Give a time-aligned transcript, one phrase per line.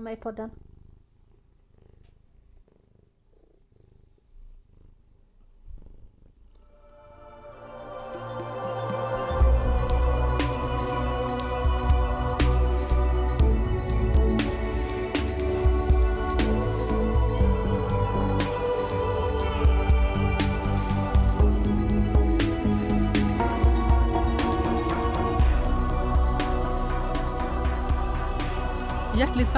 [0.00, 0.69] vara med i podden.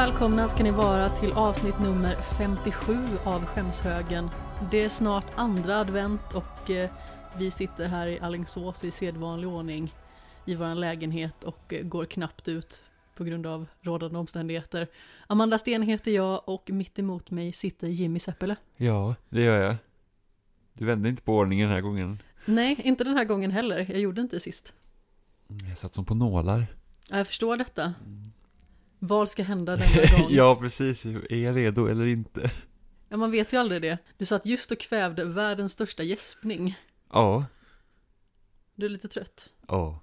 [0.07, 4.31] Välkomna ska ni vara till avsnitt nummer 57 av Skämshögen.
[4.71, 6.91] Det är snart andra advent och eh,
[7.39, 9.95] vi sitter här i Alingsås i sedvanlig ordning
[10.45, 12.83] i vår lägenhet och eh, går knappt ut
[13.17, 14.89] på grund av rådande omständigheter.
[15.27, 18.57] Amanda Sten heter jag och mitt emot mig sitter Jimmy Seppele.
[18.77, 19.77] Ja, det gör jag.
[20.73, 22.23] Du vände inte på ordningen den här gången.
[22.45, 23.87] Nej, inte den här gången heller.
[23.91, 24.75] Jag gjorde inte sist.
[25.69, 26.67] Jag satt som på nålar.
[27.11, 27.95] Ja, Jag förstår detta.
[29.05, 30.27] Vad ska hända denna gång?
[30.31, 31.05] ja, precis.
[31.07, 32.51] Är jag redo eller inte?
[33.09, 33.99] Ja, man vet ju aldrig det.
[34.19, 36.79] Du satt just och kvävde världens största gäspning.
[37.13, 37.45] Ja.
[38.75, 39.53] Du är lite trött.
[39.69, 40.01] Ja.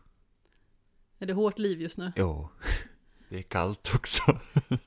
[1.19, 2.11] Är det hårt liv just nu?
[2.15, 2.49] Ja.
[3.29, 4.39] Det är kallt också.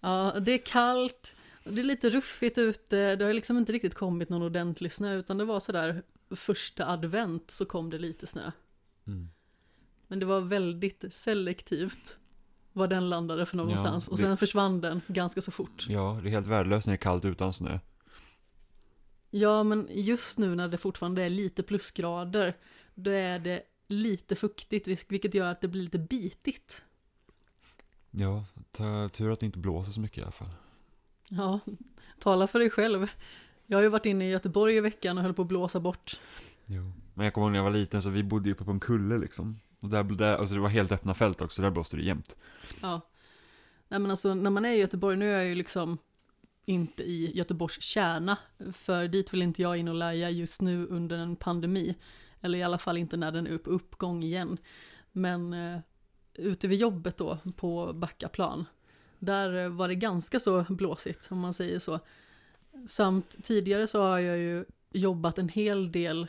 [0.00, 1.34] Ja, det är kallt.
[1.64, 3.16] Det är lite ruffigt ute.
[3.16, 7.50] Det har liksom inte riktigt kommit någon ordentlig snö, utan det var sådär första advent
[7.50, 8.50] så kom det lite snö.
[9.06, 9.28] Mm.
[10.06, 12.17] Men det var väldigt selektivt
[12.78, 14.06] var den landade för någonstans.
[14.08, 15.86] Ja, och det- sen försvann den ganska så fort.
[15.88, 17.78] Ja, det är helt värdelöst när det är kallt utan snö.
[19.30, 22.56] Ja, men just nu när det fortfarande är lite plusgrader,
[22.94, 26.82] då är det lite fuktigt, vil- vilket gör att det blir lite bitigt.
[28.10, 28.44] Ja,
[29.12, 30.50] tur att det inte blåser så mycket i alla fall.
[31.28, 31.60] Ja,
[32.18, 33.06] tala för dig själv.
[33.66, 36.20] Jag har ju varit inne i Göteborg i veckan och höll på att blåsa bort.
[36.66, 36.92] Jo.
[37.14, 38.80] Men jag kommer ihåg när jag var liten så vi bodde ju uppe på en
[38.80, 39.60] kulle liksom.
[39.82, 42.36] Och där, där alltså det var helt öppna fält också, där blåste det jämt.
[42.82, 43.00] Ja.
[43.88, 45.98] Nej men alltså när man är i Göteborg, nu är jag ju liksom
[46.64, 48.36] inte i Göteborgs kärna,
[48.72, 51.94] för dit vill inte jag in och läja just nu under en pandemi.
[52.40, 54.58] Eller i alla fall inte när den är upp uppgång igen.
[55.12, 55.80] Men eh,
[56.34, 58.64] ute vid jobbet då, på Backaplan,
[59.18, 62.00] där eh, var det ganska så blåsigt, om man säger så.
[62.86, 66.26] Samt tidigare så har jag ju jobbat en hel del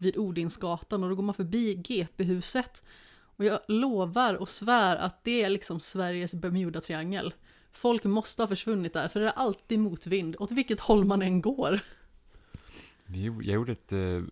[0.00, 2.84] vid Odinsgatan och då går man förbi GP-huset.
[3.22, 7.34] Och jag lovar och svär att det är liksom Sveriges Bermuda-triangel.
[7.72, 11.40] Folk måste ha försvunnit där, för det är alltid motvind, åt vilket håll man än
[11.40, 11.80] går.
[13.06, 14.22] Jag gjorde ett, eh,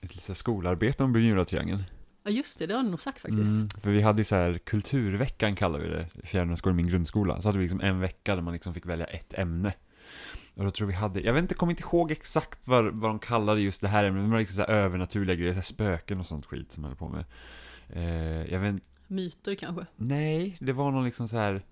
[0.00, 1.84] ett här skolarbete om Bermuda-triangeln.
[2.24, 3.56] Ja just det, det har ni nog sagt faktiskt.
[3.56, 7.42] Mm, för vi hade så här kulturveckan kallar vi det, i Fjärdedalsskolan i min grundskola.
[7.42, 9.74] Så hade vi liksom en vecka där man liksom fick välja ett ämne.
[10.54, 13.18] Och då tror vi hade, jag vet inte, kommer inte ihåg exakt vad, vad de
[13.18, 16.20] kallade just det här ämnet, men det var liksom så här övernaturliga grejer, så spöken
[16.20, 17.24] och sånt skit som jag höll på med.
[17.88, 19.86] Eh, jag vet inte, Myter kanske.
[19.96, 21.62] nej, det var någon liksom så här,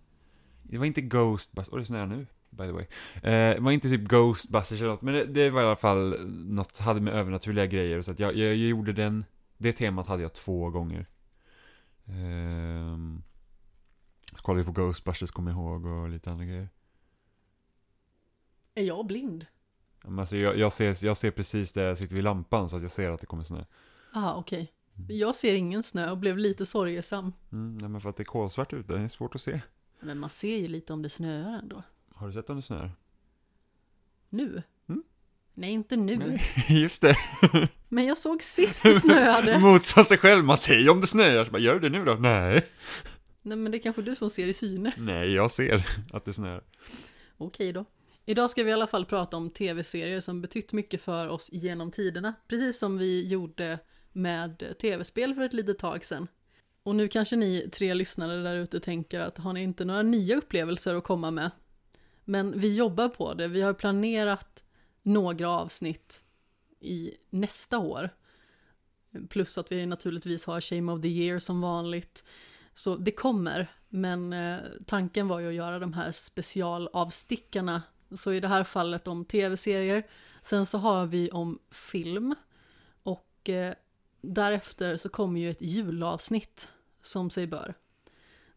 [0.63, 2.87] det var inte Ghostbusters, åh det snöar nu, by the way.
[3.15, 6.27] Eh, det var inte typ Ghostbusters eller något, men det, det var i alla fall
[6.29, 9.25] något, hade med övernaturliga grejer, så att jag, jag, jag gjorde den,
[9.59, 11.07] det temat hade jag två gånger.
[12.07, 13.23] Ehm,
[14.37, 16.69] så kollade vi på Ghostbusters, kom jag ihåg, och lite andra grejer.
[18.75, 19.47] Är jag blind?
[20.05, 22.83] Men alltså jag, jag, ser, jag ser precis där jag sitter vid lampan så att
[22.83, 23.65] jag ser att det kommer snö.
[24.13, 24.73] Ah, okej.
[25.09, 27.33] Jag ser ingen snö och blev lite sorgesam.
[27.53, 29.61] Mm, nej, men för att det är kolsvart ute, det är svårt att se.
[30.01, 31.83] Men man ser ju lite om det snöar ändå.
[32.15, 32.93] Har du sett om det snöar?
[34.29, 34.63] Nu?
[34.89, 35.03] Mm.
[35.55, 36.17] Nej, inte nu.
[36.17, 36.43] Nej,
[36.83, 37.17] just det.
[37.89, 39.59] Men jag såg sist det snöade.
[39.61, 41.45] Motsa sig själv, man ser ju om det snöar.
[41.45, 42.15] Så bara, gör det nu då?
[42.15, 42.67] Nej.
[43.43, 44.93] Nej, men det är kanske du som ser i syne.
[44.99, 46.63] Nej, jag ser att det snöar.
[47.39, 47.85] Okej då.
[48.31, 51.91] Idag ska vi i alla fall prata om tv-serier som betytt mycket för oss genom
[51.91, 52.35] tiderna.
[52.49, 53.79] Precis som vi gjorde
[54.13, 56.29] med tv-spel för ett litet tag sedan.
[56.83, 60.37] Och nu kanske ni tre lyssnare där ute tänker att har ni inte några nya
[60.37, 61.51] upplevelser att komma med?
[62.25, 63.49] Men vi jobbar på det.
[63.49, 64.65] Vi har planerat
[65.03, 66.23] några avsnitt
[66.81, 68.11] i nästa år.
[69.29, 72.25] Plus att vi naturligtvis har Shame of the Year som vanligt.
[72.75, 77.83] Så det kommer, men eh, tanken var ju att göra de här specialavstickarna.
[78.17, 80.07] Så i det här fallet om tv-serier.
[80.43, 82.35] Sen så har vi om film.
[83.03, 83.75] Och eh,
[84.21, 86.73] därefter så kommer ju ett julavsnitt
[87.03, 87.75] som sig bör.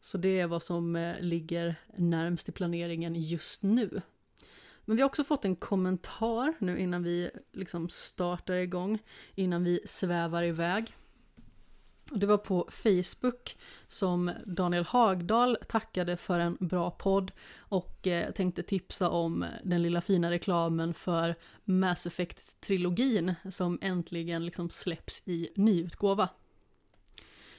[0.02, 4.02] Så det är vad som eh, ligger närmst i planeringen just nu.
[4.86, 9.00] Men vi har också fått en kommentar nu innan vi liksom startar igång,
[9.36, 10.94] innan vi svävar iväg.
[12.12, 13.58] Det var på Facebook
[13.88, 20.02] som Daniel Hagdal tackade för en bra podd och eh, tänkte tipsa om den lilla
[20.02, 26.30] fina reklamen för Mass Effect-trilogin som äntligen liksom släpps i nyutgåva.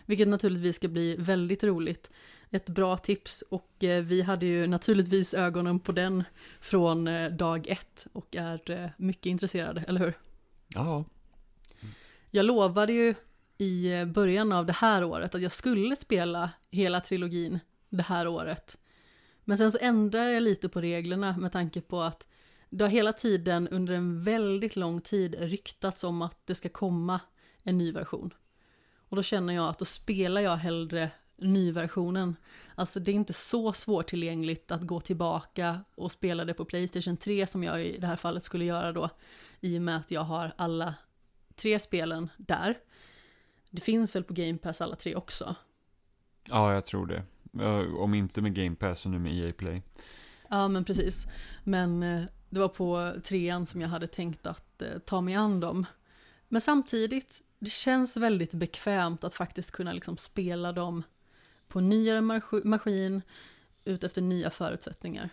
[0.07, 2.11] Vilket naturligtvis ska bli väldigt roligt.
[2.51, 6.25] Ett bra tips och eh, vi hade ju naturligtvis ögonen på den
[6.61, 10.15] från eh, dag ett och är mycket intresserade, eller hur?
[10.75, 11.05] Ja.
[12.31, 13.15] Jag lovade ju
[13.59, 17.59] i början av det här året att jag skulle spela hela trilogin
[17.89, 18.79] det här året.
[19.45, 22.27] Men sen så ändrade jag lite på reglerna med tanke på att
[22.71, 27.21] det har hela tiden under en väldigt lång tid ryktats om att det ska komma
[27.63, 28.35] en ny version.
[29.09, 32.37] Och då känner jag att då spelar jag hellre nyversionen.
[32.75, 37.47] Alltså det är inte så svårtillgängligt att gå tillbaka och spela det på Playstation 3
[37.47, 39.11] som jag i det här fallet skulle göra då.
[39.61, 40.95] I och med att jag har alla
[41.57, 42.79] tre spelen där.
[43.75, 45.55] Det finns väl på Game Pass alla tre också?
[46.49, 47.23] Ja, jag tror det.
[47.99, 49.83] Om inte med Game Pass så nu med EA Play.
[50.49, 51.27] Ja, men precis.
[51.65, 55.61] Men eh, det var på trean som jag hade tänkt att eh, ta mig an
[55.61, 55.87] dem.
[56.49, 61.03] Men samtidigt, det känns väldigt bekvämt att faktiskt kunna liksom spela dem
[61.69, 63.23] på nyare mas- maskin
[63.85, 65.29] utefter nya förutsättningar.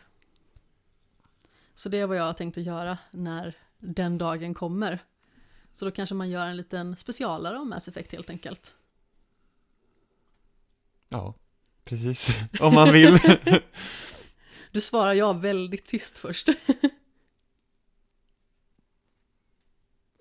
[1.75, 4.99] Så det är vad jag har tänkt att göra när den dagen kommer.
[5.73, 8.75] Så då kanske man gör en liten specialare om Mass Effect helt enkelt.
[11.09, 11.33] Ja,
[11.83, 12.29] precis.
[12.59, 13.19] Om man vill.
[14.71, 16.49] Du svarar ja väldigt tyst först.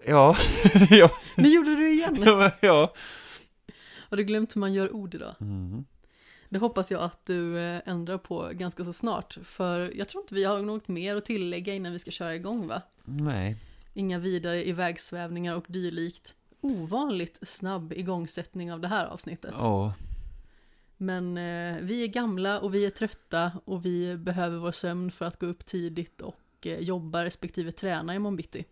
[0.06, 0.36] ja.
[0.90, 1.10] ja.
[1.36, 2.50] Nu gjorde du det igen!
[2.60, 2.94] ja.
[3.96, 5.34] Har du glömt hur man gör ord idag?
[5.40, 5.84] Mm.
[6.48, 9.38] Det hoppas jag att du eh, ändrar på ganska så snart.
[9.44, 12.66] För jag tror inte vi har något mer att tillägga innan vi ska köra igång
[12.66, 12.82] va?
[13.04, 13.56] Nej.
[13.92, 16.36] Inga vidare ivägsvävningar och dylikt.
[16.60, 19.54] Ovanligt snabb igångsättning av det här avsnittet.
[19.58, 19.94] Ja.
[20.96, 25.24] Men eh, vi är gamla och vi är trötta och vi behöver vår sömn för
[25.24, 28.64] att gå upp tidigt och eh, jobba respektive träna imorgon bitti.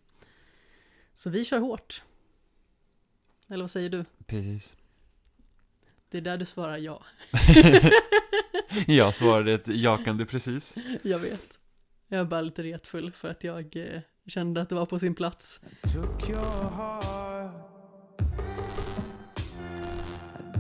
[1.14, 2.02] Så vi kör hårt.
[3.48, 4.04] Eller vad säger du?
[4.26, 4.76] Precis.
[6.10, 7.02] Det är där du svarar ja.
[8.86, 10.74] Jag svarade ett jakande precis.
[11.02, 11.58] Jag vet.
[12.08, 15.14] Jag är bara lite retfull för att jag eh, kände att det var på sin
[15.14, 15.60] plats.
[16.28, 16.38] your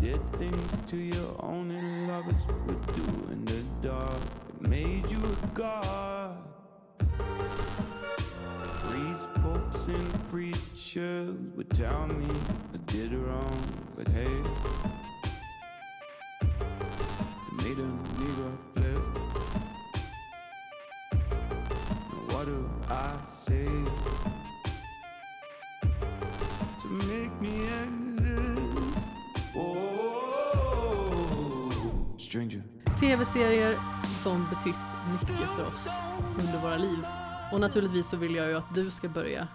[0.00, 4.20] did things to you only lovers would do in the dark.
[4.48, 6.36] It made you a god.
[8.80, 12.28] Priest, popes, and preachers would tell me
[12.74, 13.60] I did wrong,
[13.96, 14.42] but hey,
[16.40, 17.90] it made a
[18.20, 19.67] nigga flip.
[22.38, 23.66] What do I say?
[26.82, 29.06] to make me exist.
[29.56, 30.56] Oh,
[32.16, 32.62] stranger.
[33.00, 33.78] Tv-serier
[34.14, 34.74] som betytt
[35.20, 35.88] mycket för oss
[36.40, 37.06] under våra liv.
[37.52, 39.48] Och naturligtvis så vill jag ju att du ska börja.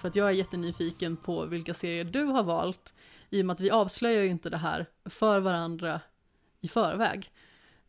[0.00, 2.94] För att jag är jättenyfiken på vilka serier du har valt.
[3.30, 6.00] I och med att vi avslöjar ju inte det här för varandra
[6.60, 7.32] i förväg.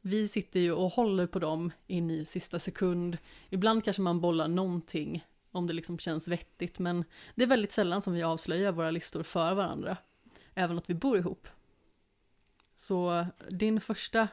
[0.02, 3.18] Vi sitter ju och håller på dem in i sista sekund.
[3.50, 6.80] Ibland kanske man bollar någonting om det liksom känns vettigt.
[6.80, 7.04] Men
[7.36, 9.98] det är väldigt sällan som vi avslöjar våra listor för varandra.
[10.54, 11.48] Även att vi bor ihop.
[12.76, 14.28] Så din första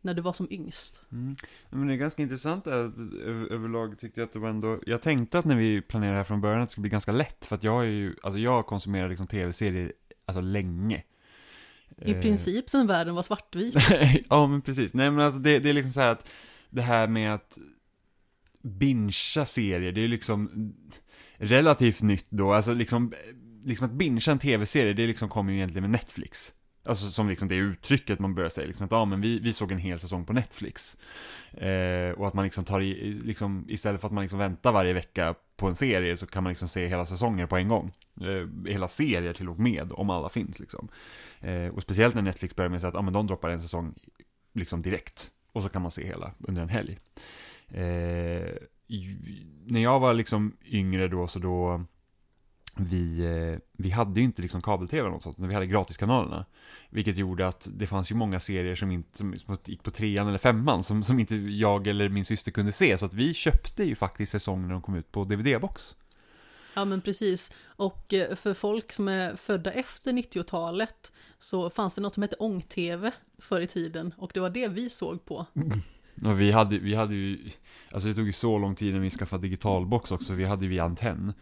[0.00, 1.02] när du var som yngst.
[1.12, 1.36] Mm.
[1.70, 5.02] Men det är ganska intressant att över- överlag tyckte jag att det var ändå, jag
[5.02, 7.46] tänkte att när vi planerade det här från början att det skulle bli ganska lätt,
[7.46, 9.92] för att jag är ju, alltså jag konsumerar liksom tv-serier,
[10.26, 11.02] alltså länge.
[12.02, 13.74] I Eh, princip sen världen var svartvit.
[14.28, 14.94] ja, men precis.
[14.94, 16.28] Nej, men alltså det, det är liksom så här att
[16.70, 17.58] det här med att
[18.62, 20.72] bingea serier, det är liksom
[21.36, 22.52] relativt nytt då.
[22.52, 23.12] Alltså liksom,
[23.62, 26.52] liksom att bingea en tv-serie, det liksom kommer ju egentligen med Netflix.
[26.84, 29.72] Alltså som liksom det uttrycket man börjar säga, liksom att ja men vi, vi såg
[29.72, 30.96] en hel säsong på Netflix.
[31.52, 34.92] Eh, och att man liksom tar i, liksom istället för att man liksom väntar varje
[34.92, 37.92] vecka på en serie så kan man liksom se hela säsonger på en gång.
[38.20, 40.88] Eh, hela serier till och med, om alla finns liksom.
[41.40, 43.62] Eh, och speciellt när Netflix börjar med att säga att ja, men de droppar en
[43.62, 43.94] säsong
[44.52, 45.30] liksom direkt.
[45.52, 46.98] Och så kan man se hela under en helg.
[47.68, 48.52] Eh,
[49.66, 51.84] när jag var liksom yngre då så då
[52.76, 56.44] vi, eh, vi hade ju inte liksom kabel-tv eller något sånt, men vi hade gratiskanalerna.
[56.90, 60.38] Vilket gjorde att det fanns ju många serier som, inte, som, gick på trean eller
[60.38, 62.98] femman som, som inte jag eller min syster kunde se.
[62.98, 65.96] Så att vi köpte ju faktiskt säsongen när de kom ut på DVD-box.
[66.74, 67.52] Ja men precis.
[67.64, 72.36] Och eh, för folk som är födda efter 90-talet så fanns det något som hette
[72.36, 75.46] ång-tv förr i tiden och det var det vi såg på.
[76.24, 77.50] Och vi hade, vi hade ju,
[77.92, 80.68] alltså det tog ju så lång tid när vi skaffade digitalbox också, vi hade ju
[80.68, 81.32] via antenn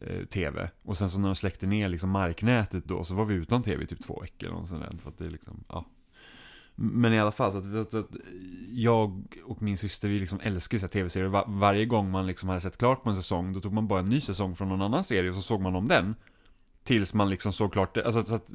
[0.00, 0.70] Eh, tv.
[0.82, 3.84] Och sen så när de släckte ner liksom marknätet då så var vi utan tv
[3.84, 5.84] i typ två veckor eller något sånt där, för att det liksom, ja.
[6.74, 8.16] Men i alla fall, så att, att, att
[8.68, 11.28] jag och min syster, vi liksom älskar ju så tv-serier.
[11.28, 14.00] Var, varje gång man liksom hade sett klart på en säsong, då tog man bara
[14.00, 16.14] en ny säsong från någon annan serie och så såg man om den.
[16.86, 18.04] Tills man liksom såg klart det.
[18.04, 18.50] Alltså, så att,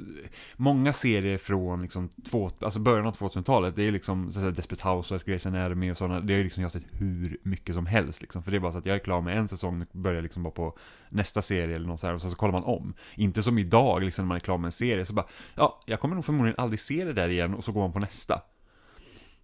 [0.55, 4.51] många serier från liksom två, alltså början av 2000-talet, det är liksom så att säga,
[4.51, 7.85] Desperate Housewives, Grey's Anatomy och sådana, det har ju liksom jag sett hur mycket som
[7.85, 8.43] helst liksom.
[8.43, 10.43] För det är bara så att jag är klar med en säsong, och börjar liksom
[10.43, 10.77] bara på
[11.09, 12.93] nästa serie eller något så här, och sen så kollar man om.
[13.15, 15.99] Inte som idag, liksom när man är klar med en serie, så bara, ja, jag
[15.99, 18.41] kommer nog förmodligen aldrig se det där igen, och så går man på nästa.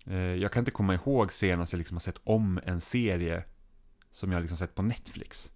[0.07, 3.43] Eh, jag kan inte komma ihåg senast jag liksom har sett om en serie
[4.11, 5.51] som jag liksom sett på Netflix.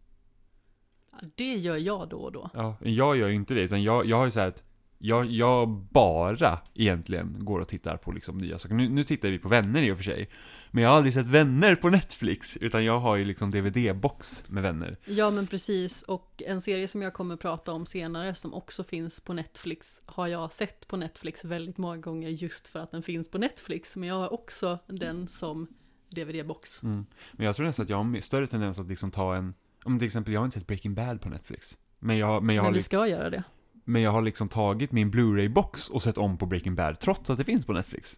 [1.36, 2.50] Det gör jag då och då.
[2.54, 4.64] Ja, jag gör ju inte det, utan jag, jag har ju så här att
[5.04, 8.76] jag, jag bara egentligen går och tittar på liksom nya saker.
[8.76, 10.30] Nu, nu tittar vi på Vänner i och för sig.
[10.72, 14.64] Men jag har aldrig sett Vänner på Netflix, utan jag har ju liksom DVD-box med
[14.64, 14.98] Vänner.
[15.06, 19.20] Ja men precis, och en serie som jag kommer prata om senare som också finns
[19.20, 23.32] på Netflix har jag sett på Netflix väldigt många gånger just för att den finns
[23.32, 23.96] på Netflix.
[23.96, 25.68] Men jag har också den som
[26.10, 26.84] DVD-box.
[26.84, 27.06] Mm.
[27.32, 30.06] Men jag tror nästan att jag har större tendens att liksom ta en, om till
[30.06, 31.78] exempel jag har inte sett Breaking Bad på Netflix.
[32.00, 33.44] Men jag, men jag, har, Men vi li- ska göra det.
[33.84, 37.38] men jag har liksom tagit min Blu-ray-box och sett om på Breaking Bad, trots att
[37.38, 38.18] det finns på Netflix.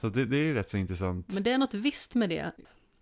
[0.00, 1.28] Så det, det är rätt så intressant.
[1.32, 2.52] Men det är något visst med det.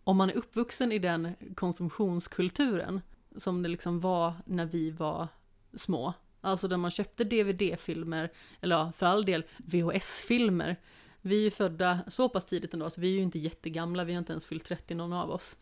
[0.04, 3.00] Om man är uppvuxen i den konsumtionskulturen
[3.36, 5.28] som det liksom var när vi var
[5.74, 6.12] små.
[6.40, 10.76] Alltså där man köpte DVD-filmer, eller ja, för all del VHS-filmer.
[11.20, 14.12] Vi är ju födda så pass tidigt ändå, så vi är ju inte jättegamla, vi
[14.12, 15.58] har inte ens fyllt 30 någon av oss.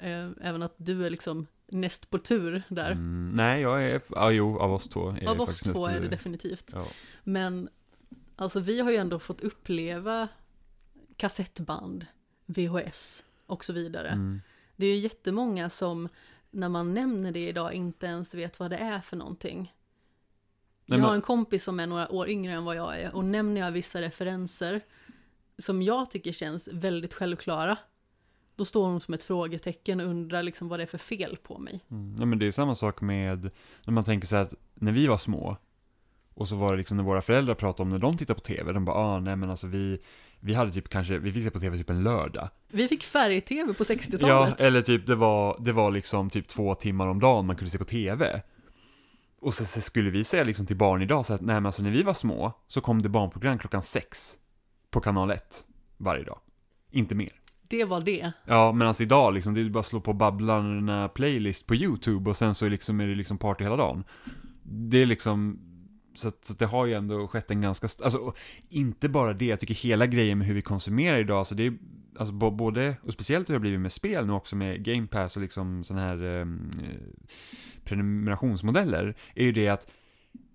[0.00, 2.90] Eh, Även att du är liksom näst på tur där.
[2.90, 6.08] Mm, nej, jag är, ja jo, av oss två är Av oss två är det
[6.08, 6.70] definitivt.
[6.72, 6.86] Ja.
[7.24, 7.68] Men
[8.36, 10.28] alltså vi har ju ändå fått uppleva
[11.16, 12.06] kassettband,
[12.46, 14.08] VHS och så vidare.
[14.08, 14.40] Mm.
[14.76, 16.08] Det är ju jättemånga som
[16.50, 19.74] när man nämner det idag inte ens vet vad det är för någonting.
[20.86, 23.60] Jag har en kompis som är några år yngre än vad jag är och nämner
[23.60, 24.80] jag vissa referenser
[25.58, 27.78] som jag tycker känns väldigt självklara.
[28.58, 31.58] Då står hon som ett frågetecken och undrar liksom vad det är för fel på
[31.58, 31.84] mig.
[31.90, 32.16] Mm.
[32.18, 33.50] Ja, men det är samma sak med,
[33.84, 35.56] när man tänker så här att när vi var små,
[36.34, 38.72] och så var det liksom när våra föräldrar pratade om när de tittade på tv,
[38.72, 39.98] de bara ah nej men alltså vi,
[40.40, 42.48] vi hade typ kanske, vi fick se på tv typ en lördag.
[42.68, 44.60] Vi fick färg-tv på Ja, 60-talet.
[44.60, 47.78] eller typ det var, det var liksom typ två timmar om dagen man kunde se
[47.78, 48.42] på tv.
[49.40, 51.82] Och så, så skulle vi säga liksom till barn idag så att nej men alltså
[51.82, 54.36] när vi var små så kom det barnprogram klockan sex
[54.90, 55.64] på kanal 1
[55.96, 56.38] varje dag.
[56.90, 57.37] Inte mer.
[57.68, 58.32] Det var det.
[58.44, 62.30] Ja, men alltså idag liksom, det är bara att slå på Babblarna playlist på YouTube
[62.30, 64.04] och sen så är, liksom, är det liksom party hela dagen.
[64.62, 65.58] Det är liksom,
[66.14, 68.32] så att, så att det har ju ändå skett en ganska, alltså
[68.68, 71.72] inte bara det, jag tycker hela grejen med hur vi konsumerar idag, alltså det är,
[72.18, 75.36] alltså både, och speciellt hur det har blivit med spel nu också med Game Pass
[75.36, 77.24] och liksom sådana här ehm, eh,
[77.84, 79.86] prenumerationsmodeller, är ju det att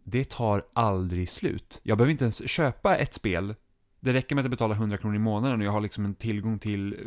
[0.04, 1.82] det tar aldrig slut.
[1.84, 3.56] Jag behöver inte ens köpa ett spel
[4.04, 6.16] det räcker med att jag betalar 100 kronor i månaden och jag har liksom en
[6.16, 7.00] tillgång till eh,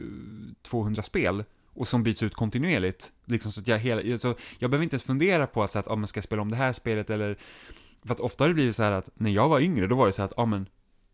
[0.63, 3.13] 200 spel och som byts ut kontinuerligt.
[3.25, 5.89] Liksom så att jag hela, så jag behöver inte ens fundera på att, så att
[5.89, 7.39] ah, men ska jag spela om det här spelet eller
[8.05, 10.07] för att ofta har det blivit så här att när jag var yngre då var
[10.07, 10.69] det så här att ah, men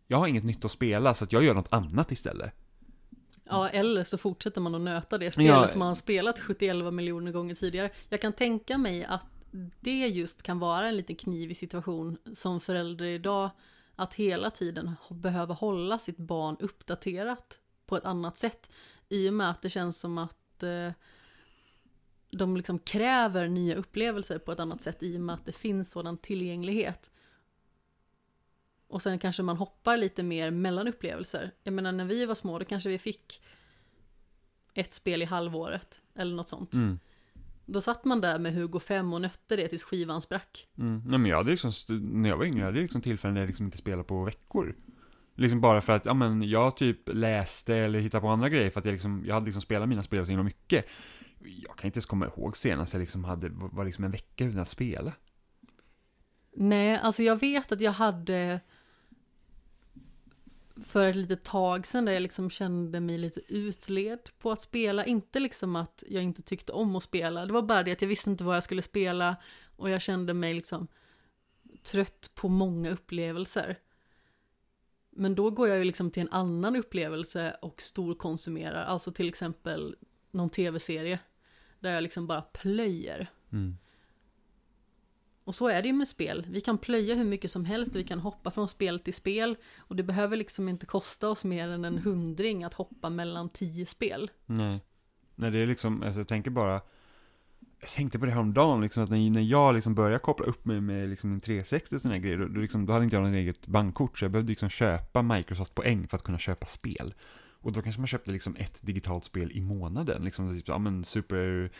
[0.08, 2.52] jag har inget nytt att spela så att jag gör något annat istället.
[3.44, 5.68] Ja, eller så fortsätter man att nöta det spelet Ja.
[5.68, 7.90] som man har spelat 71 miljoner gånger tidigare.
[8.08, 9.24] Jag kan tänka mig att
[9.80, 13.50] det just kan vara en liten knivig situation som förälder idag,
[13.96, 18.70] att hela tiden behöva hålla sitt barn uppdaterat på ett annat sätt.
[19.08, 20.90] I och med att det känns som att eh,
[22.30, 25.90] de liksom kräver nya upplevelser på ett annat sätt i och med att det finns
[25.90, 27.10] sådan tillgänglighet.
[28.86, 31.54] Och sen kanske man hoppar lite mer mellan upplevelser.
[31.62, 33.42] Jag menar när vi var små då kanske vi fick
[34.74, 36.74] ett spel i halvåret eller något sånt.
[36.74, 36.98] Mm.
[37.72, 40.68] Då satt man där med Hugo 5 och nötte det tills skivan sprack.
[40.78, 41.02] Mm.
[41.06, 43.46] Nej men jag hade liksom, när jag var yngre, jag hade liksom tillfällen där jag
[43.46, 44.74] liksom inte spelade på veckor.
[45.34, 48.80] Liksom bara för att, ja men jag typ läste eller hittade på andra grejer för
[48.80, 50.86] att jag liksom, jag hade liksom spelat mina spel så himla mycket.
[51.38, 54.60] Jag kan inte ens komma ihåg senast jag liksom hade, var liksom en vecka utan
[54.60, 55.12] att spela.
[56.56, 58.60] Nej, alltså jag vet att jag hade
[60.82, 65.06] för ett litet tag sedan där jag liksom kände mig lite utled på att spela.
[65.06, 67.46] Inte liksom att jag inte tyckte om att spela.
[67.46, 69.36] Det var bara det att jag visste inte vad jag skulle spela
[69.76, 70.88] och jag kände mig liksom
[71.82, 73.78] trött på många upplevelser.
[75.10, 78.84] Men då går jag ju liksom till en annan upplevelse och storkonsumerar.
[78.84, 79.96] Alltså till exempel
[80.30, 81.18] någon tv-serie.
[81.80, 83.30] Där jag liksom bara plöjer.
[83.52, 83.76] Mm.
[85.44, 86.46] Och så är det ju med spel.
[86.50, 89.56] Vi kan plöja hur mycket som helst, vi kan hoppa från spel till spel.
[89.78, 93.86] Och det behöver liksom inte kosta oss mer än en hundring att hoppa mellan tio
[93.86, 94.30] spel.
[94.46, 94.80] Nej.
[95.34, 96.80] Nej, det är liksom, alltså jag tänker bara,
[97.80, 100.46] jag tänkte på det här om dagen liksom, att när, när jag liksom började koppla
[100.46, 103.16] upp mig med liksom min 360 och sådana grejer, då, då, liksom, då hade inte
[103.16, 107.14] jag något eget bankkort, så jag behövde liksom köpa Microsoft-poäng för att kunna köpa spel.
[107.62, 111.04] Och då kanske man köpte liksom ett digitalt spel i månaden, liksom typ, ja men
[111.04, 111.72] super,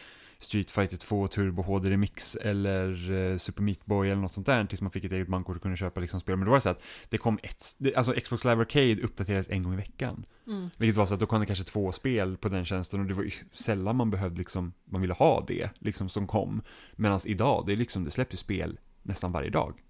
[0.42, 4.64] Street Fighter 2 Turbo HD Remix eller eh, Super Meat Boy eller något sånt där
[4.64, 6.36] tills man fick ett eget bankkort och kunde köpa liksom spel.
[6.36, 9.62] Men då var det så att det kom ett, alltså Xbox Live Arcade uppdaterades en
[9.62, 10.24] gång i veckan.
[10.46, 10.70] Mm.
[10.76, 13.14] Vilket var så att då kom det kanske två spel på den tjänsten och det
[13.14, 16.62] var ju sällan man behövde liksom, man ville ha det liksom som kom.
[16.92, 19.82] Medan idag, det är liksom, det släpps ju spel nästan varje dag.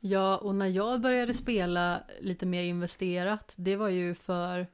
[0.00, 4.66] Ja, och när jag började spela lite mer investerat, det var ju för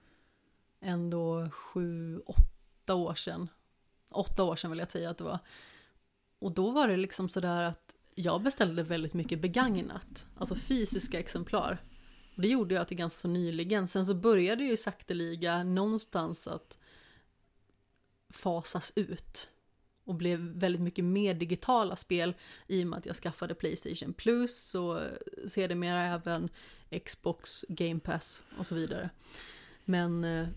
[0.81, 3.49] ändå sju, åtta år sedan.
[4.11, 5.39] Åtta år sedan vill jag säga att det var.
[6.39, 11.79] Och då var det liksom sådär att jag beställde väldigt mycket begagnat, alltså fysiska exemplar.
[12.35, 13.89] Och det gjorde jag till ganska så nyligen.
[13.89, 16.79] Sen så började ju sakteliga någonstans att
[18.31, 19.51] fasas ut
[20.05, 22.35] och blev väldigt mycket mer digitala spel
[22.67, 25.01] i och med att jag skaffade Playstation Plus och
[25.47, 26.49] sedermera även
[27.05, 29.11] Xbox Game Pass och så vidare.
[29.85, 30.49] Men eh,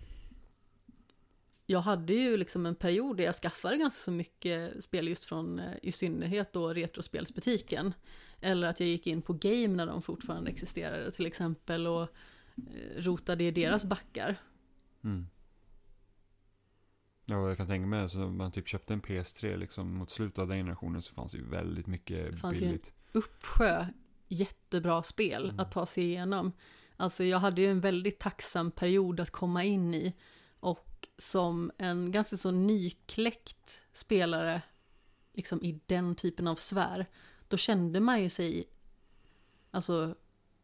[1.66, 5.60] jag hade ju liksom en period där jag skaffade ganska så mycket spel just från
[5.60, 7.94] eh, i synnerhet då retrospelsbutiken.
[8.42, 12.08] Eller att jag gick in på Game när de fortfarande existerade till exempel och eh,
[12.98, 14.36] rotade i deras backar.
[15.04, 15.28] Mm.
[17.26, 20.48] Ja, jag kan tänka mig, så man typ köpte en PS3 liksom mot slutet av
[20.48, 22.94] den generationen så fanns det ju väldigt mycket Det fanns ju billigt.
[23.12, 23.86] uppsjö
[24.28, 25.60] jättebra spel Mm.
[25.60, 26.52] att ta sig igenom.
[26.98, 30.14] Alltså jag hade ju en väldigt tacksam period att komma in i
[30.60, 34.62] och som en ganska så nykläckt spelare
[35.34, 37.06] liksom i den typen av sfär
[37.48, 38.70] då kände man ju sig
[39.72, 40.16] alltså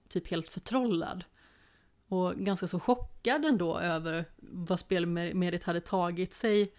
[0.08, 1.24] typ helt förtrollad
[2.08, 6.74] och ganska så chockad ändå över vad spelmediet hade tagit sig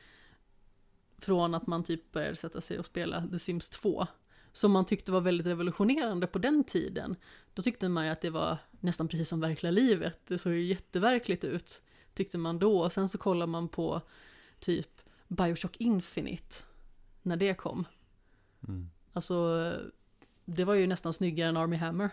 [1.19, 4.07] från att man typ började sätta sig och spela The Sims 2
[4.53, 7.17] som man tyckte var väldigt revolutionerande på den tiden.
[7.55, 10.21] Då tyckte man ju att det var nästan precis som verkliga livet.
[10.27, 11.83] Det såg ju jätteverkligt ut,
[12.15, 12.81] tyckte man då.
[12.81, 14.01] Och sen så kollar man på
[14.59, 16.57] typ Bioshock Infinite,
[17.23, 17.87] när det kom.
[18.69, 18.91] Mm.
[19.13, 19.73] Alltså,
[20.45, 22.11] det var ju nästan snyggare än Army Hammer.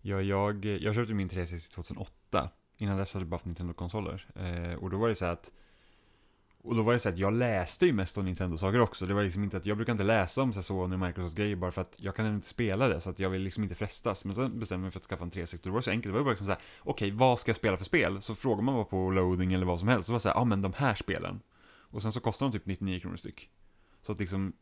[0.00, 2.50] Ja, jag, jag köpte min 360 2008.
[2.76, 4.26] Innan dess hade jag bara haft Nintendo-konsoler.
[4.34, 5.50] Eh, och då var det så här att
[6.64, 9.06] och då var det så att jag läste ju mest om Nintendo-saker också.
[9.06, 11.70] Det var liksom inte att, jag brukar inte läsa om så Sony och Microsoft-grejer bara
[11.70, 14.24] för att jag kan inte spela det, så att jag vill liksom inte frestas.
[14.24, 16.12] Men sen bestämde jag mig för att skaffa en 360, det var så enkelt, det
[16.12, 18.22] var ju bara liksom så här, okej, vad ska jag spela för spel?
[18.22, 20.36] Så frågar man bara på loading eller vad som helst, så var det så här,
[20.36, 21.40] ja men de här spelen.
[21.66, 23.50] Och sen så kostar de typ 99 kronor styck.
[24.02, 24.52] Så att liksom,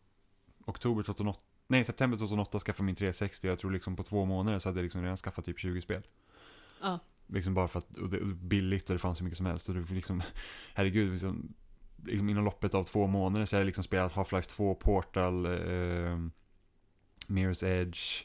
[0.67, 4.69] oktober 2008, nej september 2008 skaffade min 360, jag tror liksom på två månader så
[4.69, 6.03] hade jag liksom redan skaffat typ 20 spel.
[6.83, 9.47] Ja, Liksom bara för att, och det och billigt och det fanns så mycket som
[9.47, 9.69] helst.
[9.69, 10.23] Och det liksom,
[10.75, 11.55] herregud, liksom,
[12.03, 16.19] liksom inom loppet av två månader så har jag liksom spelat Half-Life 2, Portal, eh,
[17.29, 18.25] Mirror's Edge,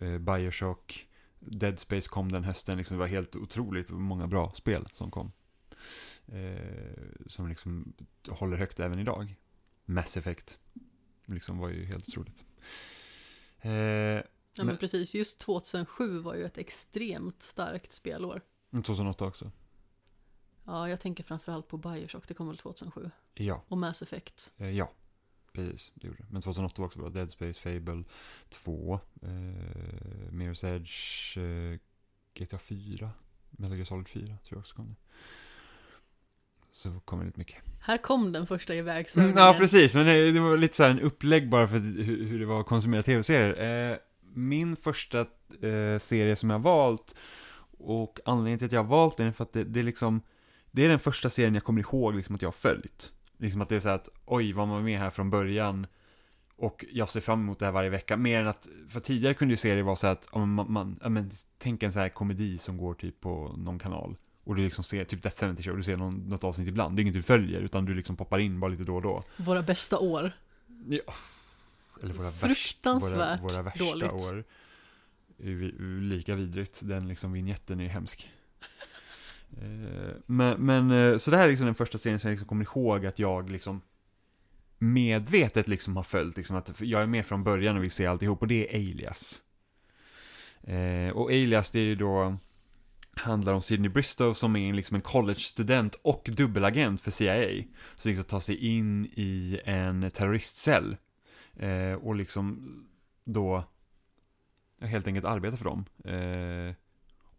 [0.00, 1.08] eh, Bioshock,
[1.38, 2.78] Dead Space kom den hösten.
[2.78, 5.32] Liksom, det var helt otroligt många bra spel som kom.
[6.26, 7.92] Eh, som liksom
[8.28, 9.36] håller högt även idag.
[9.84, 10.58] Mass Effect,
[11.26, 12.44] liksom var ju helt otroligt.
[13.60, 14.22] Eh, ja
[14.56, 15.14] men, Men- precis.
[15.14, 18.40] Just 2007 var ju ett extremt starkt spelår.
[18.70, 19.50] 2008 också.
[20.64, 23.10] Ja, jag tänker framförallt på Bioshock, det kom väl 2007.
[23.34, 23.62] Ja.
[23.68, 24.52] Och Mass Effect.
[24.56, 24.92] Eh, ja,
[25.52, 25.92] precis.
[25.94, 26.28] Det gjorde det.
[26.30, 27.08] Men 2008 var också bra.
[27.08, 28.04] Dead Space, Fable
[28.48, 29.28] 2, eh,
[30.30, 31.78] Mirror's Edge, eh,
[32.34, 33.10] GTA 4,
[33.50, 34.96] Metal Gear Solid 4 tror jag också kom det.
[36.70, 37.62] Så kom det lite mycket.
[37.80, 39.38] Här kom den första ivägsövningen.
[39.38, 39.94] Mm, ja, precis.
[39.94, 42.60] Men det, det var lite så här en upplägg bara för hur, hur det var
[42.60, 43.90] att konsumera tv-serier.
[43.90, 43.98] Eh,
[44.34, 45.20] min första
[45.60, 47.14] eh, serie som jag valt,
[47.78, 50.20] och anledningen till att jag har valt den är för att det, det är liksom,
[50.72, 53.12] det är den första serien jag kommer ihåg liksom att jag har följt.
[53.38, 55.86] Liksom att det är så att, oj, var man med här från början?
[56.56, 58.16] Och jag ser fram emot det här varje vecka.
[58.16, 61.08] Mer än att, för tidigare kunde ju serier vara så att, men man, man, ja,
[61.08, 64.16] men, tänk en så här komedi som går typ på någon kanal.
[64.44, 66.96] Och du liksom ser, typ Death 70 Show, du ser någon, något avsnitt ibland.
[66.96, 69.24] Det är inget du följer, utan du liksom poppar in bara lite då och då.
[69.36, 70.32] Våra bästa år.
[70.88, 71.14] Ja.
[72.02, 74.12] Eller våra Fruktansvärt värsta, våra, våra värsta dåligt.
[74.12, 74.44] år.
[76.00, 76.80] Lika vidrigt.
[76.84, 78.30] Den liksom vignetten är ju hemsk.
[79.60, 82.48] Eh, men, men, eh, så det här är liksom den första serien som jag liksom
[82.48, 83.80] kommer ihåg att jag liksom
[84.78, 88.42] medvetet liksom har följt, liksom att jag är med från början och vill se alltihop,
[88.42, 89.42] och det är Alias.
[90.62, 92.36] Eh, och Alias, det är ju då,
[93.14, 97.64] handlar om Sidney Bristow som är liksom en college-student och dubbelagent för CIA.
[97.96, 100.96] Så liksom tar sig in i en terroristcell.
[101.56, 102.68] Eh, och liksom
[103.24, 103.64] då
[104.80, 105.84] helt enkelt arbetar för dem.
[106.04, 106.74] Eh,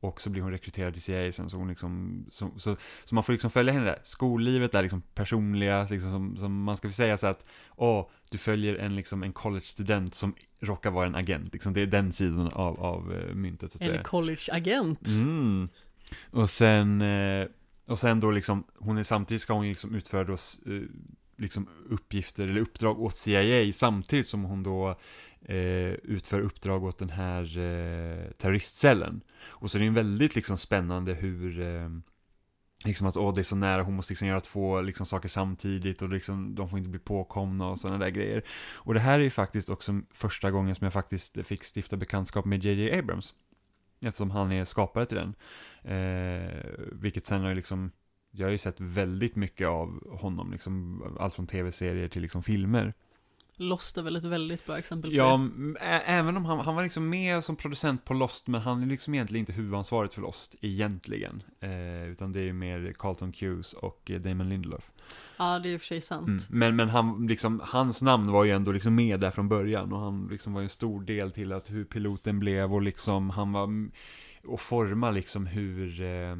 [0.04, 3.24] och så blir hon rekryterad till CIA sen, så hon liksom, så, så, så man
[3.24, 4.00] får liksom följa henne där.
[4.04, 8.76] Skollivet är liksom personliga, liksom som, som man ska säga så att, åh, du följer
[8.76, 12.80] en liksom en college-student som råkar vara en agent, liksom det är den sidan av,
[12.80, 13.82] av eh, myntet.
[13.82, 15.08] En college-agent.
[15.08, 15.70] Mm.
[16.32, 17.48] Och sen, eh,
[17.88, 20.82] och sen då liksom, hon är samtidigt ska hon liksom utföra då, eh,
[21.38, 25.00] liksom uppgifter eller uppdrag åt CIA samtidigt som hon då
[25.46, 29.22] eh, utför uppdrag åt den här eh, terroristcellen.
[29.44, 31.90] Och så är det en väldigt liksom spännande hur eh,
[32.86, 36.02] Liksom att åh, det är så nära, hon måste liksom göra två liksom, saker samtidigt
[36.02, 38.44] och liksom, de får inte bli påkomna och sådana där grejer.
[38.74, 42.46] Och det här är ju faktiskt också första gången som jag faktiskt fick stifta bekantskap
[42.46, 43.34] med JJ Abrams.
[44.06, 45.36] Eftersom han är skapare till den.
[45.84, 47.92] Eh, vilket sen har ju liksom,
[48.32, 52.94] jag har ju sett väldigt mycket av honom, liksom, allt från tv-serier till liksom filmer.
[53.64, 55.80] Lost är väl ett väldigt bra exempel på Ja, det.
[55.80, 58.86] ä- även om han, han var liksom med som producent på Lost, men han är
[58.88, 61.44] liksom egentligen inte huvudansvarig för Lost, egentligen.
[61.60, 64.92] Eh, utan det är mer Carlton Cuse och eh, Damon Lindelof.
[65.38, 66.28] Ja, det är i och för sig sant.
[66.28, 66.40] Mm.
[66.50, 70.00] Men, men han, liksom, hans namn var ju ändå liksom med där från början och
[70.00, 73.52] han liksom var ju en stor del till att hur piloten blev och liksom han
[73.52, 73.70] var
[74.48, 76.36] och forma liksom hur eh,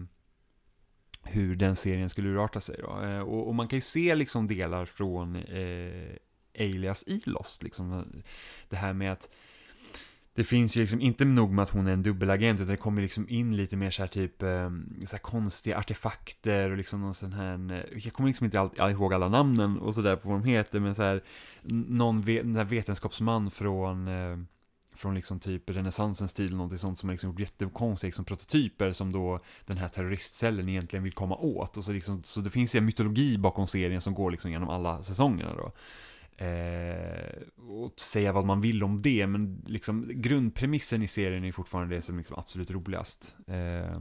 [1.26, 3.02] hur den serien skulle urarta sig då.
[3.06, 6.16] Eh, och, och man kan ju se liksom delar från eh,
[6.60, 8.06] Alias i Lost, liksom.
[8.70, 9.30] Det här med att
[10.36, 13.02] det finns ju liksom inte nog med att hon är en dubbelagent utan det kommer
[13.02, 17.14] liksom in lite mer så här typ ehm, så här konstiga artefakter och liksom någon
[17.14, 20.30] sån här eh, jag kommer liksom inte alltid all, ihåg alla namnen och sådär på
[20.30, 21.24] vad de heter men så här
[21.62, 24.38] någon ve, vetenskapsman från eh,
[24.96, 28.92] från liksom typ renässansens tid eller någonting sånt som har liksom gjort jättekonstiga liksom prototyper
[28.92, 31.78] som då den här terroristcellen egentligen vill komma åt.
[31.78, 34.70] Och så liksom så det finns ju en mytologi bakom serien som går liksom genom
[34.70, 35.72] alla säsongerna då.
[36.38, 41.96] Eh, och säga vad man vill om det, men liksom grundpremissen i serien är fortfarande
[41.96, 43.36] det som liksom absolut roligast.
[43.48, 44.00] Eh,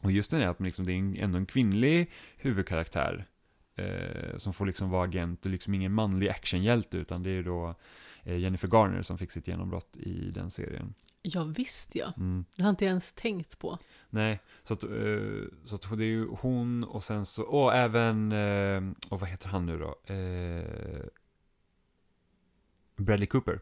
[0.00, 3.26] och just det där att man liksom, det är en, ändå en kvinnlig huvudkaraktär
[3.74, 7.74] eh, som får liksom vara agent och liksom ingen manlig actionhjälte, utan det är då
[8.22, 10.94] eh, Jennifer Garner som fick sitt genombrott i den serien.
[11.22, 12.12] Ja, visst ja.
[12.16, 12.44] Mm.
[12.56, 13.78] Det har inte jag ens tänkt på.
[14.10, 14.90] Nej, så att, eh,
[15.64, 19.48] så att det är ju hon och sen så, och även, eh, och vad heter
[19.48, 20.14] han nu då?
[20.14, 21.06] Eh,
[22.98, 23.60] Bradley Cooper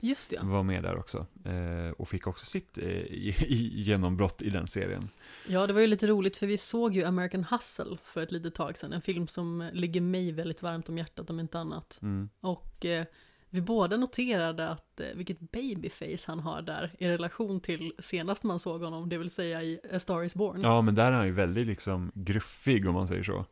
[0.00, 0.40] Just ja.
[0.44, 1.26] var med där också.
[1.44, 5.08] Eh, och fick också sitt eh, i, i, genombrott i den serien.
[5.48, 8.54] Ja, det var ju lite roligt för vi såg ju American Hustle för ett litet
[8.54, 8.92] tag sedan.
[8.92, 11.98] En film som ligger mig väldigt varmt om hjärtat om inte annat.
[12.02, 12.28] Mm.
[12.40, 13.04] Och eh,
[13.50, 18.58] vi båda noterade att eh, vilket babyface han har där i relation till senast man
[18.58, 20.60] såg honom, det vill säga i A Star Is Born.
[20.62, 23.44] Ja, men där är han ju väldigt liksom gruffig om man säger så.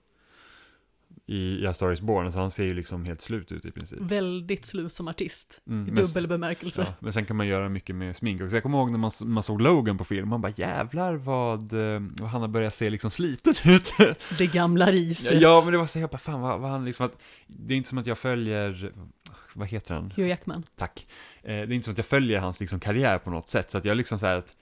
[1.26, 3.98] I, A Star Is Born, så han ser ju liksom helt slut ut i princip.
[4.00, 6.82] Väldigt slut som artist, Mm, i men- dubbel bemärkelse.
[6.82, 8.56] Ja, men sen kan man göra mycket med smink också.
[8.56, 12.00] Jag kommer ihåg när man, man såg Logan på film, man bara jävlar vad, eh,
[12.20, 13.92] vad han har börjat se liksom sliten ut.
[14.38, 15.40] Det gamla riset.
[15.40, 17.12] ja, men det var så, jag bara fan vad, vad han liksom, att,
[17.46, 18.92] det är inte som att jag följer,
[19.54, 20.12] vad heter han?
[20.16, 20.62] Hugh Jackman.
[20.76, 21.06] Tack.
[21.42, 23.78] Eh, det är inte så att jag följer hans liksom, karriär på något sätt, så
[23.78, 24.54] att jag liksom så här att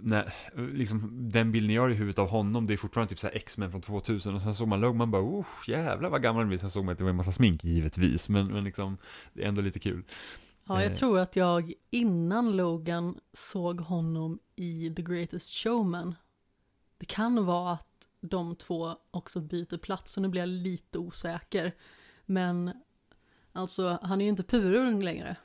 [0.00, 0.34] när,
[0.72, 3.70] liksom, den bilden jag har i huvudet av honom, det är fortfarande typ så X-Men
[3.70, 6.58] från 2000 och sen såg man Logan, man bara oh, jävlar vad gammal han blir,
[6.58, 8.96] sen såg man att det var en massa smink givetvis, men, men liksom,
[9.32, 10.02] det är ändå lite kul.
[10.64, 10.96] Ja, jag Eh.
[10.96, 16.14] tror att jag innan Logan såg honom i The Greatest Showman.
[16.98, 17.84] Det kan vara att
[18.20, 21.74] de två också byter plats, så nu blir jag lite osäker.
[22.26, 22.72] Men
[23.52, 25.36] alltså, han är ju inte purung längre.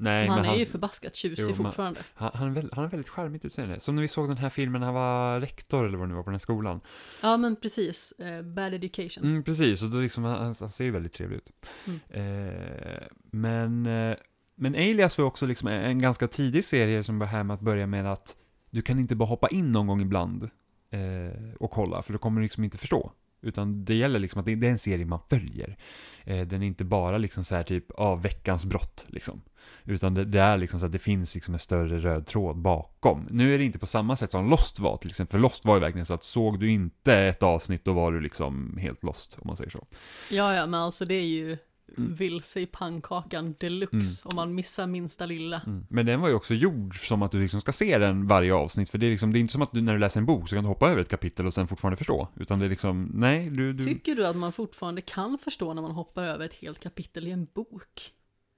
[0.00, 2.00] Nej, men han är hans- ju förbaskat tjusig Jo, men- fortfarande.
[2.14, 3.80] Han, han, är väldigt, han har väldigt charmigt utseende.
[3.80, 6.14] Som när vi såg den här filmen när han var rektor eller vad det nu
[6.14, 6.80] var på den här skolan.
[7.22, 8.12] Ja, men precis.
[8.12, 9.24] Eh, bad Education.
[9.24, 11.52] Mm, precis, och då liksom, han, han ser ju väldigt trevlig ut.
[11.86, 12.48] Mm.
[12.48, 14.16] Eh, men, eh,
[14.54, 17.86] men Alias var också liksom en ganska tidig serie som var här med att börja
[17.86, 18.36] med att
[18.70, 20.42] du kan inte bara hoppa in någon gång ibland
[20.90, 23.12] eh, och kolla, för då kommer du liksom inte förstå.
[23.40, 25.76] Utan det gäller liksom att det, det är en serie man följer.
[26.24, 29.42] Eh, den är inte bara liksom så här typ av veckans brott liksom.
[29.84, 33.28] Utan det, det är liksom så att det finns liksom en större röd tråd bakom.
[33.30, 35.32] Nu är det inte på samma sätt som Lost var till exempel.
[35.32, 38.20] För Lost var ju verkligen så att såg du inte ett avsnitt då var du
[38.20, 39.86] liksom helt lost om man säger så.
[40.30, 41.58] Ja, ja, men alltså det är ju
[41.96, 42.14] Mm.
[42.14, 44.04] vilse i pannkakan deluxe Mm.
[44.24, 45.62] om man missar minsta lilla.
[45.66, 45.86] Mm.
[45.90, 48.90] Men den var ju också gjord som att du liksom ska se den varje avsnitt.
[48.90, 50.48] För det är liksom, det är inte som att du när du läser en bok
[50.48, 52.28] så kan du hoppa över ett kapitel och sen fortfarande förstå.
[52.36, 55.82] Utan det är liksom, nej, du, du Tycker du att man fortfarande kan förstå när
[55.82, 58.12] man hoppar över ett helt kapitel i en bok?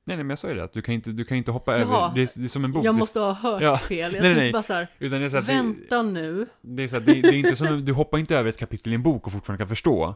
[0.04, 1.78] nej, nej men jag sa ju det, att du kan inte, du kan inte hoppa
[1.78, 1.80] Jaha.
[2.08, 2.84] över, det är, det är som en bok.
[2.84, 3.76] Jag måste ha hört Ja.
[3.78, 4.14] fel.
[4.14, 4.52] Jag Nej, nej.
[4.52, 6.46] bara så här, Utan det är så det, vänta nu.
[6.60, 8.92] det är så att det, det är inte som, du hoppar inte över ett kapitel
[8.92, 10.14] i en bok och fortfarande kan förstå.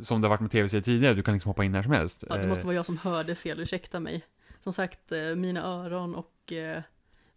[0.00, 2.24] Som det har varit med tv-serier tidigare, du kan liksom hoppa in när som helst.
[2.28, 4.24] Ja, det måste Eh, vara jag som hörde fel, ursäkta mig.
[4.62, 6.82] Som sagt, eh, mina öron och eh,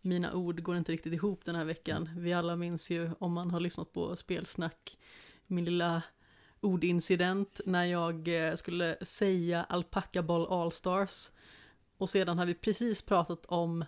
[0.01, 2.09] mina ord går inte riktigt ihop den här veckan.
[2.17, 4.97] Vi alla minns ju, om man har lyssnat på spelsnack,
[5.47, 6.01] min lilla
[6.59, 11.31] ordincident när jag skulle säga Alpaca Ball All-Stars.
[11.97, 13.85] Och sedan har vi precis pratat om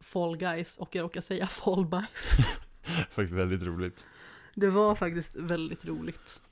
[0.00, 2.28] Fall Guys och jag råkar säga Fall Guys.
[3.10, 4.06] Faktiskt väldigt roligt.
[4.54, 6.42] Det var faktiskt väldigt roligt.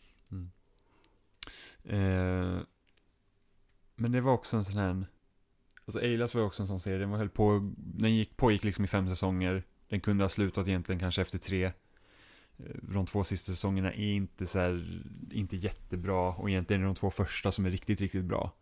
[1.88, 2.58] Eh,
[3.96, 5.06] Men det var också en sån här,
[5.84, 8.84] alltså Alias var också en sån serie, den var höll på, den gick, pågick liksom
[8.84, 11.64] i fem säsonger, den kunde ha slutat egentligen kanske efter tre.
[11.64, 16.88] Eh, de två sista säsongerna är inte så här, inte jättebra och egentligen är det
[16.88, 18.52] de två första som är riktigt, riktigt bra.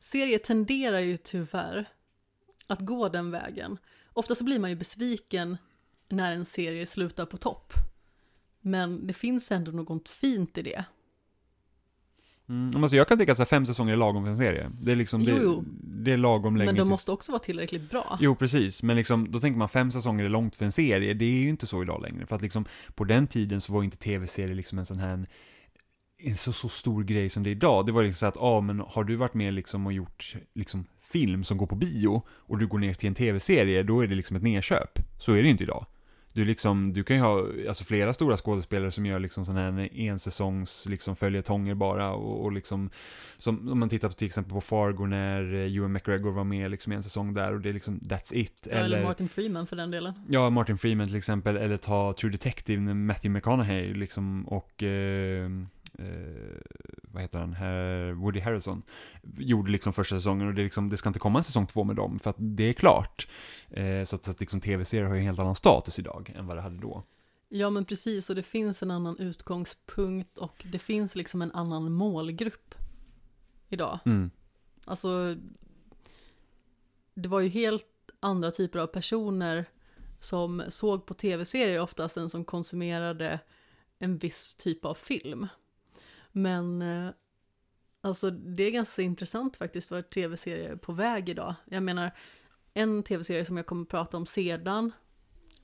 [0.00, 1.88] Serier tenderar ju tyvärr
[2.66, 3.78] att gå den vägen.
[4.12, 5.56] Ofta så blir man ju besviken
[6.08, 7.72] när en serie slutar på topp.
[8.60, 10.84] Men det finns ändå något fint i det.
[12.52, 14.70] Mm, alltså jag kan tycka att så här fem säsonger är lagom för en serie.
[14.80, 15.64] Det är liksom, Jo, det, jo.
[15.82, 18.18] det är lagom länge Men de tills- måste också vara tillräckligt bra.
[18.20, 18.82] Jo, precis.
[18.82, 21.14] Men liksom, då tänker man fem säsonger är långt för en serie.
[21.14, 22.26] Det är ju inte så idag längre.
[22.26, 25.26] För att liksom, på den tiden så var inte tv-serier liksom en sån här
[26.24, 27.86] en så, så stor grej som det är idag.
[27.86, 30.84] Det var liksom så att, ah, men har du varit med liksom och gjort liksom
[31.02, 34.14] film som går på bio och du går ner till en tv-serie, då är det
[34.14, 34.98] liksom ett nedköp.
[35.18, 35.86] Så är det inte idag.
[36.32, 39.88] Du, liksom, du kan ju ha alltså, flera stora skådespelare som gör liksom sån här
[39.92, 42.90] ensäsongs liksom, följetonger bara och, och liksom
[43.38, 46.70] som om man tittar på till exempel på Fargo när eh, Ewan McGregor var med
[46.70, 48.66] liksom en säsong där och det är liksom that's it.
[48.66, 50.14] Eller Martin Freeman för den delen.
[50.28, 55.50] Ja, Martin Freeman till exempel, eller ta True Detective med Matthew McConaughey liksom och eh,
[55.98, 56.60] eh,
[57.02, 58.82] vad heter han, Här- Woody Harrelson
[59.38, 61.96] gjorde liksom första säsongen och det, liksom, det ska inte komma en säsong två med
[61.96, 63.28] dem för att det är klart.
[63.70, 66.46] Eh, så att, så att liksom tv-serier har ju en helt annan status idag än
[66.46, 67.02] vad det hade då.
[67.48, 71.92] Ja men precis, och det finns en annan utgångspunkt och det finns liksom en annan
[71.92, 72.74] målgrupp
[73.68, 73.98] idag.
[74.04, 74.30] Mm.
[74.84, 75.36] Alltså,
[77.14, 77.86] det var ju helt
[78.20, 79.64] andra typer av personer
[80.20, 83.38] som såg på tv-serier oftast än som konsumerade
[83.98, 85.48] en viss typ av film.
[86.32, 87.10] Men eh,
[88.00, 91.54] alltså det är ganska intressant faktiskt vad tv-serier är på väg idag.
[91.64, 92.10] Jag menar,
[92.74, 94.92] en tv-serie som jag kommer att prata om sedan,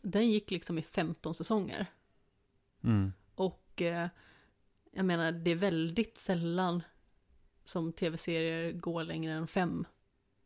[0.03, 1.87] den gick liksom i 15 säsonger.
[2.85, 3.13] Mm.
[3.35, 4.09] Och eh,
[4.93, 6.83] jag menar, det är väldigt sällan
[7.65, 9.87] som tv-serier går längre än fem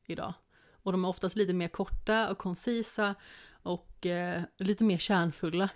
[0.07, 0.35] idag.
[0.73, 3.15] Och de är oftast lite mer korta och koncisa
[3.63, 5.71] och eh, lite mer kärnfulla.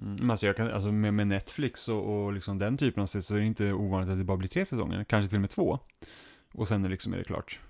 [0.00, 0.16] Mm.
[0.20, 3.24] Men alltså, jag kan, alltså med, med Netflix och, och liksom den typen av sätt
[3.24, 5.50] så är det inte ovanligt att det bara blir tre säsonger, kanske till och med
[5.50, 5.78] två.
[6.52, 7.60] Och sen är, liksom är det klart.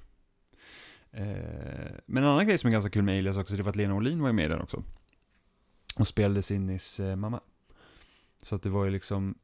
[1.12, 3.76] Eh, men en annan grej som är ganska kul med Alias också, det var att
[3.76, 4.82] Lena Olin var med i den också.
[5.96, 7.40] Och spelade Sinnys eh, mamma.
[8.42, 9.34] Så att det var ju liksom,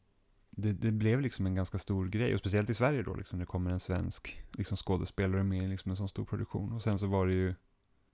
[0.50, 3.46] det, det blev liksom en ganska stor grej, och speciellt i Sverige då, liksom, det
[3.46, 6.72] kommer en svensk liksom, skådespelare med i liksom, en sån stor produktion.
[6.72, 7.54] Och sen så var det ju,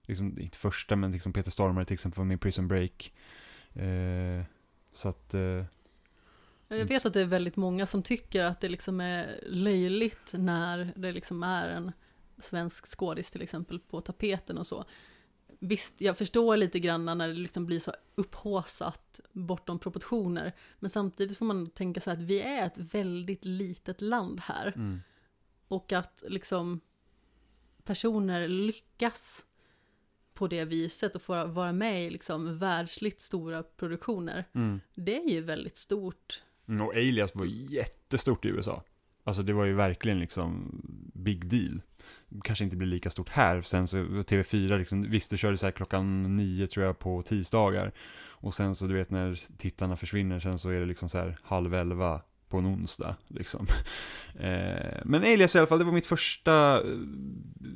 [0.03, 3.15] liksom, inte första, men liksom Peter Stormare till exempel var med i Prison Break.
[3.73, 4.45] Eh,
[4.93, 5.65] så att, eh,
[6.69, 10.93] Jag vet att det är väldigt många som tycker att det liksom är löjligt när
[10.97, 11.93] det liksom är en
[12.39, 14.85] svensk skådis till exempel på tapeten och så.
[15.59, 20.53] Visst, jag förstår lite grann när det liksom blir så upphåsat bortom proportioner.
[20.79, 24.73] Men samtidigt får man tänka sig att vi är ett väldigt litet land här.
[24.77, 25.01] mm,
[25.69, 26.81] Och att liksom
[27.85, 29.45] personer lyckas
[30.43, 34.45] på det viset och få vara med i liksom världsligt stora produktioner.
[34.55, 34.81] mm.
[34.95, 36.43] Det är ju väldigt stort.
[36.69, 38.83] Mm, Och Alias var jättestort i USA.
[39.25, 40.81] Alltså det var ju verkligen liksom
[41.15, 41.81] big deal.
[42.45, 43.63] Kanske inte blir lika stort här.
[43.63, 47.93] Sen så TV4 liksom, visst det körde så här klockan nio tror jag på tisdagar.
[48.29, 51.39] Och sen så du vet när tittarna försvinner sen så är det liksom så här
[51.43, 52.21] halv elva
[52.53, 53.67] på en onsdag liksom.
[54.35, 56.99] Eh, men Alias i alla fall, det var mitt första eh,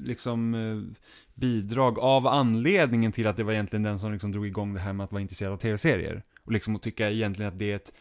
[0.03, 0.99] liksom eh,
[1.35, 4.93] bidrag av anledningen till att det var egentligen den som liksom drog igång det här
[4.93, 6.23] med att vara intresserad av tv-serier.
[6.45, 7.93] Och liksom att tycka egentligen att det är ett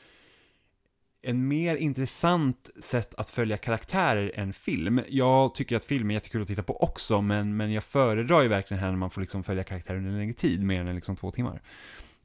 [1.22, 5.02] en mer intressant sätt att följa karaktärer än film.
[5.10, 8.48] Jag tycker att film är jättekul att titta på också, men, men jag föredrar ju
[8.48, 11.16] verkligen här när man får liksom följa karaktärer under en längre tid, mer än liksom
[11.16, 11.62] två timmar.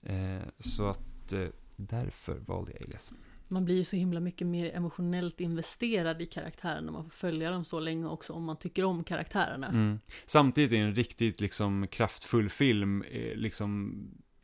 [0.02, 3.12] Eh, så att eh, därför valde jag Alias.
[3.50, 6.80] Man blir ju så himla mycket mer emotionellt investerad i karaktärerna.
[6.80, 9.66] när man får följa dem så länge också om man tycker om karaktärerna.
[9.66, 9.98] Mm.
[10.26, 13.94] Samtidigt är en riktigt liksom kraftfull film eh, liksom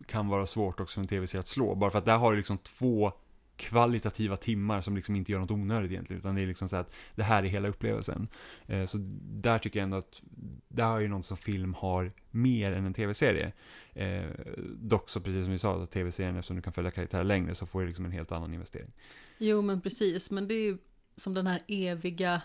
[0.06, 2.36] kan vara svårt också för en tv-serie att slå, bara för att där har du
[2.36, 3.12] liksom två
[3.56, 6.94] kvalitativa timmar som liksom inte gör något onödigt egentligen, utan det är liksom så att
[7.14, 8.28] det här är hela upplevelsen.
[8.66, 10.22] Eh, så där tycker jag ändå att,
[10.68, 13.52] där har ju något som film har mer än en tv-serie.
[13.92, 14.30] Eh,
[14.76, 17.66] dock så precis som vi sa, att tv-serien, eftersom du kan följa karaktärer längre, så
[17.66, 18.92] får du liksom en helt annan investering.
[19.38, 20.78] Jo men precis, men det är ju
[21.16, 22.42] som den här eviga,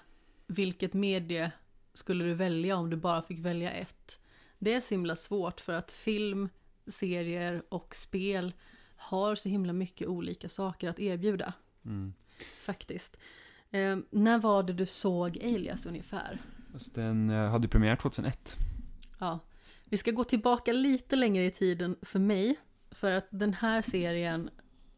[0.48, 1.52] vilket medie
[1.94, 4.20] skulle du välja om du bara fick välja ett?
[4.60, 6.50] Det är så himla svårt för att film,
[6.88, 8.54] serier och spel
[9.02, 11.54] har så himla mycket olika saker att erbjuda,
[11.86, 12.14] Mm.
[12.66, 13.18] faktiskt.
[13.72, 16.42] Eh, när var det du såg Alias ungefär?
[16.74, 18.58] Alltså, den eh, hade premiär 2001.
[19.20, 19.40] Ja,
[19.86, 22.56] vi ska gå tillbaka lite längre i tiden för mig.
[22.92, 24.50] För att den här serien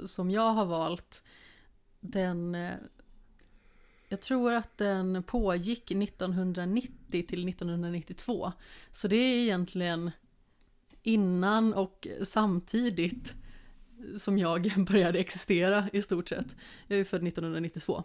[0.05, 1.23] som jag har valt,
[1.99, 2.55] den...
[2.55, 2.71] eh,
[4.09, 6.91] Jag tror att den pågick 1990
[7.27, 8.51] till 1992.
[8.91, 10.11] Så det är egentligen
[11.03, 13.33] innan och samtidigt
[14.15, 16.55] som jag började existera i stort sett.
[16.87, 18.03] Jag är född 1992.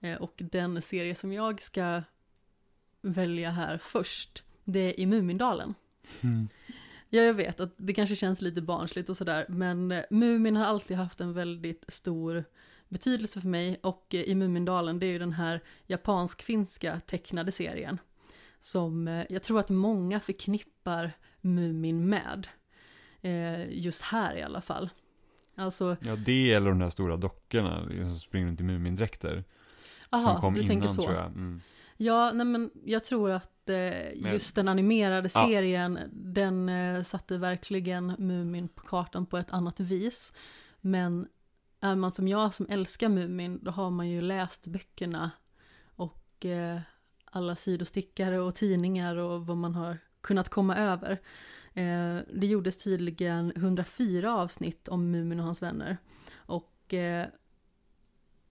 [0.00, 2.02] Eh, och den serie som jag ska
[3.02, 5.74] välja här först, det är i Mumindalen.
[6.20, 6.48] Mm.
[7.08, 10.64] Ja, jag vet att det kanske känns lite barnsligt och sådär, men eh, Mumin har
[10.64, 12.44] alltid haft en väldigt stor
[12.88, 17.98] betydelse för mig och eh, i Mumindalen, det är ju den här japansk-finska tecknade serien
[18.60, 22.48] som jag tror att många förknippar Mumin med.
[23.68, 24.90] Just här i alla fall.
[25.56, 29.44] Alltså, Ja, det eller de där stora dockorna som springer runt i Mumindräkter.
[30.10, 31.02] som aha, kom du innan tänker så.
[31.02, 31.26] tror jag.
[31.26, 31.60] Mm.
[31.96, 35.46] Ja, nej men jag tror att eh, just den animerade Ja.
[35.48, 40.32] serien, den eh, satte verkligen Mumin på kartan på ett annat vis.
[40.80, 41.26] Men
[41.80, 45.30] är man som jag som älskar Mumin, då har man ju läst böckerna
[45.86, 46.78] och eh,
[47.24, 51.18] alla sidostickare och tidningar och vad man har kunnat komma över.
[51.76, 55.96] Eh, det gjordes tydligen 104 avsnitt om Mumin och hans vänner.
[56.34, 57.26] Och eh,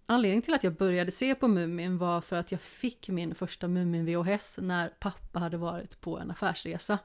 [0.07, 3.67] Anledningen till att jag började se på Mumin var för att jag fick min första
[3.67, 6.99] Mumin-VHS när pappa hade varit på en affärsresa.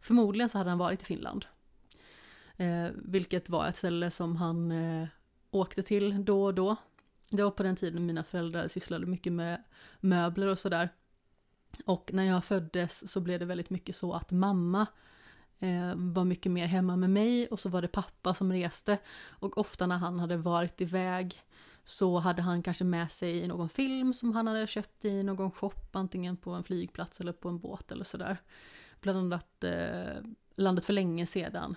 [0.00, 1.44] Förmodligen så hade han varit i Finland.
[2.56, 5.08] Eh, vilket var ett ställe som han eh,
[5.50, 6.76] åkte till då och då.
[7.30, 9.62] Det var på den tiden mina föräldrar sysslade mycket med
[10.00, 10.88] möbler och sådär.
[11.84, 14.86] Och när jag föddes så blev det väldigt mycket så att mamma eh,
[15.62, 18.98] Eh, var mycket mer hemma med mig och så var det pappa som reste.
[19.28, 21.42] Och ofta när han hade varit iväg
[21.84, 25.72] så hade han kanske med sig någon film som han hade köpt i någon shop,
[25.92, 28.36] antingen på en flygplats eller på en båt eller sådär.
[29.00, 30.22] Bland annat eh,
[30.56, 31.76] Landet för länge sedan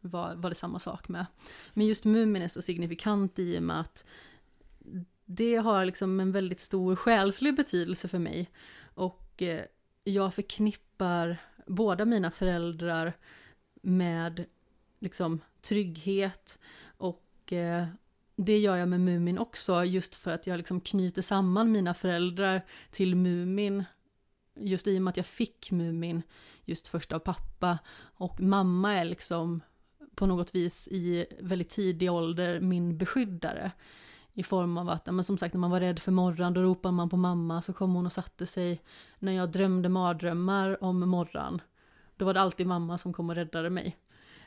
[0.00, 1.26] var, var det samma sak med.
[1.72, 4.04] Men just Mumin är så signifikant i och med att
[5.24, 8.50] det har liksom en väldigt stor själslig betydelse för mig.
[8.94, 9.64] Och eh,
[10.04, 13.12] jag förknippar båda mina föräldrar
[13.82, 14.44] med
[14.98, 17.86] liksom trygghet och eh,
[18.36, 22.64] det gör jag med Mumin också, just för att jag liksom knyter samman mina föräldrar
[22.90, 23.84] till Mumin.
[24.56, 26.22] Just i och med att jag fick Mumin
[26.64, 27.78] just först av pappa.
[27.98, 29.60] Och mamma är liksom
[30.14, 33.70] på något vis i väldigt tidig ålder min beskyddare.
[34.34, 36.92] I form av att, men som sagt när man var rädd för morgon då ropade
[36.92, 38.82] man på mamma så kom hon och satte sig.
[39.18, 41.60] När jag drömde mardrömmar om morgon
[42.16, 43.96] då var det alltid mamma som kom och räddade mig.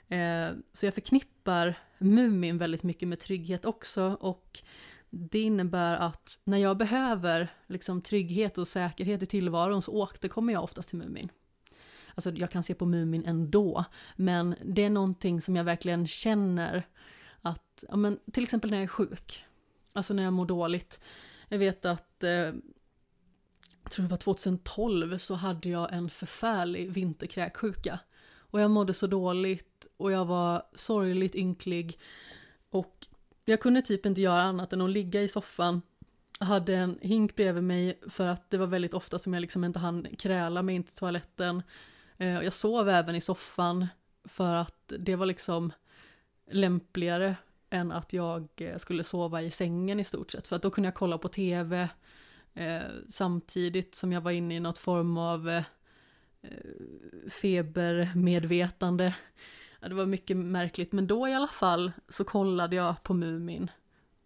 [0.08, 4.64] Eh, så jag förknippar Mumin väldigt mycket med trygghet också och
[5.10, 10.64] det innebär att när jag behöver liksom, trygghet och säkerhet i tillvaron så återkommer jag
[10.64, 11.30] oftast till Mumin.
[12.16, 16.88] Alltså jag kan se på Mumin ändå, men det är någonting som jag verkligen känner
[17.42, 19.46] att, ja, men, till exempel när jag är sjuk,
[19.98, 21.02] alltså när jag mår dåligt.
[21.50, 22.30] Jag vet att, eh,
[23.84, 28.00] jag tror det var 2012, så hade jag en förfärlig vinterkräksjuka.
[28.38, 32.00] Och jag mådde så dåligt och jag var sorgligt ynklig.
[32.70, 33.08] Och
[33.46, 35.82] jag kunde typ inte göra annat än att ligga i soffan.
[36.40, 39.64] Jag hade en hink bredvid mig för att det var väldigt ofta som jag liksom
[39.64, 41.64] inte hann kräla mig in till toaletten.
[42.18, 43.88] Eh, jag sov även i soffan
[44.24, 45.72] för att det var liksom
[46.52, 47.36] lämpligare
[47.70, 50.48] än att jag eh, skulle sova i sängen i stort sett.
[50.48, 51.90] För att då kunde jag kolla på tv
[52.54, 55.64] eh, samtidigt som jag var inne i något form av eh,
[56.42, 59.16] eh, febermedvetande.
[59.80, 63.72] Ja, det var mycket märkligt, men då i alla fall så kollade jag på Mumin.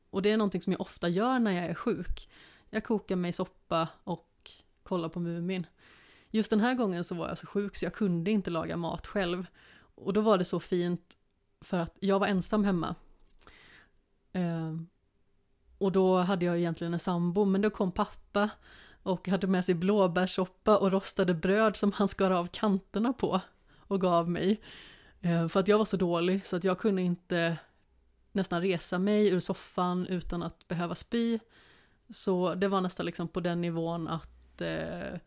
[0.10, 2.30] Och det är någonting som jag ofta gör när jag är sjuk.
[2.70, 4.52] Jag kokar mig soppa och
[4.84, 5.68] kollar på Mumin.
[6.30, 9.08] Just den här gången så var jag så sjuk så jag kunde inte laga mat
[9.08, 9.48] själv.
[9.96, 11.18] Och då var det så fint
[11.62, 12.96] för att jag var ensam hemma.
[14.34, 14.76] Eh,
[15.78, 18.50] och då hade jag egentligen en sambo, men då kom pappa
[19.04, 23.42] och hade med sig blåbärssoppa och rostade bröd som han skar av kanterna på
[23.78, 24.62] och gav mig.
[25.22, 27.58] Eh, För att jag var så dålig så att jag kunde inte
[28.32, 31.40] nästan resa mig ur soffan utan att behöva spy.
[32.10, 35.20] Så det var nästan liksom på den nivån att eh,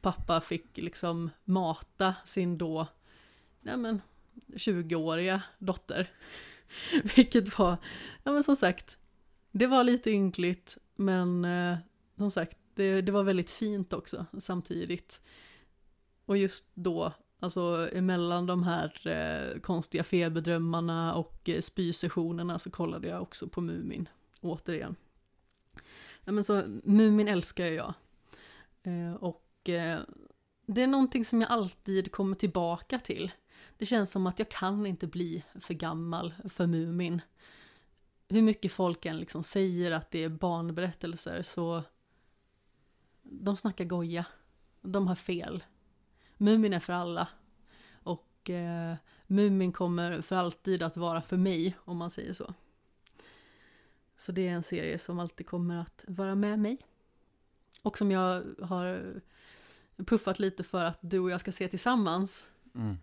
[0.00, 2.86] pappa fick liksom mata sin då,
[3.60, 4.02] nej men,
[4.46, 6.10] 20-åriga dotter.
[7.16, 7.76] Vilket var,
[8.22, 8.96] ja men som sagt,
[9.50, 11.76] det var lite ynkligt men eh,
[12.16, 15.20] som sagt, det, det var väldigt fint också samtidigt.
[16.24, 23.08] Och just då, alltså emellan de här eh, konstiga feberdrömmarna och eh, spysessionerna så kollade
[23.08, 24.08] jag också på Mumin,
[24.40, 24.96] återigen.
[26.24, 27.94] Ja, men så Mumin älskar jag.
[28.82, 30.00] Eh, och eh,
[30.66, 33.32] det är någonting som jag alltid kommer tillbaka till.
[33.80, 37.20] Det känns som att jag kan inte bli för gammal för Mumin.
[38.28, 41.82] Hur mycket folk än liksom säger att det är barnberättelser så
[43.22, 44.26] de snackar goja.
[44.80, 45.64] De har fel.
[46.36, 47.28] Mumin är för alla.
[47.92, 52.54] Och eh, Mumin kommer för alltid att vara för mig, om man säger så.
[54.16, 56.78] Så det är en serie som alltid kommer att vara med mig.
[57.82, 59.20] Och som jag har
[59.96, 62.50] puffat lite för att du och jag ska se tillsammans.
[62.74, 62.96] Mm.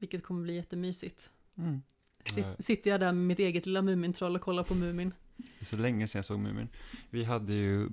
[0.00, 1.32] Vilket kommer bli jättemysigt.
[1.58, 1.82] Mm.
[2.24, 5.12] Sit- Sitter jag där med mitt eget lilla Mumintroll och kollar på Mumin.
[5.36, 6.68] Det är så länge sedan jag såg Mumin.
[7.10, 7.88] Vi hade ju,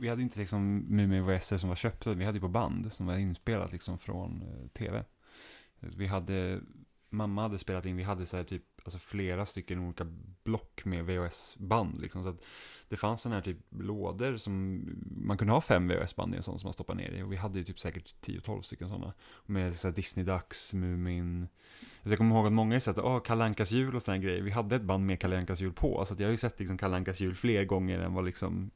[0.00, 3.06] vi hade inte liksom Mumin VHS som var köpta, vi hade ju på band som
[3.06, 5.04] var inspelat liksom från eh, tv.
[5.80, 6.60] Vi hade,
[7.10, 10.06] mamma hade spelat in, vi hade så här typ, alltså flera stycken olika
[10.44, 12.22] block med VHS-band liksom.
[12.22, 12.42] Så att
[12.88, 14.84] det fanns sådana här typ lådor som,
[15.16, 17.22] man kunde ha fem VHS-band i en sån som man stoppade ner i.
[17.22, 19.12] Och vi hade ju typ säkert 10-12 stycken sådana.
[19.46, 21.40] Med så Disney-dags, Mumin.
[21.40, 24.22] Så alltså, jag kommer ihåg att många har sett oh, Kalle Ankas jul och sådana
[24.22, 24.42] grejer.
[24.42, 26.04] Vi hade ett band med Kalle Ankas jul på.
[26.04, 28.70] Så att jag har ju sett liksom Kalle Ankas jul fler gånger än vad liksom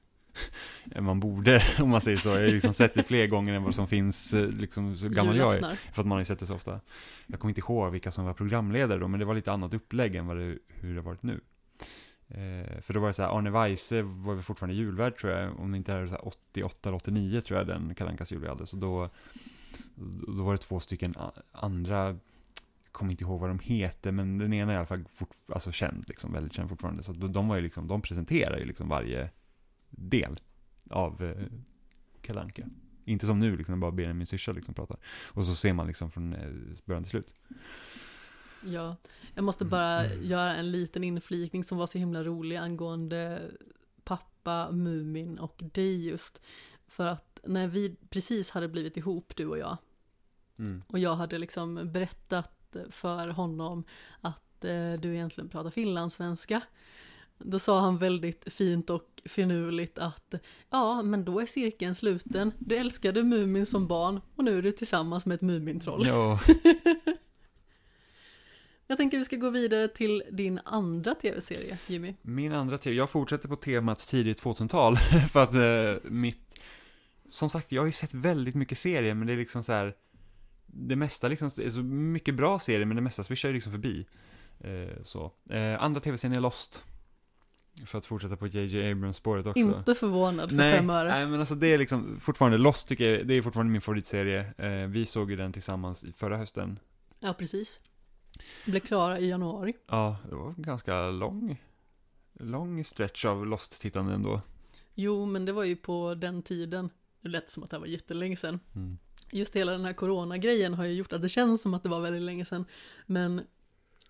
[0.91, 2.29] än man borde, om man säger så.
[2.29, 5.37] Jag har liksom sett det fler gånger än vad som finns, eh, liksom så gammal
[5.37, 5.61] jag är.
[5.93, 6.81] För att man har ju sett det så ofta.
[7.27, 10.15] Jag kommer inte ihåg vilka som var programledare då, men det var lite annat upplägg
[10.15, 11.41] än vad det, hur det har varit nu.
[12.29, 15.61] Eh, för då var det så här, Arne Weise var väl fortfarande julvärd tror jag,
[15.61, 18.41] om det inte är så här 88 eller 89 tror jag den Kalle Ankas jul
[18.41, 18.67] vi hade.
[18.67, 19.11] Så då,
[20.27, 21.15] då var det två stycken
[21.53, 22.17] andra,
[22.93, 25.73] kommer inte ihåg vad de heter, men den ena är i alla fall fort, alltså
[25.73, 27.03] känd, liksom, väldigt känd fortfarande.
[27.03, 29.31] Så de, de var ju liksom, de presenterar ju liksom varje
[29.91, 30.41] del
[30.91, 31.47] av eh,
[32.23, 32.67] Kalle Anka.
[33.05, 34.97] Inte som nu, liksom, bara Benjamin syrsa liksom pratar.
[35.07, 36.51] Och så ser man liksom från eh,
[36.85, 37.35] början till slut.
[38.65, 38.97] Ja,
[39.35, 43.51] jag måste bara göra en liten inflikning som var så himla rolig angående
[44.05, 46.43] pappa, Mumin och dig just.
[46.87, 49.77] För att när vi precis hade blivit ihop, du och jag,
[50.59, 50.83] Mm.
[50.89, 53.85] och jag hade liksom berättat för honom
[54.21, 56.61] att eh, du egentligen pratar finlandssvenska.
[57.39, 60.35] Då sa han väldigt fint och finurligt att
[60.71, 62.53] ja, men då är cirkeln sluten.
[62.59, 66.07] Du älskade Mumin som barn och nu är du tillsammans med ett Mumintroll.
[66.07, 66.41] Ja,
[68.91, 72.15] Jag tänker vi ska gå vidare till din andra tv-serie, Jimmy.
[72.23, 74.97] min andra tv, jag fortsätter på temat tidigt 2000-tal.
[75.31, 76.59] för att eh, mitt,
[77.29, 79.95] som sagt, jag har ju sett väldigt mycket serier, men det är liksom så här,
[80.67, 84.07] det mesta liksom, är så mycket bra serier, men det mesta swishar ju liksom förbi.
[84.61, 85.33] Eh, så.
[85.51, 86.85] Eh, andra tv-serien är Lost.
[87.87, 89.61] För att fortsätta på JJ Abrams-spåret också.
[89.61, 91.09] Inte förvånad för nej, fem öre.
[91.09, 94.55] Nej, men alltså det är liksom fortfarande, Lost tycker jag, det är fortfarande min favoritserie.
[94.59, 96.79] Eh, vi såg ju den tillsammans förra hösten.
[97.21, 97.81] Ja, precis.
[98.67, 99.75] Blev klara i januari.
[99.87, 101.63] Ja, det var en ganska lång,
[102.41, 104.41] lång stretch av Lost-tittande ändå.
[104.95, 106.91] Jo, men det var ju på den tiden.
[107.21, 108.61] Det lät som att det var jättelänge sedan.
[108.75, 108.99] Mm.
[109.31, 112.01] Just hela den här coronagrejen har ju gjort att det känns som att det var
[112.01, 112.65] väldigt länge sedan.
[113.07, 113.43] Men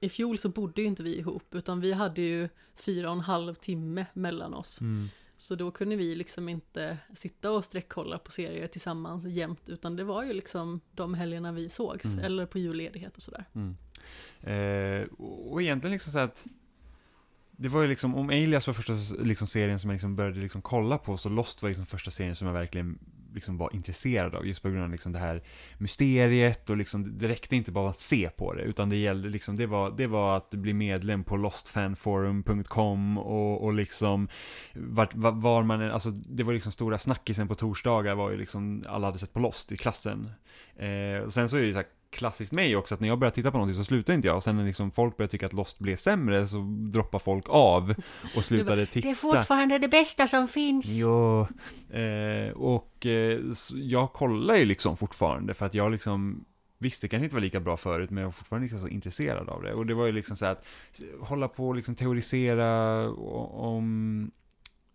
[0.01, 3.21] i fjol så bodde ju inte vi ihop, utan vi hade ju fyra och en
[3.21, 4.81] halv timme mellan oss.
[4.81, 5.09] Mm.
[5.37, 10.05] Så då kunde vi liksom inte sitta och sträckkolla på serier tillsammans jämt, utan det
[10.05, 12.19] var ju liksom de helgerna vi sågs, Mm.
[12.19, 13.45] eller på julledighet och sådär.
[13.55, 13.77] Mm.
[14.41, 16.47] Eh, och egentligen liksom så att
[17.51, 18.93] det var ju liksom, om Alias var första
[19.23, 22.37] liksom serien som jag liksom började liksom kolla på, så Lost var liksom första serien
[22.37, 22.99] som jag verkligen
[23.35, 25.43] liksom var intresserad av, just på grund av liksom det här
[25.79, 29.57] mysteriet och liksom, det räckte inte bara att se på det, utan det gällde liksom,
[29.57, 34.29] det var, det var att bli medlem på lostfanforum.com och, och liksom,
[34.75, 38.37] vart, var, var man, än- alltså det var liksom stora snackisen på torsdagar var ju
[38.37, 40.31] liksom, alla hade sett på Lost i klassen.
[40.77, 43.19] Eh, och sen så är det ju så här klassiskt mig också, att när jag
[43.19, 45.47] börjar titta på någonting så slutar inte jag, och sen när liksom folk börjar tycka
[45.47, 46.59] att Lost blev sämre så
[46.93, 47.95] droppar folk av
[48.37, 49.09] och slutade titta.
[49.09, 50.87] Det är fortfarande det bästa som finns!
[50.87, 51.41] Jo,
[51.91, 53.41] eh, och eh,
[53.75, 56.45] jag kollar ju liksom fortfarande för att jag liksom
[56.81, 59.49] Visst, det kanske inte var lika bra förut, men jag var fortfarande liksom så intresserad
[59.49, 59.75] av det.
[59.75, 60.65] Och det var ju liksom så att
[61.21, 64.31] hålla på och liksom teorisera om,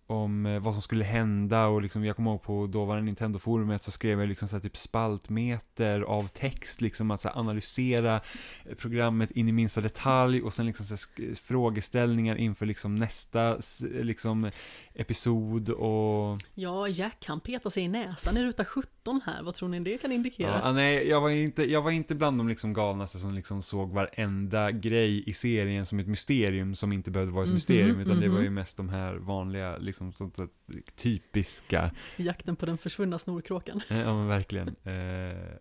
[0.08, 3.92] om eh, vad som skulle hända och liksom, jag kommer ihåg på dåvarande Nintendo-forumet så
[3.92, 8.22] skrev jag liksom så här typ spaltmeter av text, liksom att så analysera
[8.66, 11.08] eh, programmet in i minsta detalj och sen liksom så
[11.44, 14.52] frågeställningar inför liksom nästa liksom
[14.96, 16.40] episod och...
[16.54, 19.98] Ja, Jack han petar sig i näsan i ruta 17 här, vad tror ni det
[19.98, 20.62] kan indikera?
[20.64, 23.92] Ja, nej, jag var, inte, jag var inte bland de liksom galnaste som liksom såg
[23.92, 28.20] varenda grej i serien som ett mysterium som inte behövde vara ett Mhm, mysterium, utan
[28.20, 28.54] det var ju mhm.
[28.54, 30.48] mest de här vanliga, liksom sånt där
[30.96, 33.82] typiska Jakten på den försvunna snorkråkan.
[33.90, 34.68] Eh, Ja men verkligen.
[34.68, 35.54] Eh,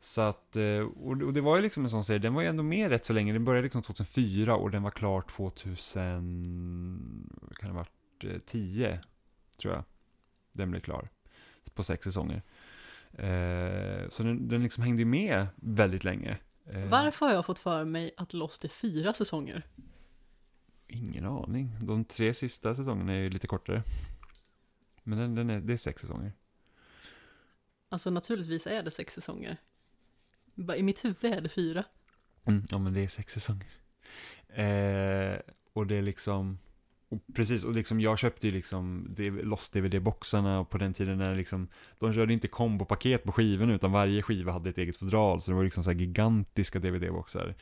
[0.00, 2.62] så att, eh, och, det var ju liksom en sån serie, den var ju ändå
[2.62, 3.32] med rätt så länge.
[3.32, 7.92] Den började liksom 2004 och den var klar 2000, vad kan det ha varit,
[8.24, 9.00] eh, 10
[9.56, 9.84] tror jag.
[10.52, 11.08] Den blev klar
[11.74, 12.42] på sex säsonger.
[13.12, 16.38] Eh, så den, den liksom hängde ju med väldigt länge.
[16.64, 19.66] Eh, Varför har jag fått för mig att Lost är fyra säsonger?
[20.86, 21.76] Ingen aning.
[21.80, 23.82] De tre sista säsongerna är ju lite kortare.
[25.02, 26.32] Men den, den är, det är sex säsonger.
[27.88, 29.56] Alltså naturligtvis är det sex säsonger.
[30.76, 31.84] I mitt huvud är det fyra.
[32.44, 33.70] Mm, ja, men det är sex säsonger.
[34.48, 35.40] Eh,
[35.72, 36.58] och det är liksom,
[37.34, 41.34] precis, och liksom jag köpte ju liksom det- Lost DVD-boxarna och på den tiden när
[41.34, 45.50] liksom, de körde inte kombopaket på skivorna utan varje skiva hade ett eget fodral, så
[45.50, 47.54] det var liksom så gigantiska DVD-boxar.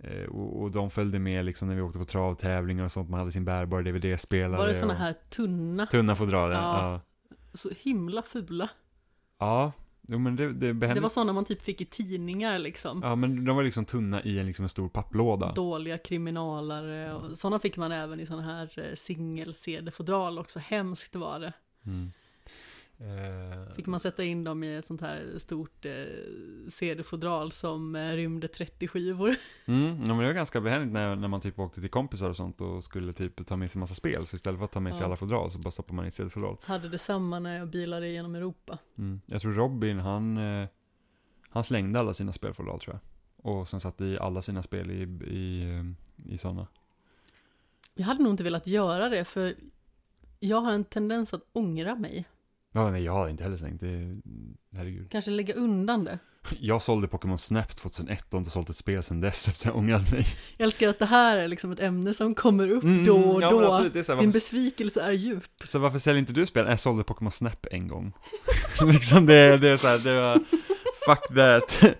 [0.00, 3.18] Eh, och, och de följde med liksom när vi åkte på travtävlingar och sånt, man
[3.20, 4.58] hade sin bärbara DVD-spelare.
[4.58, 6.52] Var det och här tunna, Tunna fodral.
[6.52, 6.58] Ja.
[6.58, 7.00] Ja,
[7.54, 8.68] så himla fula?
[9.38, 9.72] ja.
[10.08, 13.00] Jo, men det, det, Det var såna man typ fick i tidningar liksom.
[13.02, 15.52] Ja, men de var liksom tunna i en, liksom en stor papplåda.
[15.52, 20.58] Dåliga kriminalare och sådana fick man även i såna här eh, singel-CD-fodral också.
[20.58, 21.52] Hemskt var det.
[21.86, 22.12] Mm.
[22.98, 25.92] Eh, Fick man sätta in dem i ett sånt här stort eh,
[26.68, 29.34] CD-fodral som eh, rymde 30 skivor.
[29.68, 32.36] Mm, ja, men det var ganska behändigt när, när man typ åkte till kompisar och
[32.36, 34.26] sånt och skulle typ ta med sig massa spel.
[34.26, 35.06] Så istället för att ta med sig Ja.
[35.06, 36.56] alla fodral så bara stoppar man i CD-fodral.
[36.62, 38.78] Hade detsamma när jag bilade genom Europa.
[38.98, 39.20] Mm.
[39.26, 40.68] Jag tror Robin, han, eh,
[41.48, 43.00] han slängde alla sina spelfodral tror jag.
[43.52, 45.02] Och sen satte i alla sina spel i,
[45.34, 46.66] i, eh, i sådana.
[47.94, 49.54] Jag hade nog inte velat göra det för
[50.40, 52.24] jag har en tendens att ångra mig.
[52.76, 54.20] Ja, nej, jag har inte heller slängt det.
[54.76, 55.10] Herregud.
[55.10, 56.18] Kanske lägga undan det.
[56.60, 60.10] Jag sålde Pokémon Snap 2001 och inte sålt ett spel sedan dess efter jag ångrat
[60.12, 60.26] mig.
[60.56, 63.42] Jag älskar att det här är liksom ett ämne som kommer upp Mm, då och
[63.42, 63.64] ja, då.
[63.72, 65.44] absolut, det är så här, Din varför- besvikelse är djup.
[65.64, 66.66] Så varför säljer inte du spel?
[66.66, 68.12] Jag sålde Pokémon Snap en gång.
[68.92, 70.38] liksom det, det är så här, det var,
[71.06, 71.98] fuck that.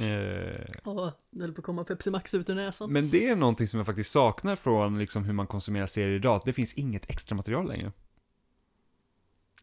[0.00, 2.92] eh, Åh, det höll på att komma Pepsi Max ut ur näsan.
[2.92, 6.42] men det är någonting som jag faktiskt saknar från liksom hur man konsumerar serier idag,
[6.44, 7.92] det finns inget extra material längre.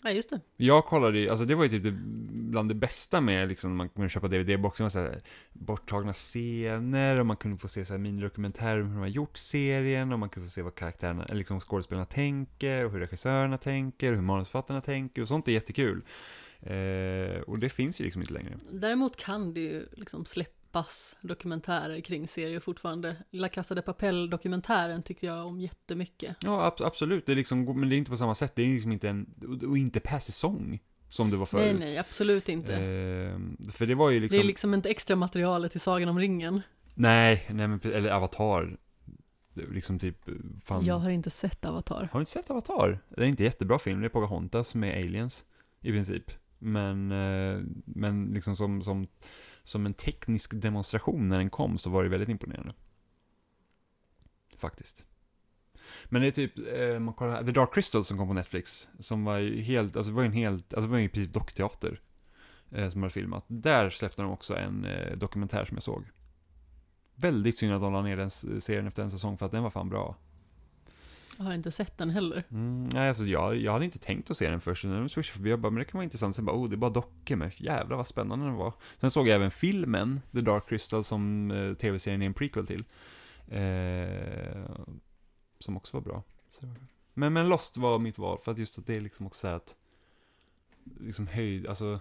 [0.04, 0.39] Ja, just det.
[0.58, 1.91] Jag kollade ju, alltså det var ju typ det,
[2.32, 5.20] bland det bästa med liksom, man kunde köpa DVD-boxen, så här,
[5.54, 9.38] borttagna scener och man kunde få se så här minidokumentärer om hur de har gjort
[9.38, 14.10] serien och man kunde få se vad karaktärerna, liksom skådespelarna tänker och hur regissörerna tänker
[14.12, 16.02] och hur manusförfattarna tänker och sånt är jättekul.
[16.60, 18.58] Eh, och det finns ju liksom inte längre.
[18.72, 20.26] Däremot kan det ju liksom
[20.84, 23.16] släppas dokumentärer kring serier fortfarande.
[23.32, 26.36] La Casa de Papel-dokumentären tycker jag om jättemycket.
[26.44, 28.68] Ja, ab- absolut, det är liksom, men det är inte på samma sätt, det är
[28.68, 29.26] liksom inte en,
[29.70, 31.80] och- inte per säsong som det var förut.
[31.80, 32.74] Nej, nej, absolut inte.
[32.74, 34.38] Eh, för det var ju liksom...
[34.38, 36.62] Det är liksom inte extra materialet till Sagan om ringen.
[36.96, 38.78] Nej, nej men, eller Avatar.
[39.54, 40.18] Liksom typ,
[40.64, 40.86] fan.
[40.86, 42.10] Jag har inte sett Avatar.
[42.12, 43.00] Har du inte sett Avatar?
[43.10, 45.46] Det är inte jättebra film, det är Pocahontas med aliens,
[45.82, 46.32] i princip.
[46.60, 49.08] Men, eh, men liksom som, som,
[49.68, 52.74] som en teknisk demonstration när den kom så var det väldigt imponerande.
[54.57, 55.05] Faktiskt.
[56.05, 58.89] Men det är typ, eh, man kollar här, The Dark Crystal som kom på Netflix,
[58.99, 62.01] som var ju helt, alltså var ju en helt, alltså var ju i princip dockteater.
[62.72, 63.43] Eh, som hade filmat.
[63.47, 66.05] Där släppte de också en eh, dokumentär som jag såg.
[67.15, 68.30] Väldigt synd att de la ner den
[68.61, 70.15] serien efter en säsong för att den var fan bra.
[71.38, 72.44] Jag har inte sett den heller.
[72.52, 75.34] Mm, nej, alltså jag, jag hade inte tänkt att se den först, när de swishade
[75.34, 77.36] förbi, jag bara, men det kan vara intressant, sen bara, oh, det är bara dockor,
[77.36, 78.74] men jävlar vad spännande den var.
[78.98, 82.84] Sen såg jag även filmen, The Dark Crystal, som eh, tv-serien är en prequel till.
[83.48, 84.70] Eh,
[85.60, 86.24] som också var bra.
[87.14, 89.54] Men, men Lost var mitt val, för att just att det är liksom också så
[89.54, 89.76] att,
[91.00, 92.00] liksom höjd, alltså,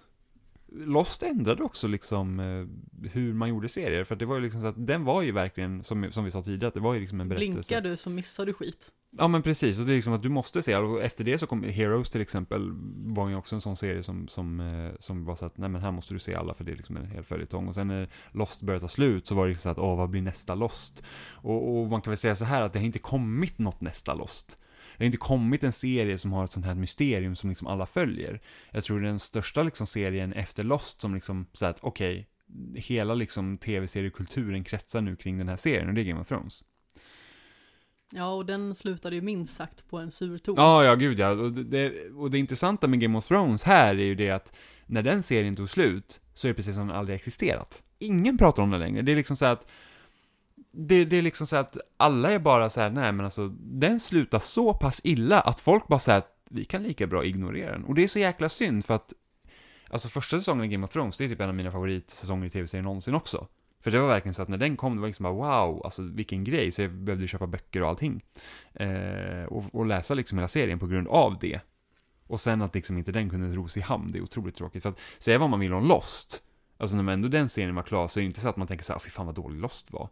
[0.69, 2.67] Lost ändrade också liksom eh,
[3.11, 5.33] hur man gjorde serier, för att det var ju liksom så att den var ju
[5.33, 7.53] verkligen, som, som vi sa tidigare, att det var ju liksom en berättelse.
[7.53, 8.93] Blinkar du så missar du skit.
[9.19, 11.47] Ja men precis, och det är liksom att du måste se, och efter det så
[11.47, 12.71] kom Heroes till exempel,
[13.07, 15.83] var ju också en sån serie som, som, eh, som var så att, nej men
[15.83, 17.69] här måste du se alla för det är liksom en hel följetong.
[17.69, 20.11] Och sen när Lost började ta slut så var det liksom så att, åh vad
[20.11, 21.03] blir nästa Lost?
[21.31, 24.15] Och, och man kan väl säga så här att det har inte kommit något nästa
[24.15, 24.59] Lost.
[24.97, 27.87] Det har inte kommit en serie som har ett sånt här mysterium som liksom alla
[27.87, 28.41] följer.
[28.71, 32.29] Jag tror den största liksom serien efter Lost som liksom, så att okej,
[32.75, 36.65] hela liksom tv-seriekulturen kretsar nu kring den här serien och det är Game of Thrones.
[38.13, 40.55] Ja, och den slutade ju minst sagt på en sur ton.
[40.59, 41.31] Ja, ja, gud ja.
[41.31, 45.03] Och det, och det intressanta med Game of Thrones här är ju det att när
[45.03, 47.83] den serien tog slut så är det precis som den aldrig existerat.
[47.99, 49.03] Ingen pratar om den längre.
[49.03, 49.67] Det är liksom så att
[50.73, 54.01] det, det är liksom så att alla är bara så här, nej men alltså, den
[54.01, 57.85] slutar så pass illa att folk bara säger att vi kan lika bra ignorera den.
[57.85, 59.13] Och det är så jäkla synd för att,
[59.91, 62.51] alltså första säsongen i Game of Thrones, det är typ en av mina favoritsäsonger i
[62.51, 63.47] tv-serien någonsin också.
[63.87, 65.33] För det var verkligen så att när den kom, det var liksom bara
[65.65, 68.25] wow, alltså vilken grej, så jag behövde köpa böcker och allting.
[68.75, 71.61] Eh, och, och läsa liksom hela serien på grund av det.
[72.27, 74.83] Och sen att liksom inte den kunde ros i hamn, det är otroligt tråkigt.
[74.83, 76.43] För att säga vad man vill om Lost,
[76.77, 78.85] alltså när ändå den serien var klar så är det inte så att man tänker
[78.85, 80.09] så här, fy fan vad dålig Lost var.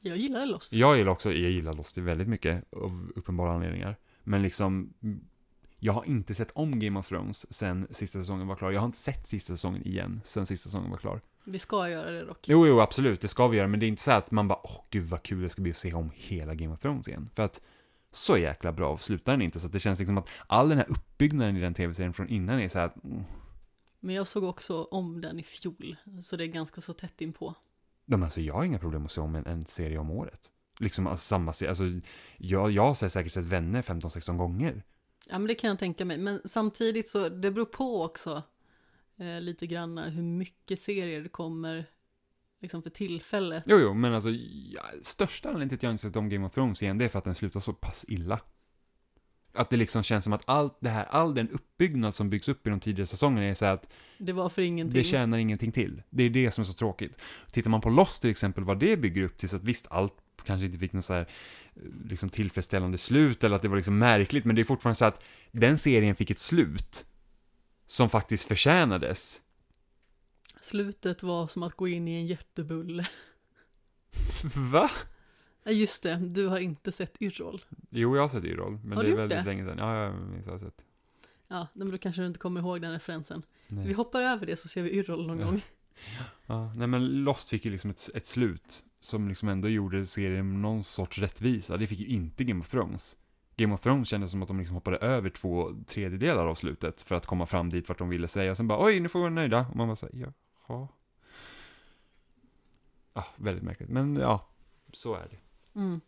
[0.00, 0.72] Jag gillar Lost.
[0.72, 3.96] Jag gillar också, jag gillar Lost väldigt mycket av uppenbara anledningar.
[4.22, 4.94] Men liksom,
[5.78, 8.70] jag har inte sett om Game of Thrones sen sista säsongen var klar.
[8.70, 11.20] Jag har inte sett sista säsongen igen sen sista säsongen var klar.
[11.48, 12.48] Vi ska göra det dock.
[12.48, 14.60] Jo, jo, absolut, det ska vi göra, men det är inte så att man bara,
[14.62, 17.30] åh gud vad kul det ska bli att se om hela Game of Thrones igen.
[17.34, 17.60] För att
[18.10, 19.60] så jäkla bra och slutar den inte.
[19.60, 22.60] Så att det känns liksom att all den här uppbyggnaden i den tv-serien från innan
[22.60, 23.24] är så här att, mm,
[24.00, 27.54] Men jag såg också om den i fjol, så det är ganska så tätt inpå.
[28.04, 30.52] men alltså jag har inga problem att se om en, en serie om året.
[30.78, 31.84] Liksom alltså, samma serie, alltså
[32.36, 34.82] jag, jag har säkert sett Vänner 15-16 gånger.
[35.28, 36.18] Ja, men det kan jag tänka mig.
[36.18, 38.42] Men samtidigt så, det beror på också
[39.18, 41.84] eh, lite grann hur mycket serier det kommer
[42.60, 43.64] liksom för tillfället.
[43.66, 44.30] Jo, jo, men alltså,
[44.74, 47.08] ja, största anledningen till att jag inte sett om Game of Thrones igen, det är
[47.08, 48.40] för att den slutar så pass illa.
[49.52, 52.66] Att det liksom känns som att allt det här, all den uppbyggnad som byggs upp
[52.66, 54.94] i de tidigare säsongerna är så att Det var för ingenting.
[55.02, 56.02] det tjänar ingenting till.
[56.10, 57.20] Det är det som är så tråkigt.
[57.50, 60.14] Tittar man på Lost till exempel, vad det bygger upp till, så att visst, allt
[60.44, 61.26] kanske inte fick något så här
[62.04, 65.22] liksom tillfredsställande slut, eller att det var liksom märkligt, men det är fortfarande så att
[65.52, 67.06] den serien fick ett slut
[67.86, 69.40] som faktiskt förtjänades.
[70.60, 73.08] Slutet var som att gå in i en jättebulle.
[74.72, 74.90] Va?
[75.64, 77.64] Ja, just det, du har inte sett Yrrol.
[77.90, 79.44] Jo, jag har sett Yrrol, men Har det är väldigt det?
[79.44, 79.76] länge sedan.
[79.78, 80.84] Ja, jag att jag har sett.
[81.48, 83.42] Ja, men då kanske du inte kommer ihåg den referensen.
[83.68, 83.86] Nej.
[83.86, 85.44] Vi hoppar över det så ser vi Yrrol någon Ja.
[85.46, 85.64] gång.
[86.46, 90.62] Ja, nej men Lost fick ju liksom ett, ett slut som liksom ändå gjorde serien
[90.62, 91.76] någon sorts rättvisa.
[91.76, 93.16] Det fick ju inte Game of Thrones.
[93.56, 97.14] Game of Thrones kändes som att de liksom hoppade över två tredjedelar av slutet för
[97.14, 98.54] att komma fram dit vart de ville säga.
[98.54, 99.66] Sen bara oj, nu får vi vara nöjda.
[99.70, 100.14] Och man bara såhär
[100.66, 100.88] jaha.
[103.14, 103.88] Ja, väldigt märkligt.
[103.88, 104.48] Men ja,
[104.92, 105.38] så är det.
[105.80, 106.00] Mm.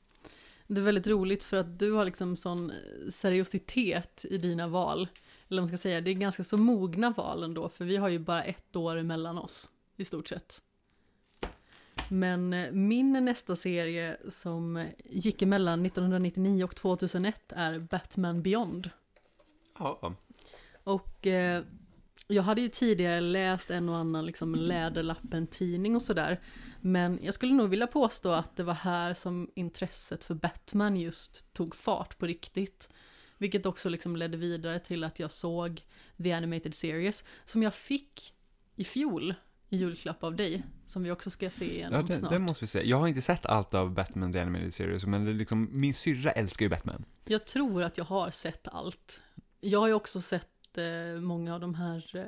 [0.67, 2.73] Det är väldigt roligt för att du har liksom sån
[3.11, 5.09] seriositet i dina val.
[5.49, 8.09] Eller vad man ska säga, det är ganska så mogna val ändå, för vi har
[8.09, 10.63] ju bara ett år emellan oss, i stort sett.
[12.09, 18.91] Men eh, min nästa serie som gick emellan 1999 och 2001 är Batman Beyond.
[19.79, 20.15] Ja.
[20.85, 21.63] Och eh,
[22.27, 26.41] jag hade ju tidigare läst en och annan liksom Läderlappen-tidning och sådär.
[26.81, 31.53] Men jag skulle nog vilja påstå att det var här som intresset för Batman just
[31.53, 32.91] tog fart på riktigt.
[33.39, 35.83] Vilket också liksom ledde vidare till att jag såg
[36.23, 38.35] The Animated Series, som jag fick
[38.77, 39.35] i fjol
[39.69, 42.31] julklapp av dig, som vi också ska se igen Ja, det, snart.
[42.31, 42.85] det måste vi säga.
[42.85, 45.95] Jag har inte sett allt av Batman The Animated Series, men det är liksom, min
[45.95, 47.05] syrra älskar ju Batman.
[47.25, 49.23] Jag tror att jag har sett allt.
[49.61, 52.27] Jag har ju också sett eh, många av de här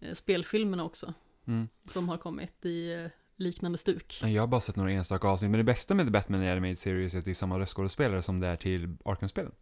[0.00, 1.14] eh, spelfilmerna också,
[1.46, 1.68] Mm.
[1.86, 3.06] som har kommit i eh,
[3.36, 4.20] liknande stuk.
[4.22, 6.78] Jag har bara sett några enstaka avsnitt, men det bästa med The Batman The Animated
[6.78, 9.52] Series är att det är samma röstskådespelare som det är till Arkham-spelen.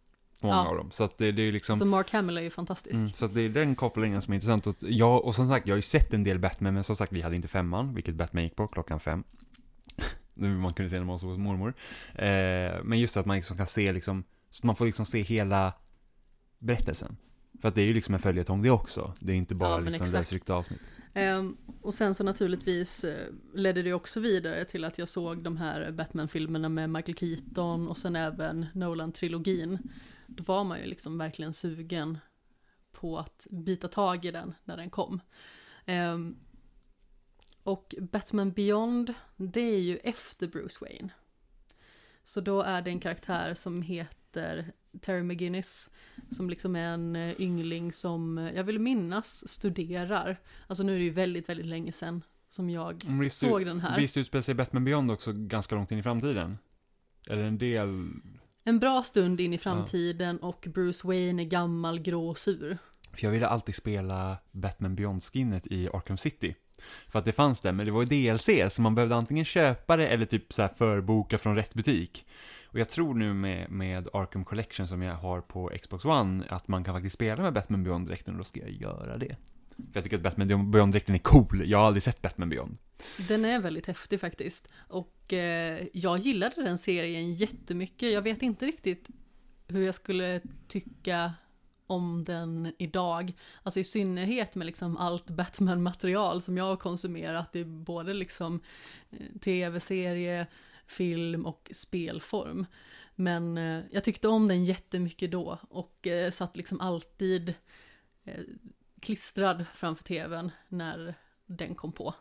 [0.41, 0.67] Många Ja.
[0.67, 0.91] av dem.
[0.91, 1.79] Så att det, det är liksom...
[1.79, 2.95] Så Mark Hamill är ju fantastisk.
[2.95, 4.67] Mm, så att det är den kopplingen som är intressant.
[4.67, 7.11] Och, jag, och som sagt, jag har ju sett en del Batman, men som sagt,
[7.11, 9.23] vi hade inte femman, vilket Batman gick på klockan fem.
[10.33, 11.73] Nu man kunde se när man såg hos mormor.
[12.15, 15.21] Eh, men just att man liksom kan se liksom, så att man får liksom se
[15.21, 15.73] hela
[16.59, 17.17] berättelsen.
[17.61, 19.13] För att det är ju liksom en följetong det också.
[19.19, 20.81] Det är inte bara Ja, liksom lösryckta avsnitt.
[21.13, 25.57] Ehm, och sen så naturligtvis eh, ledde det också vidare till att jag såg de
[25.57, 29.77] här Batman-filmerna med Michael Keaton och sen även Nolan-trilogin.
[30.37, 32.17] Då var man ju liksom verkligen sugen
[32.91, 35.19] på att bita tag i den när den kom.
[35.85, 36.35] Ehm,
[37.63, 41.09] och Batman Beyond, det är ju efter Bruce Wayne.
[42.23, 44.71] Så då är det en karaktär som heter
[45.01, 45.89] Terry McGinnis,
[46.31, 50.41] som liksom är en eh, yngling som, eh, jag vill minnas, studerar.
[50.67, 53.99] Alltså nu är det ju väldigt, väldigt länge sedan som jag Visst, såg den här.
[53.99, 56.57] visst utspelar sig Batman Beyond också ganska långt in i framtiden?
[57.29, 58.09] Eller en del...
[58.67, 62.77] En bra stund in i framtiden och Bruce Wayne är gammal, grå och sur.
[63.13, 66.55] För jag ville alltid spela Batman Beyond-skinnet i Arkham City.
[67.07, 69.97] För att det fanns där, men det var ju DLC, så man behövde antingen köpa
[69.97, 72.25] det eller typ så förboka från rätt butik.
[72.65, 76.67] Och jag tror nu med, med Arkham Collection som jag har på Xbox One, att
[76.67, 79.35] man kan faktiskt spela med Batman Beyond-dräkten och då ska jag göra det.
[79.77, 82.77] För jag tycker att Batman Beyond-dräkten är cool, jag har aldrig sett Batman Beyond.
[83.27, 84.67] Den är väldigt häftig faktiskt.
[84.77, 88.11] Och eh, jag gillade den serien jättemycket.
[88.11, 89.09] Jag vet inte riktigt
[89.67, 91.33] hur jag skulle tycka
[91.87, 93.33] om den idag.
[93.63, 98.59] Alltså i synnerhet med liksom allt Batman-material som jag har konsumerat i både liksom
[99.09, 100.47] eh, tv-serie,
[100.87, 102.65] film och spelform.
[103.15, 107.53] Men eh, jag tyckte om den jättemycket då och eh, satt liksom alltid
[108.23, 108.43] eh,
[109.07, 112.15] klistrad framför tvn när den kom på.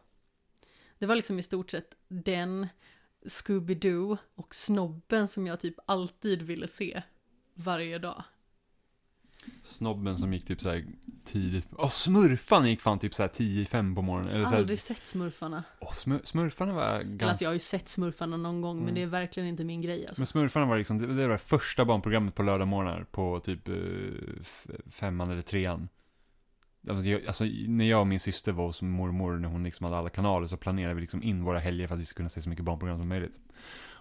[0.99, 2.66] Det var liksom i stort sett den,
[3.24, 7.03] Scooby-Doo och Snobben som jag typ alltid ville se
[7.55, 8.22] varje dag.
[9.62, 10.84] Snobben som gick typ såhär
[11.24, 14.32] tidigt, åh smurfan gick fan typ såhär 10-5 på morgonen.
[14.34, 15.64] Eller såhär, Aldrig sett Smurfarna.
[15.80, 17.26] åh, smur, smurfarna var ganska...
[17.28, 18.95] alltså jag har ju sett Smurfarna någon gång men Mm.
[18.95, 20.20] det är verkligen inte min grej alltså.
[20.20, 23.74] Men Smurfarna var liksom, det, var det första barnprogrammet på lördagmorgnar på typ eh,
[24.91, 25.89] femman eller trean.
[26.89, 29.97] Alltså, jag, alltså, när jag och min syster var hos mormor, när hon liksom hade
[29.97, 32.43] alla kanaler, så planerade vi liksom in våra helger för att vi skulle kunna se
[32.43, 33.39] så mycket barnprogram som möjligt.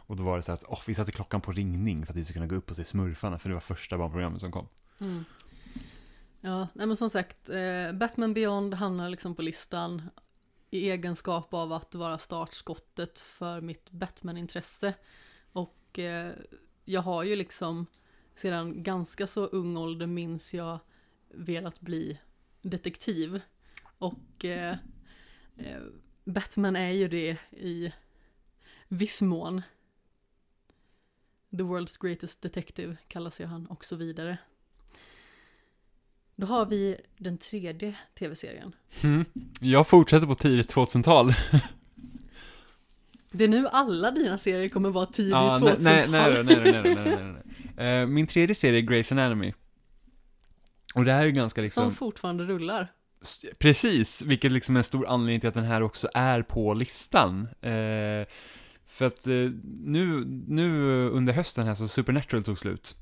[0.08, 2.24] Och då var det så att, oh, vi satte klockan på ringning för att vi
[2.24, 4.68] skulle kunna gå upp och se Smurfarna, för det var första barnprogrammet som kom.
[5.00, 5.24] Mm.
[6.42, 10.02] Ja, nej men som sagt, eh, Batman Beyond hamnar liksom på listan
[10.70, 14.94] i egenskap av att vara startskottet för mitt Batman-intresse.
[15.52, 16.32] Och eh,
[16.86, 17.86] jag har ju liksom
[18.36, 20.80] sedan ganska så ung ålder minns jag
[21.34, 22.20] velat bli
[22.70, 23.42] detektiv.
[23.98, 24.78] Och eh,
[25.58, 25.82] eh,
[26.24, 27.94] Batman är ju det i
[28.88, 29.62] viss mån.
[31.52, 34.38] The World's Greatest Detective kallas ju han och så vidare.
[36.36, 38.76] Då har vi den tredje tv-serien.
[39.04, 39.26] Mm.
[39.60, 41.34] Jag fortsätter på tidigt 2000-tal.
[43.32, 45.78] Det är nu alla dina serier kommer vara tidigt ja, 2000-tal.
[45.80, 47.44] Nej, nej, nej, nej, nej, nej,
[47.76, 48.08] nej.
[48.08, 49.54] Min tredje serie är Grey's Anatomy.
[50.96, 51.84] Och det här är ju ganska liksom...
[51.84, 52.92] Som fortfarande rullar.
[53.58, 57.48] Precis, vilket liksom är en stor anledning till att den här också är på listan.
[57.62, 58.28] Eh,
[58.86, 59.52] för att eh,
[59.84, 62.96] nu, nu under hösten här så Supernatural tog slut.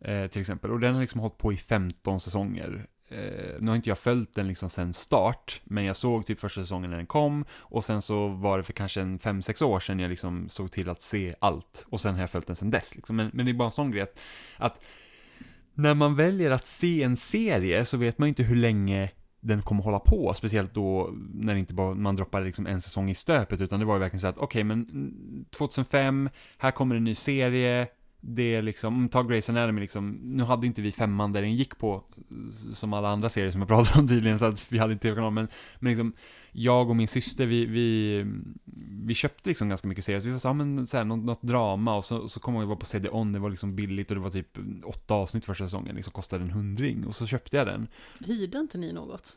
[0.00, 2.86] Eh, till exempel, och den har liksom hållit på i 15 säsonger.
[3.08, 6.60] Eh, nu har inte jag följt den liksom sen start, men jag såg typ första
[6.60, 9.98] säsongen när den kom, och sen så var det för kanske en 5-6 år sedan
[9.98, 12.94] jag liksom såg till att se allt, och sen har jag följt den sen dess
[12.94, 13.16] liksom.
[13.16, 14.20] Men, men det är bara en sån grej att,
[14.56, 14.80] att
[15.74, 19.10] när man väljer att se en serie så vet man ju inte hur länge
[19.40, 23.14] den kommer hålla på, speciellt då när inte bara man droppade liksom en säsong i
[23.14, 27.04] stöpet, utan det var ju verkligen så att okej, men mm, 2005, här kommer en
[27.04, 27.86] ny serie,
[28.24, 31.56] det är liksom, mm, ta Grace Anatomy liksom, nu hade inte vi femman där den
[31.56, 32.04] gick på,
[32.72, 35.32] som alla andra serier som jag pratade om tydligen, så att vi hade inte tv-kanal,
[35.32, 35.48] men,
[35.78, 36.12] men liksom,
[36.52, 38.24] jag och min syster, vi, vi,
[39.04, 41.24] vi köpte liksom ganska mycket serier, så vi var så, ja men så här, något,
[41.24, 44.10] något drama, och så, så kom jag vara var på CD-ON, det var liksom billigt,
[44.10, 47.56] och det var typ åtta avsnitt första säsongen, liksom kostade en hundring, och så köpte
[47.56, 47.88] jag den.
[48.20, 49.36] Hyrde inte ni något?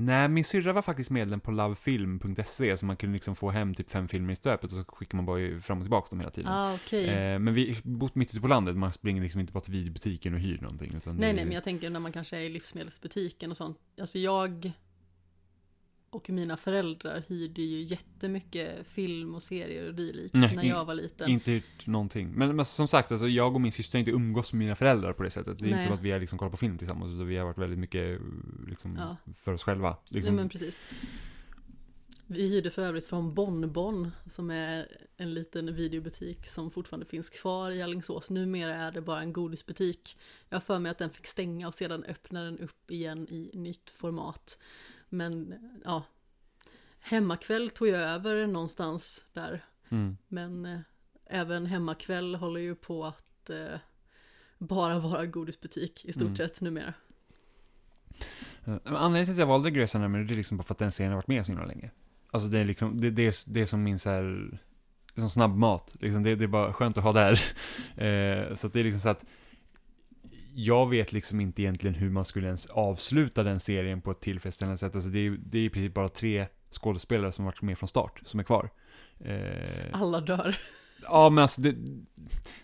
[0.00, 3.90] Nej, min syrra var faktiskt medlem på lovefilm.se, så man kunde liksom få hem typ
[3.90, 6.52] fem filmer i stöpet, och så skickar man bara fram och tillbaka dem hela tiden.
[6.52, 7.08] Ah, okej.
[7.08, 10.34] Eh, men vi bor mitt ute på landet, man springer liksom inte bara till videobutiken
[10.34, 10.90] och hyr någonting.
[10.92, 13.78] Nej, det, nej, men jag tänker när man kanske är i livsmedelsbutiken och sånt.
[14.00, 14.72] Alltså jag
[16.10, 20.94] och mina föräldrar hyrde ju jättemycket film och serier och dylikt Nej, när jag var
[20.94, 21.30] liten.
[21.30, 22.30] Inte gjort någonting.
[22.34, 25.12] Men, men som sagt, alltså, jag och min syster har inte umgås med mina föräldrar
[25.12, 25.58] på det sättet.
[25.58, 25.72] Det är Nej.
[25.72, 27.78] inte som att vi har liksom kollat på film tillsammans, utan vi har varit väldigt
[27.78, 28.20] mycket
[28.68, 29.16] liksom, Ja.
[29.42, 29.88] för oss själva.
[29.88, 30.34] Nej, Liksom.
[30.34, 30.82] men precis.
[32.26, 34.86] Vi hyrde för övrigt från Bonbon som är
[35.16, 38.30] en liten videobutik som fortfarande finns kvar i Alingsås.
[38.30, 40.18] Numera är det bara en godisbutik.
[40.48, 43.50] Jag har för mig att den fick stänga och sedan öppna den upp igen i
[43.54, 44.58] nytt format.
[45.10, 45.54] Men
[45.84, 46.02] ja,
[47.00, 49.64] Hemmakväll tog jag över någonstans där.
[49.88, 50.16] Mm.
[50.28, 50.80] Men eh,
[51.26, 53.78] även Hemmakväll håller ju på att eh,
[54.58, 56.36] bara vara godisbutik i stort Mm.
[56.36, 56.94] sett numera.
[58.64, 60.78] Eh, Men anledningen till att jag valde Grey's Anatomy, det är liksom bara för att
[60.78, 61.90] den serien har varit med så himla länge.
[62.30, 64.58] Alltså det är liksom, det, det, är, det är som min så här,
[65.14, 65.96] som snabbmat.
[66.00, 67.42] Liksom det, det är bara skönt att ha där.
[67.96, 69.24] Eh, så att det är liksom så att
[70.54, 74.78] jag vet liksom inte egentligen hur man skulle ens avsluta den serien på ett tillfredsställande
[74.78, 74.94] sätt.
[74.94, 78.20] Alltså det är, det är i princip bara tre skådespelare som varit med från start,
[78.24, 78.70] som är kvar.
[79.20, 80.56] Eh, Alla dör.
[81.02, 81.74] Ja, men alltså det,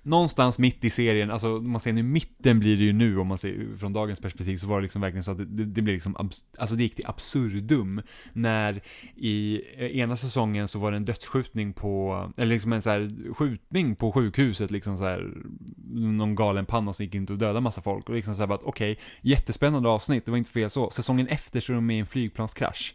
[0.02, 3.38] någonstans mitt i serien, alltså man ser nu mitten blir det ju nu om man
[3.38, 6.30] ser från dagens perspektiv så var det liksom verkligen så att det, det, det liksom,
[6.58, 8.80] alltså det gick till absurdum när
[9.16, 13.34] i eh, ena säsongen så var det en dödsskjutning på, eller liksom en så här
[13.34, 15.32] skjutning på sjukhuset liksom så här,
[15.94, 18.54] någon galen panna som gick in och dödade massa folk och liksom så här bara
[18.54, 20.90] att okej, jättespännande avsnitt, det var inte fel så.
[20.90, 22.94] Säsongen efter så är de med i en flygplanskrasch.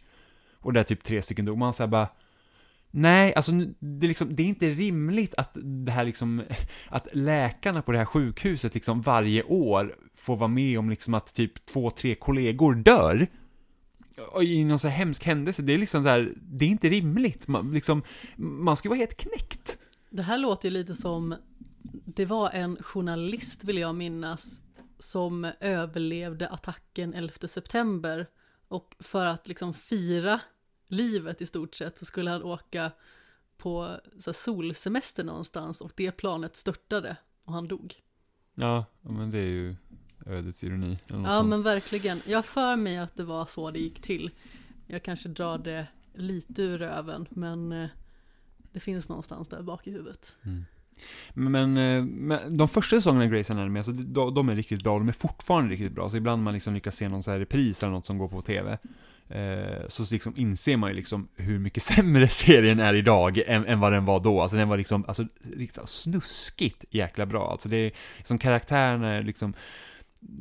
[0.54, 2.08] Och där typ tre stycken dog, man såhär bara
[2.92, 6.44] Nej, alltså det är, liksom, det är inte rimligt att det här liksom,
[6.88, 11.34] att läkarna på det här sjukhuset liksom varje år får vara med om liksom att
[11.34, 13.28] typ två, tre kollegor dör.
[14.32, 17.48] Och I någon så här hemsk händelse, det är liksom där, det är inte rimligt.
[17.48, 18.04] Man, liksom,
[18.36, 19.78] man ska ju vara helt knäckt.
[20.10, 21.36] Det här låter ju lite som,
[22.06, 24.62] det var en journalist vill jag minnas,
[25.00, 28.28] som överlevde attacken 11 september.
[28.68, 30.39] Och för att liksom fira
[30.92, 32.92] livet i stort sett så skulle han åka
[33.58, 37.96] på så solsemester någonstans och det planet störtade och han dog.
[38.56, 39.76] Ja, men det är ju
[40.26, 41.00] ödets ironi.
[41.08, 41.50] Eller något Ja sånt.
[41.50, 44.32] men verkligen, jag för mig att det var så det gick till.
[44.88, 47.89] Jag kanske drar det lite ur röven men eh,
[48.74, 50.38] det finns någonstans där bak i huvudet.
[51.34, 55.00] Men, eh, men de första säsongerna i Grey's Anatomy, alltså, de, de är riktigt bra,
[55.00, 56.10] de är fortfarande riktigt bra.
[56.10, 58.42] Så ibland man liksom lyckas se någon så här repris eller något som går på
[58.42, 58.78] tv.
[59.36, 63.79] Eh, så liksom inser man ju liksom hur mycket sämre serien är idag än, än
[63.79, 64.41] vad den var då.
[64.41, 65.25] Alltså den var liksom, alltså
[65.55, 67.51] liksom snuskigt jäkla bra.
[67.51, 67.91] Alltså det är,
[68.23, 69.53] som karaktärerna är liksom,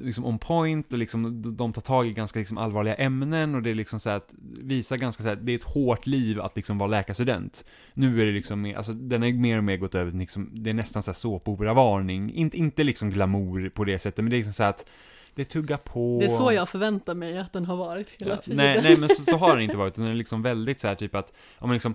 [0.00, 3.70] liksom on point och liksom de- tar tag i ganska liksom allvarliga ämnen och det
[3.70, 4.28] är liksom så att
[4.60, 7.64] visar ganska så att det är ett hårt liv att liksom vara läkarstudent.
[7.94, 10.50] Nu är det liksom, mer- alltså den är mer och mer gått över till liksom,
[10.52, 12.32] det är nästan så här såpopera-varning.
[12.32, 14.84] Inte, inte liksom glamour på det sättet, men det är liksom så att
[15.40, 16.18] det tuggar på.
[16.20, 18.56] Det är så jag förväntar mig att den har varit hela Ja, tiden.
[18.56, 20.94] Nej, nej men så, så har den inte varit, den är liksom väldigt så här
[20.94, 21.94] typ att, ja men liksom,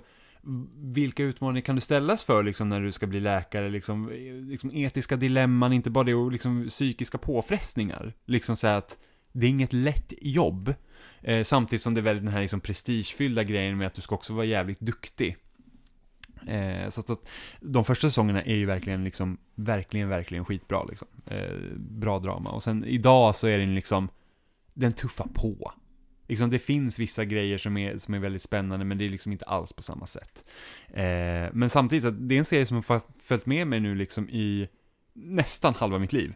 [0.76, 4.10] vilka utmaningar kan du ställas för liksom när du ska bli läkare, liksom,
[4.50, 8.14] liksom etiska dilemman, inte bara det, och liksom psykiska påfrestningar.
[8.26, 8.98] Liksom så att
[9.32, 10.74] det är inget lätt jobb,
[11.22, 14.16] eh, samtidigt som det är väldigt den här liksom prestigefyllda grejen med att du ska
[14.16, 15.38] också vara jävligt duktig.
[16.48, 17.30] Eh, så att, att
[17.60, 21.08] de första säsongerna är ju verkligen liksom, verkligen, verkligen skitbra liksom.
[21.26, 22.50] Eh, bra drama.
[22.50, 24.10] Och sen idag så är den liksom,
[24.74, 25.72] den tuffar på.
[26.28, 29.32] Liksom det finns vissa grejer som är, som är väldigt spännande, men det är liksom
[29.32, 30.46] inte alls på samma sätt.
[30.88, 34.30] Eh, men samtidigt, att det är en serie som har följt med mig nu liksom
[34.30, 34.68] i
[35.14, 36.34] nästan halva mitt liv.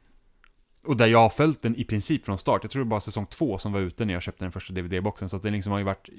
[0.84, 2.64] Och där jag har följt den i princip från start.
[2.64, 4.74] Jag tror det var bara säsong två som var ute när jag köpte den första
[4.74, 6.10] DVD-boxen, så att den liksom har ju varit,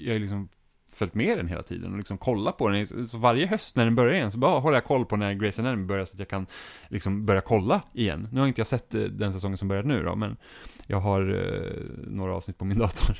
[0.00, 0.48] jag har liksom
[0.92, 3.06] följt med den hela tiden och liksom kollat på den.
[3.08, 5.60] Så varje höst när den börjar igen så bara håller jag koll på när Grey's
[5.60, 6.46] Anatomy börjar så att jag kan
[6.88, 8.28] liksom börja kolla igen.
[8.32, 10.36] Nu har inte jag sett eh, den säsongen som börjat nu då, men
[10.86, 11.72] jag har eh,
[12.06, 13.16] några avsnitt på min dator.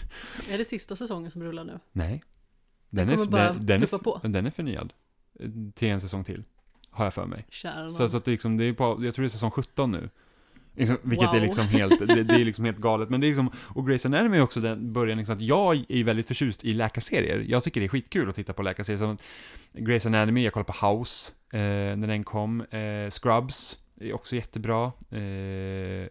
[0.50, 1.78] Är det sista säsongen som rullar nu?
[1.92, 2.22] Nej.
[2.90, 4.20] Den är, bara den, den, är, på.
[4.22, 4.92] den är förnyad.
[5.40, 6.44] eh, Till en säsong till.
[6.90, 7.46] Har jag för mig.
[7.50, 9.90] Kära Så, så att det, liksom, det är på, jag tror det är säsong 17
[9.90, 10.10] nu.
[10.78, 11.42] Liksom, vilket är Wow.
[11.42, 13.08] liksom helt, det, det är liksom helt galet.
[13.10, 16.04] Men det är liksom, och Grey's Anatomy är också den början liksom att jag är
[16.04, 17.44] väldigt förtjust i läkarserier.
[17.48, 18.98] Jag tycker det är skitkul att titta på läkarserier.
[18.98, 19.18] Som
[19.72, 21.60] Grey's Anatomy, jag kollar på House, eh,
[21.96, 22.60] när den kom.
[22.60, 24.92] Eh, Scrubs, är också jättebra.
[25.10, 26.08] Eh,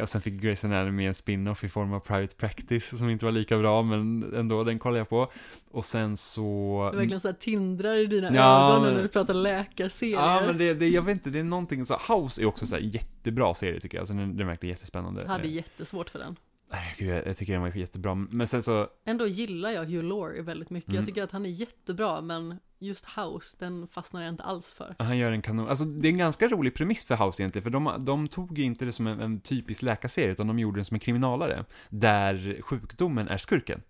[0.00, 3.32] och sen fick Grey's Anatomy en spin-off i form av Private Practice som inte var
[3.32, 5.26] lika bra, men ändå, den kollar jag på.
[5.70, 6.88] Och sen så...
[6.92, 10.16] Det verkligen så här tindrar i dina Ja, ögon men- när du pratar läkarserier.
[10.20, 12.74] Ja, men det, det, jag vet inte, det är någonting så, House är också så
[12.74, 15.22] här jättebra serie tycker jag, alltså den, den är verkligen jättespännande.
[15.22, 16.36] Jag hade jättesvårt för den.
[16.70, 20.04] Nej, gud, jag, jag tycker den var jättebra, men sen så, Ändå gillar jag Hugh
[20.04, 20.88] Laurie väldigt mycket.
[20.88, 20.96] Mm.
[20.96, 24.94] Jag tycker att han är jättebra, men just House, den fastnar jag inte alls för.
[24.98, 27.70] han gör en kanon, alltså det är en ganska rolig premiss för House egentligen, för
[27.70, 30.84] de, de tog ju inte det som en, en typisk läkarserie, utan de gjorde den
[30.84, 33.82] som en kriminalare, där sjukdomen är skurken.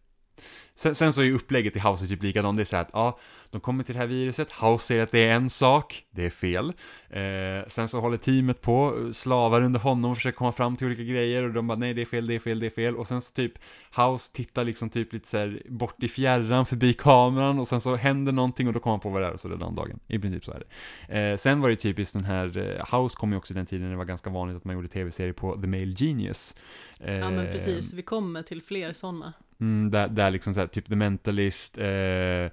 [0.74, 2.90] Sen, sen så är ju upplägget i House typ likadant, det är så här att
[2.92, 3.18] ja,
[3.50, 6.30] de kommer till det här viruset, House säger att det är en sak, det är
[6.30, 6.72] fel.
[7.10, 11.02] Eh, sen så håller teamet på, slavar under honom och försöker komma fram till olika
[11.02, 12.96] grejer och de bara nej det är fel, det är fel, det är fel.
[12.96, 13.52] Och sen så typ
[13.96, 17.96] House tittar liksom typ lite så här bort i fjärran förbi kameran och sen så
[17.96, 20.00] händer någonting och då kommer han på vad det är och så räddar han dagen.
[20.06, 20.62] I princip så är
[21.08, 21.30] det.
[21.30, 23.84] Eh, sen var det typiskt den här, eh, House kom ju också i den tiden
[23.84, 26.54] när det var ganska vanligt att man gjorde tv-serier på The Male Genius.
[27.00, 27.94] Eh, Ja, men precis.
[27.94, 29.32] Vi kommer till fler sådana.
[29.60, 32.50] Mm, där, där liksom så här, typ The Mentalist, eh,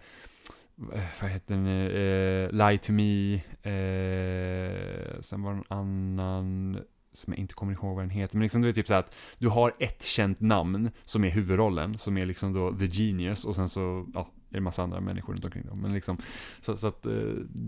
[1.21, 6.79] vad heter den, eh, Lie to Me, eh, sen var det en annan
[7.13, 8.99] som jag inte kommer ihåg vad den heter, men liksom det är typ så här
[8.99, 13.45] att du har ett känt namn som är huvudrollen, som är liksom då The Genius,
[13.45, 16.17] och sen så, ja, är det massa andra människor runt omkring dem, men liksom,
[16.61, 17.11] så, så att eh,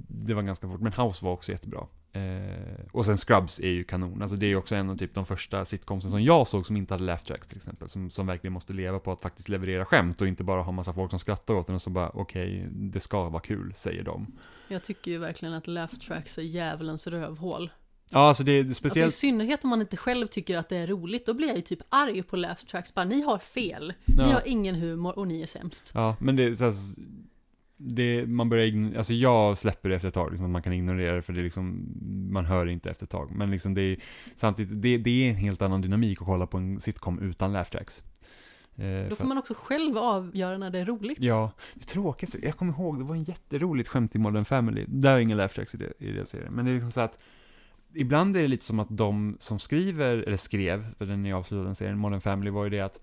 [0.07, 1.87] det var ganska fort, men House var också jättebra.
[2.17, 5.13] Eh, och sen Scrubs är ju kanon, alltså det är ju också en av typ
[5.15, 8.27] de första sitcomsen som jag såg som inte hade laugh tracks till exempel, som, som
[8.27, 11.19] verkligen måste leva på att faktiskt leverera skämt och inte bara ha massa folk som
[11.19, 14.27] skrattar åt den och så bara okej, det ska vara kul, säger de.
[14.67, 17.69] Jag tycker ju verkligen att laugh tracks är djävulens rövhål.
[18.11, 20.77] Ja, alltså det är Alltså i speciellt, synnerhet om man inte själv tycker att det
[20.77, 22.93] är roligt, då blir jag ju typ arg på laugh tracks.
[22.93, 23.93] Bara, ni har fel.
[24.05, 24.23] Ni Ja.
[24.23, 25.91] har ingen humor och ni är sämst.
[25.93, 26.73] ja, men det är så här,
[27.77, 31.21] det, man börjar, alltså jag släpper det efter ett tag, liksom, man kan ignorera det
[31.21, 31.87] för det är liksom,
[32.31, 33.31] man hör inte efter ett tag.
[33.35, 33.97] Men liksom det är,
[34.35, 37.69] samtidigt, det, det är en helt annan dynamik att kolla på en sitcom utan laugh
[37.69, 38.03] tracks.
[38.75, 41.17] Eh, Då får man också själv avgöra när det är roligt.
[41.21, 44.85] Ja, det tråkigaste, jag kommer ihåg, det var en jätteroligt skämt i Modern Family.
[44.87, 46.53] Där är ingen laugh tracks i det, i det serien.
[46.53, 47.19] Men det är liksom så att,
[47.93, 51.63] ibland är det lite som att de som skriver, eller skrev, för den är avslutad
[51.63, 52.99] den serien, Modern Family, var ju det att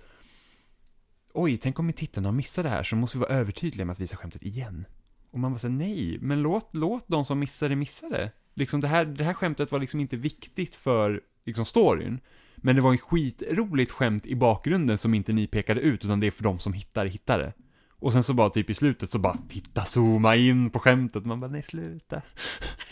[1.37, 4.17] Oj, tänk om tittarna missar det här, så måste vi vara övertydliga med att visa
[4.17, 4.87] skämtet igen.
[5.31, 8.31] Och man bara säger nej, men låt, låt de som missar det missa det.
[8.55, 12.21] Liksom det här, det här skämtet var liksom inte viktigt för, liksom storyn.
[12.57, 16.27] Men det var en skitroligt skämt i bakgrunden som inte ni pekade ut, utan det
[16.27, 17.53] är för de som hittar hittar det.
[17.91, 21.25] Och sen så bara typ i slutet så bara, titta, zooma in på skämtet.
[21.25, 22.23] Man bara, nej sluta.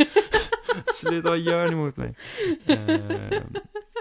[0.95, 2.15] sluta, vad gör ni mot mig?
[2.67, 3.43] Eh,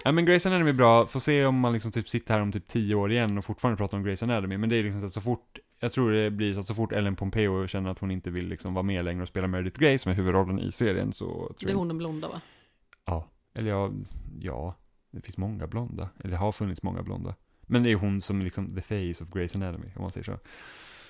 [0.05, 2.51] ja men Grey's Anatomy är bra, får se om man liksom typ sitter här om
[2.51, 4.57] typ tio år igen och fortfarande pratar om Grey's Anatomy.
[4.57, 6.75] Men det är liksom så att så fort, jag tror det blir så att så
[6.75, 9.79] fort Ellen Pompeo känner att hon inte vill liksom vara med längre och spela Meredith
[9.79, 12.41] Grey som är huvudrollen i serien så tror Det är jag hon den blonda va?
[13.05, 13.91] Ja, eller ja,
[14.39, 14.75] ja,
[15.11, 16.09] det finns många blonda.
[16.19, 17.35] Eller det har funnits många blonda.
[17.61, 20.39] Men det är hon som liksom the face of Grey's Anatomy, om man säger så.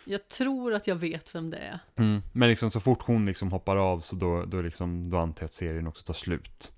[0.05, 1.79] Jag tror att jag vet vem det är.
[2.33, 5.45] Men liksom så fort hon liksom hoppar av så då, då, liksom, då antar jag
[5.45, 6.73] att serien också tar slut.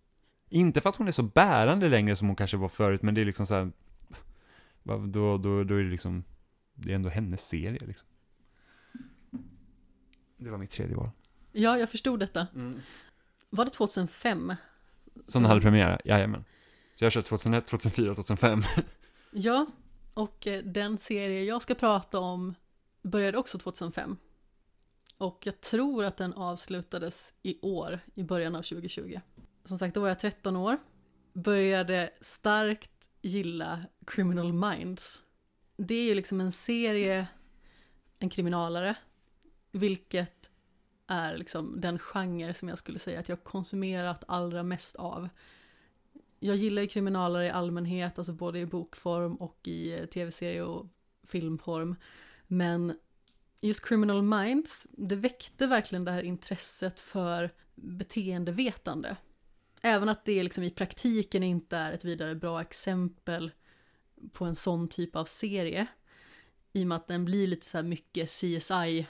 [0.54, 3.22] Inte för att hon är så bärande längre som hon kanske var förut, men det
[3.22, 3.72] är liksom så här,
[4.84, 6.24] då, då, då är det liksom,
[6.74, 8.08] det är ändå hennes serie liksom.
[10.38, 11.10] Det var mitt tredje val.
[11.52, 12.48] Ja, jag förstod detta.
[13.50, 14.54] Var det 2005?
[15.28, 16.46] Som den hade premiär, jajamän.
[16.96, 18.62] Så jag har kört 2001, 2004, 2005.
[19.32, 19.66] Ja,
[20.14, 22.56] och eh, den serie jag ska prata om
[23.02, 24.18] började också 2005.
[25.18, 29.20] Och jag tror att den avslutades i år, i början av 2020.
[29.66, 30.78] Som sagt, då var jag 13 år.
[31.34, 32.92] Började starkt
[33.22, 35.22] gilla Criminal Minds.
[35.78, 37.28] Det är ju liksom en serie,
[38.20, 38.96] en kriminalare,
[39.72, 40.50] vilket
[41.08, 45.30] är liksom den genre som jag skulle säga att jag konsumerat allra mest av.
[46.40, 50.88] Jag gillar ju kriminalare i allmänhet, alltså både i bokform och i eh, tv-serie och
[51.24, 51.96] filmform.
[52.48, 53.00] Men
[53.62, 59.18] just Criminal Minds, det väckte verkligen det här intresset för beteendevetande.
[59.86, 63.52] Även att det liksom i praktiken inte är ett vidare bra exempel
[64.32, 65.88] på en sån typ av serie.
[66.74, 69.08] I och med att den blir lite så här mycket CSI,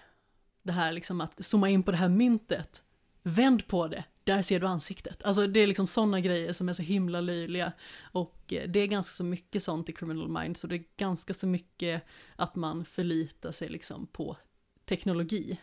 [0.64, 2.84] det här liksom att zooma in på det här myntet,
[3.24, 5.24] vänd på det, där ser du ansiktet.
[5.24, 7.72] Alltså det är liksom sådana grejer som är så himla löjliga.
[8.02, 11.34] Och eh, det är ganska så mycket sånt i Criminal Minds och det är ganska
[11.34, 12.04] så mycket
[12.36, 14.38] att man förlitar sig liksom på
[14.86, 15.60] teknologi.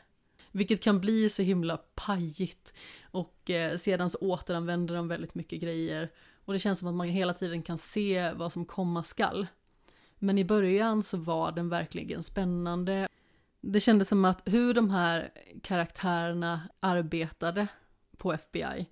[0.52, 2.74] Vilket kan bli så himla pajigt.
[3.02, 6.10] Och eh, sedan så återanvänder de väldigt mycket grejer.
[6.44, 9.46] Och det känns som att man hela tiden kan se vad som komma skall.
[10.18, 13.08] Men i början så var den verkligen spännande.
[13.60, 15.30] Det kändes som att hur de här
[15.62, 17.66] karaktärerna arbetade
[18.16, 18.86] på FBI,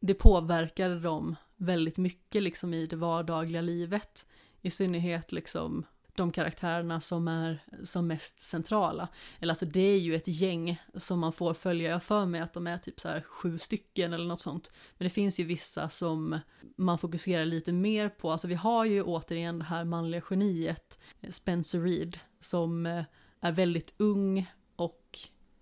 [0.00, 4.26] det påverkade dem väldigt mycket liksom i det vardagliga livet.
[4.62, 5.84] I synnerhet liksom
[6.16, 9.08] de karaktärerna som är som mest centrala.
[9.40, 12.52] Eller alltså det är ju ett gäng som man får följa, jag för mig att
[12.52, 14.72] de är typ så här sju stycken eller något sånt.
[14.98, 16.38] Men det finns ju vissa som
[16.76, 18.30] man fokuserar lite mer på.
[18.30, 23.04] Alltså vi har ju återigen det här manliga geniet, eh, Spencer Reed, som eh,
[23.40, 25.18] är väldigt ung och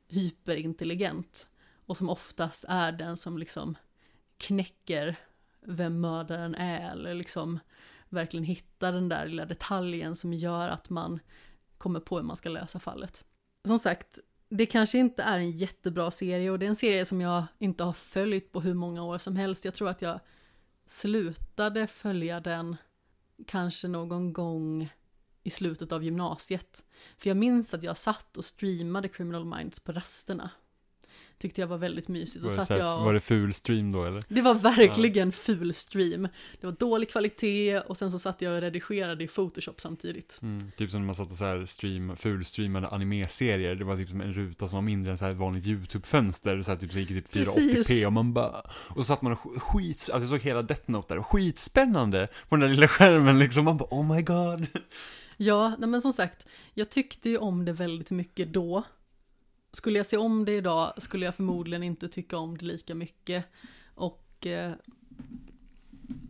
[0.08, 1.48] hyperintelligent.
[1.86, 3.76] Och som oftast är den som liksom
[4.38, 5.16] knäcker
[5.60, 7.58] vem mördaren är eller liksom
[8.14, 11.20] verkligen hittar den där lilla detaljen som gör att man
[11.78, 13.24] kommer på hur man ska lösa fallet.
[13.66, 17.20] Som sagt, det kanske inte är en jättebra serie och det är en serie som
[17.20, 19.64] jag inte har följt på hur många år som helst.
[19.64, 20.20] Jag tror att jag
[20.86, 22.76] slutade följa den
[23.46, 24.88] kanske någon gång
[25.42, 26.84] i slutet av gymnasiet.
[27.18, 30.50] För jag minns att jag satt och streamade Criminal Minds på rasterna
[31.38, 32.44] tyckte jag var väldigt mysigt.
[32.44, 33.04] Var det, satt jag och...
[33.04, 34.22] var det ful stream då eller?
[34.28, 36.28] Det var verkligen ful stream.
[36.60, 40.38] Det var dålig kvalitet och sen så satt jag och redigerade i Photoshop samtidigt.
[40.42, 44.08] Mm, typ som när man satt och så här stream, fulstreamade anime-serier, det var typ
[44.08, 46.92] som en ruta som var mindre än så här ett vanligt YouTube-fönster, så här typ
[46.92, 48.06] så gick typ 480p Precis.
[48.06, 50.90] och man bara, och så satt man och sk- skit, alltså jag såg hela Death
[50.90, 54.66] Note där, skitspännande på den där lilla skärmen liksom, man bara oh my god.
[55.36, 58.82] Ja, nej men som sagt, jag tyckte ju om det väldigt mycket då.
[59.74, 63.44] Skulle jag se om det idag skulle jag förmodligen inte tycka om det lika mycket.
[63.94, 64.72] Och eh,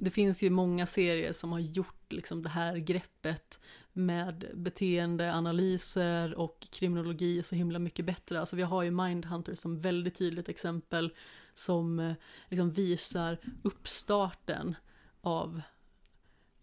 [0.01, 3.61] det finns ju många serier som har gjort liksom det här greppet
[3.93, 8.41] med beteendeanalyser och kriminologi så himla mycket bättre.
[8.41, 11.15] Alltså vi har ju Mindhunter som väldigt tydligt exempel
[11.55, 12.15] som eh,
[12.49, 14.77] liksom visar uppstarten
[15.21, 15.63] av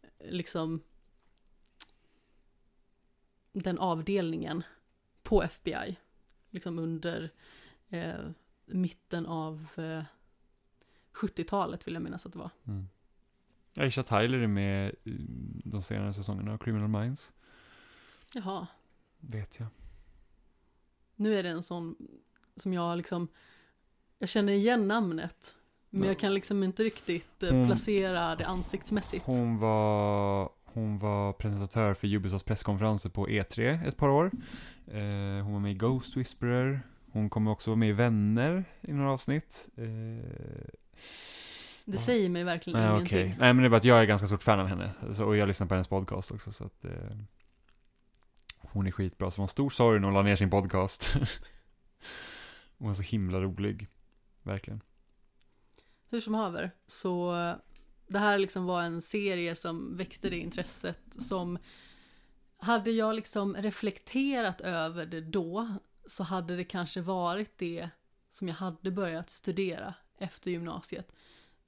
[0.02, 0.82] eh, liksom
[3.54, 4.64] den avdelningen
[5.24, 5.98] på FBI.
[6.52, 7.30] Liksom under
[7.90, 8.14] eh,
[8.66, 10.04] mitten av eh,
[11.14, 12.50] 70-talet vill jag minnas att det var.
[12.68, 12.88] Mm.
[13.78, 14.96] Aisha Tyler är med
[15.66, 17.32] de senare säsongerna av Criminal Minds,
[18.34, 18.68] Jaha,
[19.20, 19.68] vet jag.
[21.16, 21.96] nu är det en sån
[22.56, 23.28] som jag liksom,
[24.20, 25.58] jag känner igen namnet.
[25.90, 26.08] Men Ja.
[26.08, 29.26] jag kan liksom inte riktigt eh, Hon- placera det ansiktsmässigt.
[29.26, 34.32] Hon var, hon var presentatör för Ubisofts presskonferenser på E3 ett par år.
[34.88, 36.82] Eh, hon var med i Ghost Whisperer.
[37.12, 39.70] Hon kommer också vara med i Vänner i några avsnitt.
[39.78, 39.86] Eh,
[41.86, 43.18] Det säger mig verkligen nej, ingenting.
[43.18, 43.36] okej.
[43.40, 44.92] Nej, men det är bara att jag är ganska stort fan av henne.
[45.14, 47.18] Så, och jag lyssnar på hennes podcast också, så att eh,
[48.58, 49.32] hon är skitbra.
[49.32, 51.10] Så det var en stor sorg när hon la ner sin podcast.
[52.78, 53.88] hon var så himla rolig.
[54.44, 54.82] Verkligen.
[56.10, 57.56] Hur som haver, så eh,
[58.08, 61.58] det här liksom var en serie som väckte det intresset som
[62.62, 65.68] hade jag liksom reflekterat över det då
[66.06, 67.90] så hade det kanske varit det
[68.30, 71.12] som jag hade börjat studera efter gymnasiet.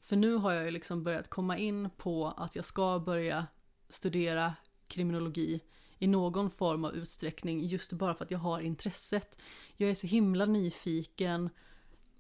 [0.01, 3.47] För nu har jag ju liksom börjat komma in på att jag ska börja
[3.89, 4.55] studera
[4.87, 5.61] kriminologi
[5.99, 9.41] i någon form av utsträckning just bara för att jag har intresset.
[9.75, 11.49] Jag är så himla nyfiken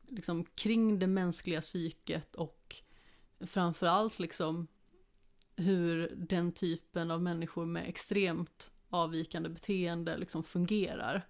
[0.07, 2.75] liksom kring det mänskliga psyket och
[3.47, 4.67] framförallt liksom
[5.55, 11.27] hur den typen av människor med extremt avvikande beteende liksom fungerar.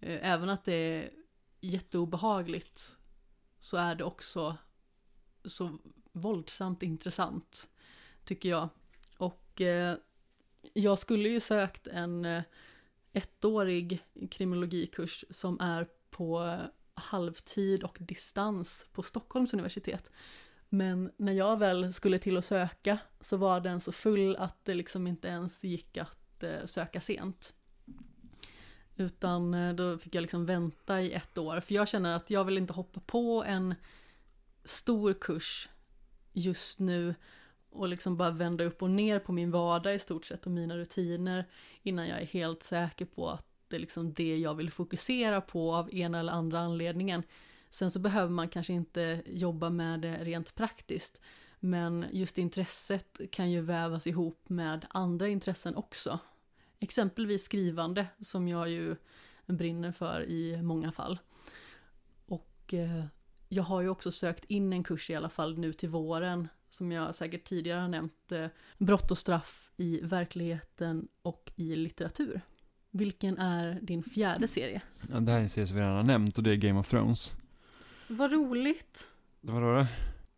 [0.00, 1.10] Eh, även att det är
[1.60, 2.96] jätteobehagligt
[3.58, 4.56] så är det också
[5.44, 5.78] så
[6.12, 7.68] våldsamt intressant,
[8.24, 8.68] tycker jag.
[9.18, 9.96] Och eh,
[10.72, 12.42] jag skulle ju sökt en eh,
[13.12, 16.58] ettårig kriminologikurs som är på
[16.94, 20.10] halvtid och distans på Stockholms universitet.
[20.68, 24.74] Men när jag väl skulle till att söka så var den så full att det
[24.74, 27.54] liksom inte ens gick att eh, söka sent.
[28.96, 32.44] Utan eh, då fick jag liksom vänta i ett år, för jag känner att jag
[32.44, 33.74] vill inte hoppa på en
[34.64, 35.68] stor kurs
[36.32, 37.14] just nu
[37.70, 40.76] och liksom bara vända upp och ner på min vardag i stort sett och mina
[40.76, 41.48] rutiner
[41.82, 45.74] innan jag är helt säker på att det är liksom det jag vill fokusera på
[45.74, 47.22] av ena eller andra anledningen.
[47.70, 51.20] Sen så behöver man kanske inte jobba med det rent praktiskt,
[51.60, 56.18] men just intresset kan ju vävas ihop med andra intressen också.
[56.78, 58.96] Exempelvis skrivande, som jag ju
[59.46, 61.18] brinner för i många fall.
[62.26, 63.04] Och eh,
[63.48, 66.92] jag har ju också sökt in en kurs i alla fall nu till våren, som
[66.92, 68.46] jag säkert tidigare har nämnt, eh,
[68.78, 72.40] brott och straff i verkligheten och i litteratur.
[72.90, 74.82] Vilken är din fjärde serie?
[75.12, 76.80] Ja, det här är en serie som vi redan har nämnt och det är Game
[76.80, 77.34] of Thrones.
[78.08, 79.12] Vad roligt!
[79.40, 79.86] Vadå då?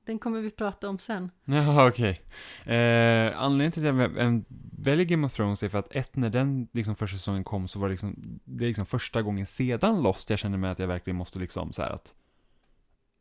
[0.05, 1.31] Den kommer vi prata om sen.
[1.45, 2.23] Jaha, okej.
[2.65, 4.45] Eh, anledningen till att jag vä-
[4.83, 7.79] väljer Game of Thrones är för att ett, när den liksom första säsongen kom så
[7.79, 10.87] var det liksom, det är liksom första gången sedan Lost jag kände mig att jag
[10.87, 12.15] verkligen måste liksom så här att,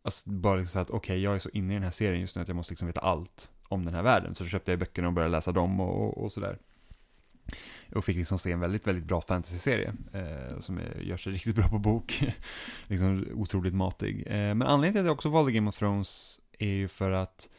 [0.03, 2.35] alltså bara liksom så att okej, jag är så inne i den här serien just
[2.35, 4.35] nu att jag måste liksom veta allt om den här världen.
[4.35, 6.57] Så då köpte jag böckerna och började läsa dem och, och, och sådär.
[7.95, 9.93] Och fick liksom se en väldigt, väldigt bra fantasy-serie.
[10.13, 12.23] Eh, som är, gör sig riktigt bra på bok.
[12.87, 14.23] liksom otroligt matig.
[14.27, 17.49] Eh, men anledningen till att jag också valde Game of Thrones är ju för att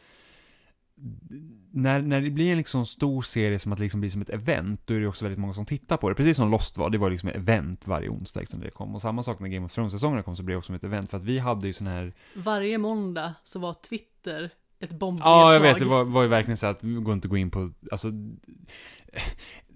[1.71, 4.29] när, när det blir en liksom stor serie som att det liksom blir som ett
[4.29, 6.15] event, då är det också väldigt många som tittar på det.
[6.15, 8.95] Precis som Lost var, det var liksom ett event varje onsdag liksom, när det kom.
[8.95, 11.09] Och samma sak när Game of Thrones-säsongerna kom så blev det också som ett event,
[11.09, 12.13] för att vi hade ju sån här...
[12.35, 15.31] Varje måndag så var Twitter ett bombnedslag.
[15.31, 17.37] Ja, jag vet, det var, var ju verkligen så att, vi går inte att gå
[17.37, 18.11] in på, alltså...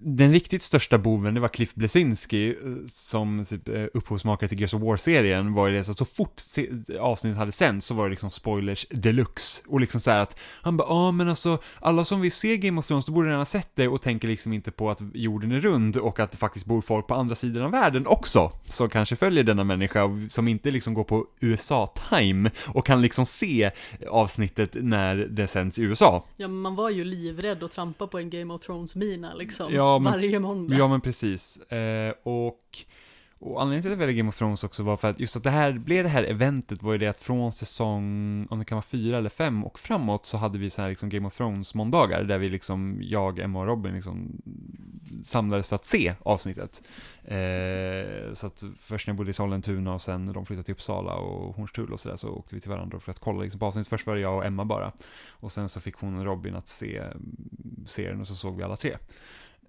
[0.06, 2.54] Den riktigt största boven, det var Cliff Blesinski, eh,
[2.86, 6.04] som eh, typ, eh, upphovsmakare till Gears of War-serien, var ju det så att så
[6.04, 6.42] fort
[7.00, 9.62] avsnittet hade sänts så var det liksom spoilers deluxe.
[9.66, 12.78] Och liksom så här att, han bara, ja men alltså, alla som vill se Game
[12.78, 15.52] of Thrones, då borde redan ha sett det och tänker liksom inte på att jorden
[15.52, 18.88] är rund och att det faktiskt bor folk på andra sidan av världen också, som
[18.88, 23.70] kanske följer denna människa, som inte liksom går på USA-time och kan liksom se
[24.08, 26.24] avsnittet när det sänds i USA.
[26.36, 29.74] Ja, men man var ju livrädd att trampa på en Game of Thrones-min liksom.
[29.74, 30.76] Ja, men- Varje måndag.
[30.76, 31.56] Ja men precis.
[31.56, 32.60] Eh, och,
[33.44, 35.42] och anledningen till att jag valde Game of Thrones också var för att just att
[35.42, 38.76] det här blev det här eventet var ju det att från säsong, om det kan
[38.76, 41.74] vara fyra eller fem och framåt så hade vi så här liksom Game of Thrones
[41.74, 44.42] måndagar där vi liksom, jag, Emma och Robin liksom
[45.24, 46.82] samlades för att se avsnittet.
[47.24, 50.72] Eh, så att först när jag bodde i Sollentuna och sen när de flyttade till
[50.72, 53.66] Uppsala och Hornstull och sådär så åkte vi till varandra för att kolla liksom på
[53.66, 53.90] avsnittet.
[53.90, 54.92] Först var det jag och Emma bara.
[55.30, 58.62] Och sen så fick hon och Robin att se mm, serien och så såg vi
[58.62, 58.96] alla tre.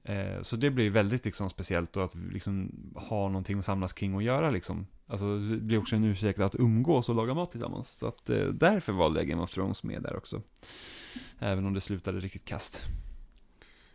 [0.07, 4.15] Eh, Så det blir väldigt liksom speciellt då att liksom ha någonting att samlas kring
[4.15, 4.87] och göra liksom.
[5.07, 7.89] Alltså det blir också en ursäkt att umgås och laga mat tillsammans.
[7.97, 10.41] Så att eh, därför valde jag Game of Thrones med där också.
[11.39, 12.81] Även om det slutade riktigt kast.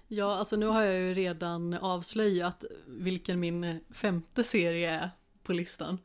[0.08, 5.10] Ja, alltså nu har jag ju redan avslöjat vilken min femte serie är
[5.42, 5.98] på listan.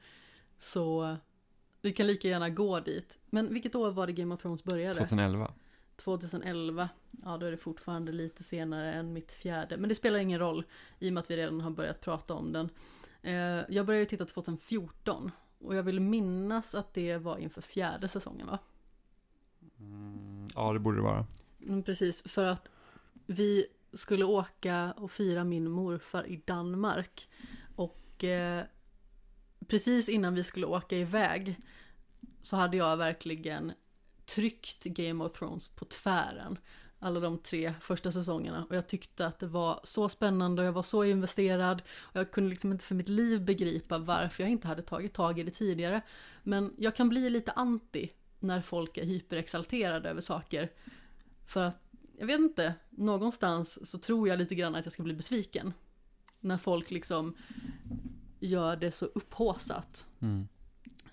[0.59, 1.17] Så
[1.81, 3.17] vi kan lika gärna gå dit.
[3.29, 4.95] Men vilket år var det Game of Thrones började?
[4.95, 5.51] 2011.
[5.97, 6.89] 2011.
[7.23, 9.77] Ja, då är det fortfarande lite senare än mitt fjärde.
[9.77, 10.63] Men det spelar ingen roll
[10.99, 12.69] i och med att vi redan har börjat prata om den.
[13.21, 18.47] Eh, jag började titta 2014 och jag vill minnas att det var inför fjärde säsongen
[18.47, 18.59] va?
[19.79, 21.25] Mm, ja, det borde det vara.
[21.61, 22.69] Mm, precis, för att
[23.25, 27.29] vi skulle åka och fira min morfar i Danmark.
[27.75, 28.63] Och eh,
[29.67, 31.59] precis innan vi skulle åka iväg
[32.41, 33.71] så hade jag verkligen
[34.25, 36.57] tryckt Game of Thrones på tvären.
[36.99, 38.65] Alla de tre första säsongerna.
[38.69, 41.81] Och jag tyckte att det var så spännande och jag var så investerad.
[41.99, 45.39] Och jag kunde liksom inte för mitt liv begripa varför jag inte hade tagit tag
[45.39, 46.01] i det tidigare.
[46.43, 50.71] Men jag kan bli lite anti när folk är hyperexalterade över saker.
[51.45, 51.77] För att,
[52.17, 55.73] jag vet inte, någonstans så tror jag lite grann att jag ska bli besviken.
[56.39, 57.35] När folk liksom
[58.39, 60.07] gör det så upphåsat.
[60.19, 60.47] Mm.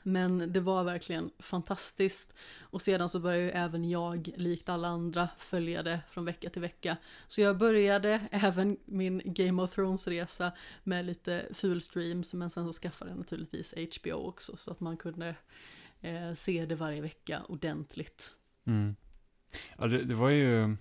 [0.02, 2.34] Men det var verkligen fantastiskt.
[2.60, 6.62] Och sedan så började ju även jag, likt alla andra, följa det från vecka till
[6.62, 6.96] vecka.
[7.28, 10.52] Så jag började även min Game of Thrones-resa
[10.84, 15.36] med lite fulstreams, men sen så skaffade jag naturligtvis HBO också, så att man kunde
[16.00, 18.36] eh, se det varje vecka ordentligt.
[18.66, 18.96] Mm.
[19.76, 20.76] Ja, det, det var ju...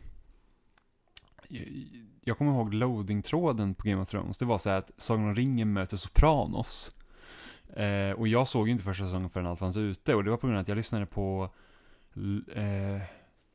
[2.23, 4.37] Jag kommer ihåg loading-tråden på Game of Thrones.
[4.37, 6.93] Det var så här att Sagan om ringen möter Sopranos.
[7.75, 10.15] Eh, och jag såg ju inte första säsongen förrän allt fanns ute.
[10.15, 11.49] Och det var på grund av att jag lyssnade på...
[12.55, 13.01] Eh,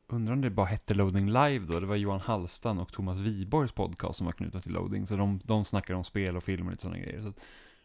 [0.07, 1.79] undrar om det bara hette Loading Live då.
[1.79, 5.07] Det var Johan Hallstan och Thomas Wiborgs podcast som var knutna till Loading.
[5.07, 7.21] Så de, de snackade om spel och film och lite sådana grejer.
[7.21, 7.39] Så att,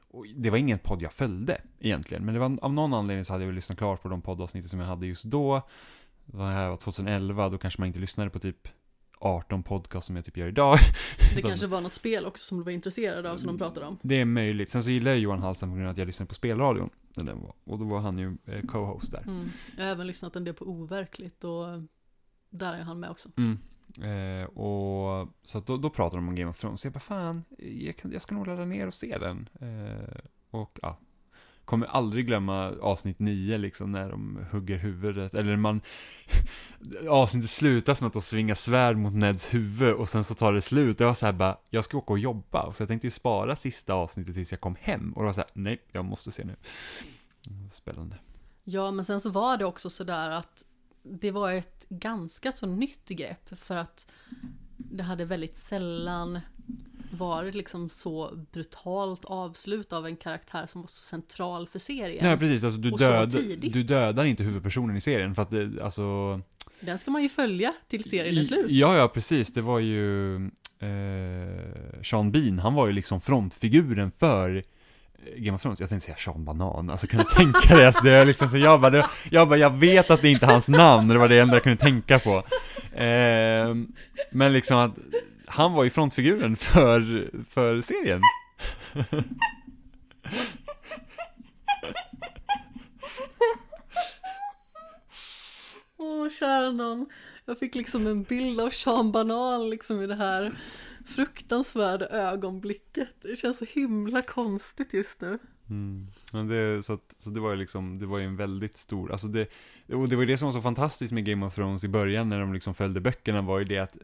[0.09, 2.25] och det var ingen podd jag följde egentligen.
[2.25, 4.71] Men det var, av någon anledning så hade jag väl lyssnat klart på de poddavsnitt
[4.71, 5.63] som jag hade just då.
[6.25, 8.69] Det här var 2011, då kanske man inte lyssnade på typ
[9.23, 10.78] 18 podcast som jag typ gör idag.
[11.35, 13.86] Det De- kanske var något spel också som du var intresserad av som de pratade
[13.86, 13.99] om.
[14.03, 14.70] Det är möjligt.
[14.70, 16.90] Sen så gillar jag Johan Hallstam på grund av att jag lyssnade på spelradion.
[17.16, 17.55] När den var.
[17.65, 19.23] Och då var han ju eh, co-host där.
[19.23, 19.49] Mm.
[19.77, 21.65] Jag har även lyssnat en del på Overkligt och
[22.51, 23.28] där är han med också.
[23.36, 23.59] Mm.
[24.03, 26.81] Eh, och så då, då pratade de om Game of Thrones.
[26.81, 29.49] Så jag bara, fan, jag, kan, jag ska nog ladda ner och se den.
[29.61, 30.16] Eh,
[30.51, 30.99] och ja,
[31.64, 35.34] kommer aldrig glömma avsnitt 9 liksom när de hugger huvudet.
[35.34, 35.80] Eller man,
[37.09, 40.62] avsnittet slutar med att de svingar svärd mot Neds huvud och sen så tar det
[40.62, 41.01] slut.
[41.01, 42.72] Jag var så här bara, jag ska åka och jobba.
[42.72, 45.12] Så jag tänkte ju spara sista avsnittet tills jag kom hem.
[45.12, 46.56] Och då var så här, nej, jag måste se nu.
[47.72, 48.16] Spännande.
[48.64, 50.64] Ja, men sen så var det också sådär att
[51.02, 54.06] det var ett ganska så nytt grepp för att
[54.76, 56.40] det hade väldigt sällan
[57.12, 62.24] varit liksom så brutalt avslut av en karaktär som var så central för serien.
[62.24, 62.64] Nej, precis.
[62.64, 66.40] Alltså, du, död, du dödar inte huvudpersonen i serien för att det, alltså...
[66.80, 68.66] Den ska man ju följa till serien är slut.
[68.70, 69.52] Ja, ja, precis.
[69.52, 70.36] Det var ju
[70.78, 74.62] eh, Sean Bean, han var ju liksom frontfiguren för eh,
[75.36, 75.80] Game of Thrones.
[75.80, 77.86] Jag tänkte säga Sean Banan, alltså kan du tänka dig?
[77.86, 80.47] Alltså, det är liksom så, jag, bara, det, jag bara, jag vet att det inte
[80.47, 82.36] är hans namn, det var det enda jag kunde tänka på.
[82.97, 83.74] Eh,
[84.30, 84.93] men liksom att
[85.53, 88.20] han var ju frontfiguren för, för serien.
[95.97, 97.07] Åh, kära nån.
[97.45, 100.53] Jag fick liksom en bild av Sean Banan liksom i det här
[101.07, 103.09] fruktansvärda ögonblicket.
[103.23, 105.39] Det känns så himla konstigt just nu.
[105.70, 106.06] Mm.
[106.32, 109.12] Men det, så, att, så det var ju liksom, det var ju en väldigt stor,
[109.12, 109.48] alltså det,
[109.93, 112.28] och det var ju det som var så fantastiskt med Game of Thrones i början
[112.28, 113.97] när de liksom följde böckerna var ju det att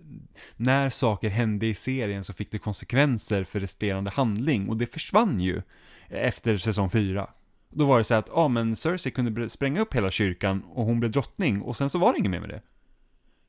[0.56, 5.40] när saker hände i serien så fick det konsekvenser för resterande handling och det försvann
[5.40, 5.62] ju
[6.09, 7.30] efter säsong fyra.
[7.70, 11.01] Då var det så att, ja men Cersei kunde spränga upp hela kyrkan och hon
[11.01, 12.62] blev drottning och sen så var det inget mer med det.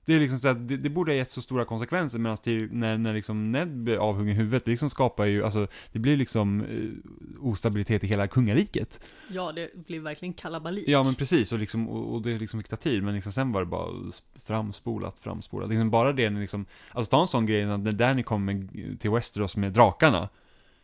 [0.09, 2.69] Det är liksom så att det, det borde ha gett så stora konsekvenser medan till,
[2.71, 6.17] när, när liksom Ned blir avhuggen i huvudet, det liksom skapar ju, alltså det blir
[6.17, 8.99] liksom eh, ostabilitet i hela kungariket.
[9.31, 10.87] Ja, det blev verkligen kalabalik.
[10.87, 13.51] Ja men precis, och, liksom, och, och det liksom fick ta tid, men liksom sen
[13.51, 15.69] var det bara sp- framspolat, framspolat.
[15.69, 18.67] Liksom bara det när liksom, alltså ta en sån grej, när Danny kommer
[18.97, 20.29] till Westeros med drakarna.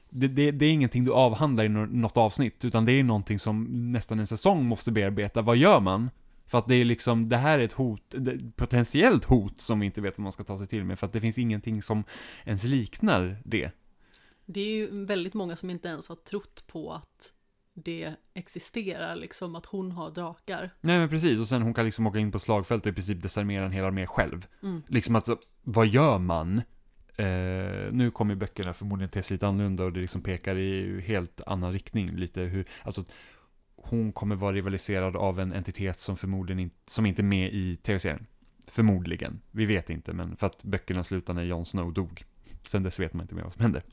[0.09, 3.39] Det, det, det är ingenting du avhandlar i nå- något avsnitt, utan det är någonting
[3.39, 5.41] som nästan en säsong måste bearbeta.
[5.41, 6.09] Vad gör man?
[6.47, 8.15] För att det är liksom, det här är ett hot,
[8.55, 11.13] potentiellt hot som vi inte vet vad man ska ta sig till med, för att
[11.13, 12.03] det finns ingenting som
[12.45, 13.71] ens liknar det.
[14.45, 17.31] Det är ju väldigt många som inte ens har trott på att
[17.73, 20.69] det existerar, liksom att hon har drakar.
[20.81, 23.21] Nej men precis, och sen hon kan liksom åka in på slagfält och i princip
[23.21, 24.47] desarmera en hel armé själv.
[24.63, 24.81] Mm.
[24.87, 25.29] Liksom att,
[25.63, 26.61] vad gör man?
[27.17, 31.41] Eh, nu kommer böckerna förmodligen te sig lite annorlunda och det liksom pekar i helt
[31.45, 33.03] annan riktning lite hur, alltså
[33.89, 37.77] hon kommer vara rivaliserad av en entitet som förmodligen inte, som inte är med i
[37.77, 38.25] tv-serien.
[38.67, 39.41] Förmodligen.
[39.51, 42.23] Vi vet inte, men för att böckerna slutar när Jon Snow dog.
[42.63, 43.83] Sen dess vet man inte mer vad som händer.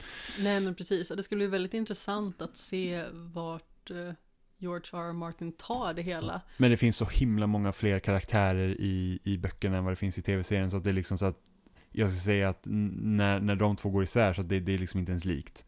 [0.40, 1.09] Nej, men precis.
[1.09, 4.12] Det skulle bli väldigt intressant att se vart eh,
[4.59, 5.09] George R.
[5.09, 5.12] R.
[5.12, 6.40] Martin tar det hela.
[6.56, 10.19] Men det finns så himla många fler karaktärer i, i böckerna än vad det finns
[10.19, 11.39] i tv-serien, så att det är liksom så att
[11.90, 15.01] jag skulle säga att när, när de två går isär så det, det är liksom
[15.01, 15.64] inte ens likt.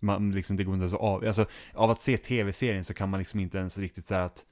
[0.00, 3.08] Man, liksom, det går inte ens att av, alltså, av att se tv-serien så kan
[3.10, 4.44] man liksom inte ens riktigt säga att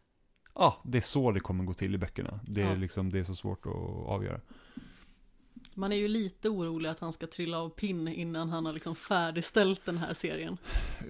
[0.55, 2.41] ja, ah, det är så det kommer gå till i böckerna.
[2.47, 2.75] Det är Ja.
[2.75, 3.73] liksom, det är så svårt att
[4.07, 4.41] avgöra.
[5.75, 8.95] Man är ju lite orolig att han ska trilla av pinn innan han har liksom
[8.97, 10.59] färdigställt den här serien.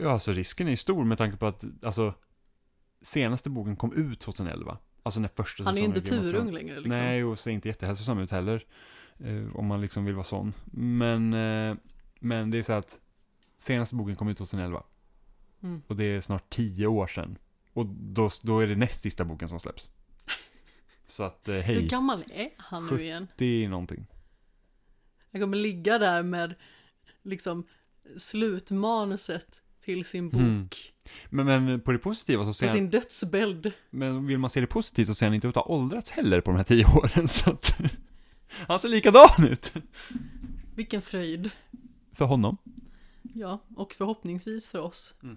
[0.01, 2.15] Ja, alltså risken är ju stor med tanke på att, alltså,
[3.03, 4.79] senaste boken kom ut 2011.
[5.03, 6.99] Alltså när första Han är ju säsongen inte purung längre liksom.
[6.99, 8.67] Nej, och ser inte jättehälsosam ut heller.
[9.19, 10.53] Eh, om man liksom vill vara sån.
[10.73, 11.77] Men, eh,
[12.21, 12.99] men det är så att
[13.59, 14.83] senaste boken kom ut 2011.
[15.63, 15.83] Mm.
[15.87, 17.39] Och det är snart tio år sedan.
[17.73, 19.91] Och då, då är det näst sista boken som släpps.
[21.07, 23.29] Så att, eh, Hur hej, gammal är han nu igen?
[23.37, 24.07] det är någonting.
[25.31, 26.55] Jag kommer ligga där med
[27.23, 27.67] liksom
[28.17, 30.41] slutmanuset till sin bok.
[30.41, 30.69] Mm.
[31.29, 33.73] Men, men på det positiva så ser han, sin dödsbädd.
[33.91, 36.41] men vill man se det positivt så ser han inte ut att ha åldrats heller
[36.41, 37.29] på de här tio åren.
[37.29, 37.79] Så att,
[38.49, 39.73] han ser likadan ut.
[40.75, 41.51] Vilken fröjd.
[42.13, 42.57] För honom.
[43.35, 45.15] Ja, och förhoppningsvis för oss.
[45.23, 45.37] Mm.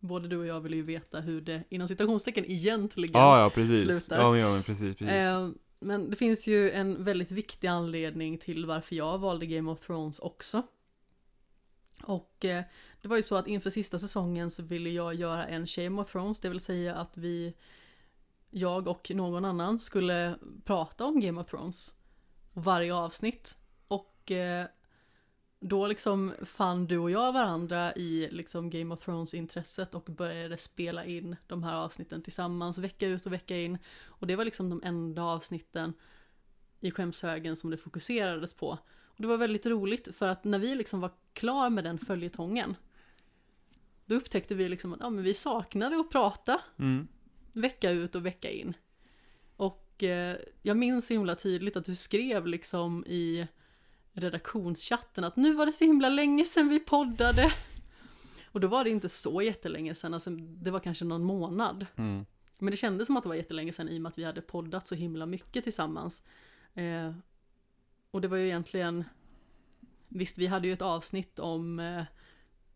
[0.00, 3.82] Både du och jag vill ju veta hur det, inom citationstecken, egentligen Ja, ja, precis.
[3.82, 4.22] slutar.
[4.22, 5.12] Ja, men, ja, men precis, precis.
[5.14, 5.50] Eh,
[5.80, 10.18] Men det finns ju en väldigt viktig anledning till varför jag valde Game of Thrones
[10.18, 10.62] också.
[12.02, 12.64] Och eh,
[13.02, 16.12] det var ju så att inför sista säsongen så ville jag göra en Shame of
[16.12, 17.54] Thrones, det vill säga att vi,
[18.50, 21.94] jag och någon annan skulle prata om Game of Thrones.
[22.52, 23.56] Varje avsnitt.
[23.88, 24.66] Och eh,
[25.60, 31.04] då liksom fann du och jag varandra i liksom Game of Thrones-intresset och började spela
[31.04, 33.78] in de här avsnitten tillsammans vecka ut och vecka in.
[34.06, 35.92] Och det var liksom de enda avsnitten
[36.80, 38.68] i skämshögen som det fokuserades på.
[39.02, 42.76] Och det var väldigt roligt för att när vi liksom var klar med den följetongen
[44.06, 47.08] då upptäckte vi liksom att ja, men vi saknade att prata Mm.
[47.52, 48.74] vecka ut och vecka in.
[49.56, 53.46] Och eh, jag minns himla tydligt att du skrev liksom i
[54.20, 57.52] redaktionschatten att nu var det så himla länge sedan vi poddade.
[58.52, 61.86] Och då var det inte så jättelänge sedan, alltså det var kanske någon månad.
[61.96, 62.26] Mm.
[62.58, 64.40] Men det kändes som att det var jättelänge sedan i och med att vi hade
[64.40, 66.24] poddat så himla mycket tillsammans.
[66.74, 67.12] Eh,
[68.10, 69.04] och det var ju egentligen,
[70.08, 72.02] visst vi hade ju ett avsnitt om eh,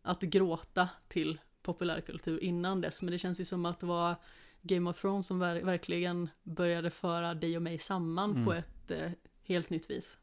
[0.03, 4.15] att gråta till populärkultur innan dess, men det känns ju som att det var
[4.63, 8.45] Game of Thrones som ver- verkligen började föra dig och mig samman Mm.
[8.45, 9.11] på ett eh,
[9.45, 10.19] helt nytt vis.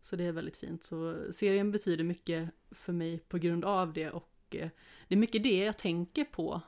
[0.00, 0.84] Så det är väldigt fint.
[0.84, 4.68] Så serien betyder mycket för mig på grund av det och eh,
[5.08, 6.60] det är mycket det jag tänker på.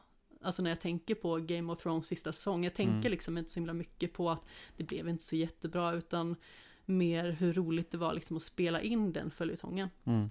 [0.42, 2.64] Alltså när jag tänker på Game of Thrones sista säsong.
[2.64, 3.10] Jag tänker Mm.
[3.10, 4.42] liksom inte så himla mycket på att
[4.76, 6.36] det blev inte så jättebra utan
[6.84, 9.88] mer hur roligt det var liksom att spela in den följetongen.
[10.04, 10.30] Mm.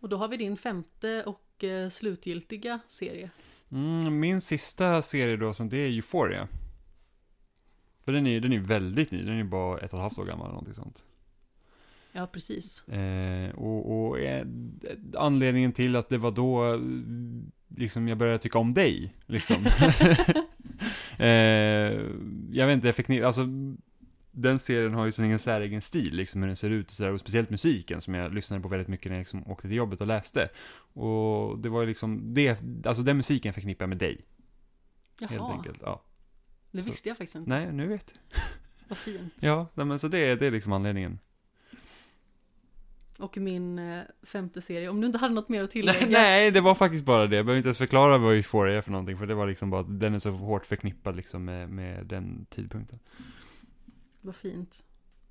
[0.00, 3.30] Och då har vi din femte och eh, slutgiltiga serie.
[3.70, 6.48] Mm, min sista serie då, som det är Euphoria.
[8.08, 9.98] För den är ju den är ju väldigt ny, den är ju bara ett och
[9.98, 11.04] ett halvt år gammal eller någonting sånt.
[12.12, 12.88] Ja, precis.
[12.88, 14.46] Eh, och och eh,
[15.16, 16.80] anledningen till att det var då
[17.76, 19.66] liksom jag började tycka om dig, liksom.
[21.18, 21.28] eh,
[22.52, 23.46] jag vet inte, jag fick alltså
[24.30, 27.12] den serien har ju så ingen säregen stil, liksom hur den ser ut och sådär,
[27.12, 30.00] och speciellt musiken som jag lyssnade på väldigt mycket när jag liksom åkte till jobbet
[30.00, 30.48] och läste.
[30.92, 34.20] Och det var ju liksom, det, alltså den musiken förknippar jag med dig,
[35.20, 35.78] helt Jaha, enkelt.
[35.82, 36.02] Ja.
[36.70, 37.50] Det Så- visste jag faktiskt inte.
[37.50, 38.42] Nej, nu vet jag.
[38.88, 39.34] Vad fint.
[39.40, 41.18] Ja, nej, men så det, det är liksom anledningen.
[43.18, 46.00] Och min eh, femte serie, om du inte hade något mer att tillägga.
[46.00, 47.36] Nej, nej, det var faktiskt bara det.
[47.36, 49.80] Jag behöver inte ens förklara vad Euphoria är för någonting, för det var liksom bara
[49.80, 52.98] att den är så hårt förknippad liksom med, med den tidpunkten.
[54.20, 54.84] Vad fint.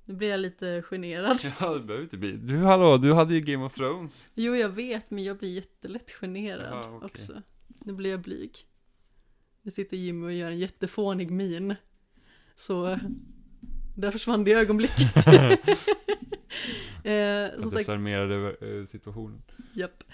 [0.04, 1.38] Nu blir jag lite generad.
[1.60, 2.32] Ja, det behöver inte bli.
[2.32, 4.30] Du, hallå, du hade ju Game of Thrones.
[4.34, 7.06] Jo, jag vet, men jag blir jättelätt generad Jaha, okej.
[7.06, 7.42] också.
[7.68, 8.52] Nu blir jag blyg.
[9.68, 11.74] Nu sitter Jimmy och gör en jättefånig min.
[12.56, 12.98] Så
[13.96, 15.16] där försvann det ögonblicket.
[17.04, 19.42] eh, Jag desarmerade eh, situationen.
[19.72, 20.04] japp.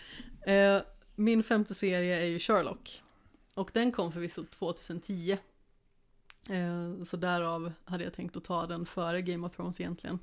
[0.46, 0.80] Eh,
[1.14, 3.02] min femte serie är ju Sherlock.
[3.54, 5.38] Och den kom förvisso 2010.
[6.50, 10.18] Eh, så därav hade jag tänkt att ta den före Game of Thrones egentligen.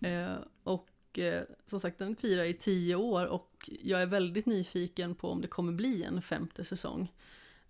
[0.00, 1.18] Eh, och
[1.66, 5.48] som sagt, den firar i tio år och jag är väldigt nyfiken på om det
[5.48, 7.12] kommer bli en femte säsong.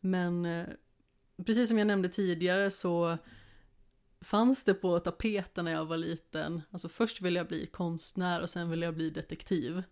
[0.00, 0.46] Men
[1.47, 3.19] precis som jag nämnde tidigare så
[4.20, 6.62] fanns det på tapeten när jag var liten.
[6.70, 9.82] Alltså först ville jag bli konstnär och sen ville jag bli detektiv.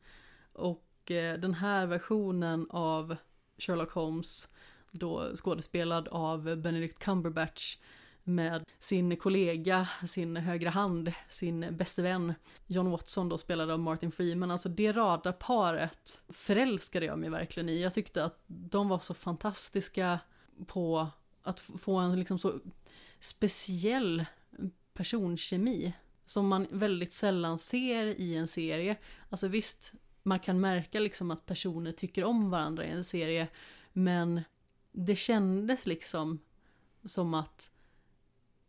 [0.53, 3.17] Och eh, den här versionen av
[3.59, 4.49] Sherlock Holmes,
[4.91, 7.77] då skådespelad av Benedict Cumberbatch,
[8.25, 12.35] med sin kollega, sin högra hand, sin bäste vän
[12.67, 14.51] John Watson då spelad av Martin Freeman.
[14.51, 17.83] Alltså det radarparet förälskade jag mig verkligen i.
[17.83, 20.19] Jag tyckte att de var så fantastiska
[20.67, 21.09] på
[21.43, 22.61] att få en liksom så
[23.21, 24.25] speciell
[24.93, 25.93] personkemi
[26.25, 28.97] som man väldigt sällan ser i en serie.
[29.29, 29.93] Alltså visst,
[30.23, 33.49] man kan märka liksom att personer tycker om varandra i en serie,
[33.93, 34.41] men
[34.93, 36.39] det kändes liksom
[37.05, 37.71] som att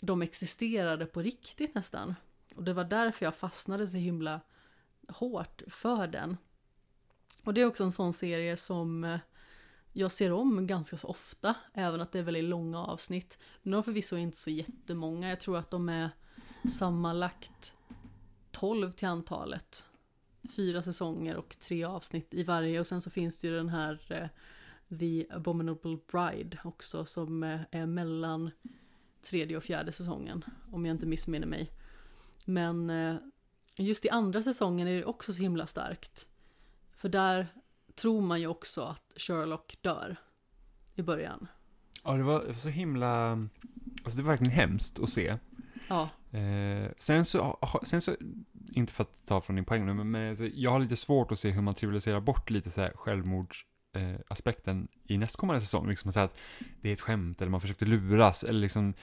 [0.01, 2.15] de existerade på riktigt nästan.
[2.55, 4.41] Och det var därför jag fastnade så himla
[5.07, 6.37] hårt för den.
[7.43, 9.19] Och det är också en sån serie som eh,
[9.93, 13.37] jag ser om ganska så ofta, även att det är väldigt långa avsnitt.
[13.63, 16.09] De är förvisso inte så jättemånga, jag tror att de är
[16.69, 17.75] sammanlagt
[18.51, 19.85] 12 till antalet.
[20.55, 24.01] Fyra säsonger och tre avsnitt i varje och sen så finns det ju den här
[24.09, 24.27] eh,
[24.99, 28.51] The Abominable Bride också som eh, är mellan
[29.21, 31.71] tredje och fjärde säsongen, om jag inte missminner mig.
[32.45, 33.15] Men eh,
[33.75, 36.27] just i andra säsongen är det också så himla starkt.
[36.95, 37.47] För där
[37.95, 40.15] tror man ju också att Sherlock dör
[40.95, 41.47] i början.
[42.03, 43.31] Ja, det var så himla,
[44.03, 45.37] alltså det var verkligen hemskt att se.
[45.87, 48.15] Ja, Eh, sen så, sen så,
[48.75, 51.31] inte för att ta från din poäng nu, men, men alltså, jag har lite svårt
[51.31, 55.89] att se hur man trivialiserar bort lite så här självmordsaspekten eh, aspekten i nästkommande säsong.
[55.89, 56.37] Liksom att säga att
[56.81, 58.93] det är ett skämt, eller man försökte luras, eller liksom,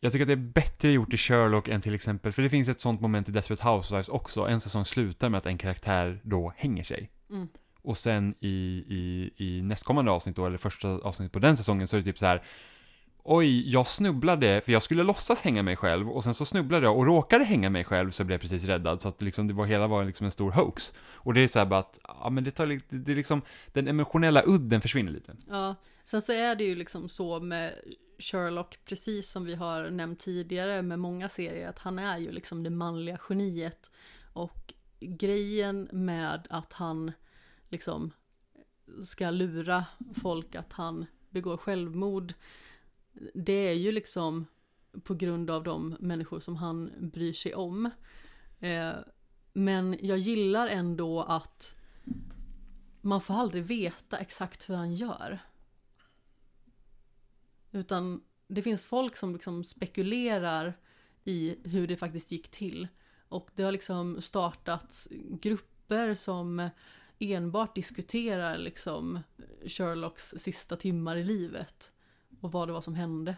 [0.00, 2.68] Jag tycker att det är bättre gjort i Sherlock än till exempel, för det finns
[2.68, 4.46] ett sånt moment i Desperate Housewives också.
[4.46, 7.10] En säsong slutar med att en karaktär då hänger sig.
[7.32, 7.48] Mm.
[7.82, 8.48] Och sen i,
[8.88, 12.18] i, i nästkommande avsnitt då, eller första avsnittet på den säsongen, så är det typ
[12.18, 12.42] så här.
[13.24, 16.98] Oj, jag snubblade, för jag skulle låtsas hänga mig själv, och sen så snubblade jag
[16.98, 19.66] och råkade hänga mig själv, så blev jag precis räddad, så att liksom det var,
[19.66, 20.94] hela var liksom en stor hoax.
[21.14, 23.42] Och det är så här bara att, ja men det tar lite, det är liksom,
[23.72, 25.36] den emotionella udden försvinner lite.
[25.48, 27.74] Ja, sen så är det ju liksom så med
[28.18, 32.62] Sherlock, precis som vi har nämnt tidigare med många serier, att han är ju liksom
[32.62, 33.90] det manliga geniet.
[34.32, 34.72] Och
[35.02, 37.12] grejen med att han
[37.68, 38.10] liksom
[39.04, 39.84] ska lura
[40.14, 42.34] folk att han begår självmord,
[43.34, 44.46] det är ju liksom
[45.02, 47.90] på grund av de människor som han bryr sig om.
[48.60, 48.92] Eh,
[49.52, 51.74] men jag gillar ändå att
[53.00, 55.38] man får aldrig veta exakt hur han gör.
[57.70, 60.78] Utan det finns folk som liksom spekulerar
[61.24, 62.88] i hur det faktiskt gick till.
[63.32, 65.08] Och det har liksom startats
[65.40, 66.70] grupper som
[67.18, 69.20] enbart diskuterar liksom
[69.66, 71.92] Sherlocks sista timmar i livet.
[72.40, 73.36] Och vad det var som hände.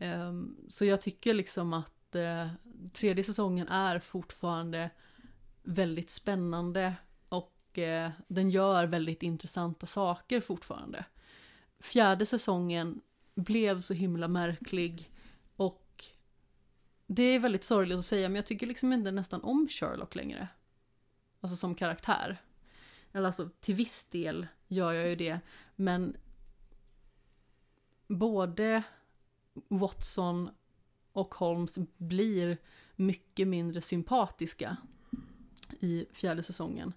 [0.00, 2.48] Ehm, så jag tycker liksom att eh,
[2.92, 4.90] tredje säsongen är fortfarande
[5.62, 6.94] väldigt spännande
[7.28, 11.04] och eh, den gör väldigt intressanta saker fortfarande.
[11.80, 13.00] Fjärde säsongen
[13.34, 15.09] blev så himla märklig
[17.12, 20.48] det är väldigt sorgligt att säga men jag tycker liksom inte nästan om Sherlock längre.
[21.40, 22.42] Alltså som karaktär.
[23.12, 25.40] Eller alltså till viss del gör jag ju det
[25.76, 26.16] men
[28.06, 28.82] både
[29.68, 30.50] Watson
[31.12, 32.58] och Holmes blir
[32.96, 34.76] mycket mindre sympatiska
[35.80, 36.92] i fjärde säsongen.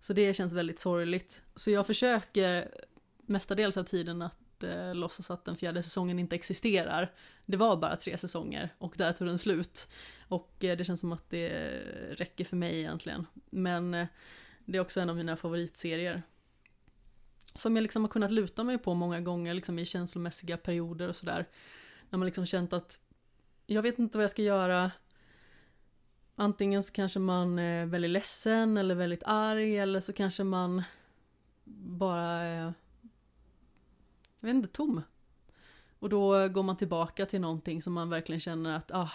[0.00, 1.44] Så det känns väldigt sorgligt.
[1.54, 2.70] Så jag försöker
[3.18, 7.12] mestadels av tiden att Typ, eh, låtsas att den fjärde säsongen inte existerar.
[7.46, 9.88] Det var bara tre säsonger och där tog den slut.
[10.28, 11.48] Och eh, det känns som att det
[12.10, 13.26] räcker för mig egentligen.
[13.50, 14.06] Men eh,
[14.64, 16.22] det är också en av mina favoritserier.
[17.54, 21.16] Som jag liksom har kunnat luta mig på många gånger liksom i känslomässiga perioder och
[21.16, 21.48] sådär.
[22.10, 22.98] När man liksom känt att
[23.66, 24.90] jag vet inte vad jag ska göra.
[26.36, 30.82] Antingen så kanske man eh, är väldigt ledsen eller väldigt arg eller så kanske man
[31.64, 32.70] bara eh,
[34.40, 35.02] jag vet inte, tom.
[35.98, 39.10] Och då går man tillbaka till någonting som man verkligen känner att ah,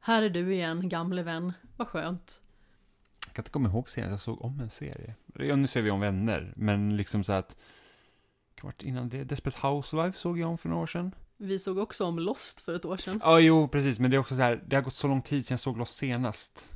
[0.00, 2.40] här är du igen, gamle vän, vad skönt.
[3.26, 5.14] Jag kan inte komma ihåg senast jag såg om en serie.
[5.34, 7.56] Ja, nu ser vi om vänner, men liksom så att...
[8.62, 9.24] Varit innan det.
[9.24, 11.14] Desperate Housewives såg jag om för några år sedan.
[11.36, 13.20] Vi såg också om Lost för ett år sedan.
[13.22, 15.46] Ja, jo, precis, men det är också så här, det har gått så lång tid
[15.46, 16.68] sedan jag såg Lost senast.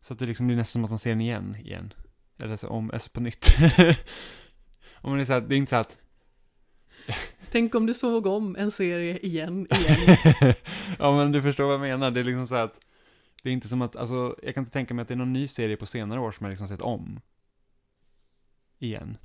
[0.00, 1.92] Så att det liksom blir nästan som att man ser den igen, igen.
[2.38, 3.56] Eller så om, alltså på nytt.
[4.94, 5.98] om man är så här, det är inte så att...
[7.56, 10.16] Tänk om du såg om en serie igen, igen.
[10.98, 12.10] ja, men du förstår vad jag menar.
[12.10, 12.80] Det är liksom så att
[13.42, 15.32] det är inte som att, alltså, jag kan inte tänka mig att det är någon
[15.32, 17.20] ny serie på senare år som jag liksom sett om.
[18.78, 19.18] Igen.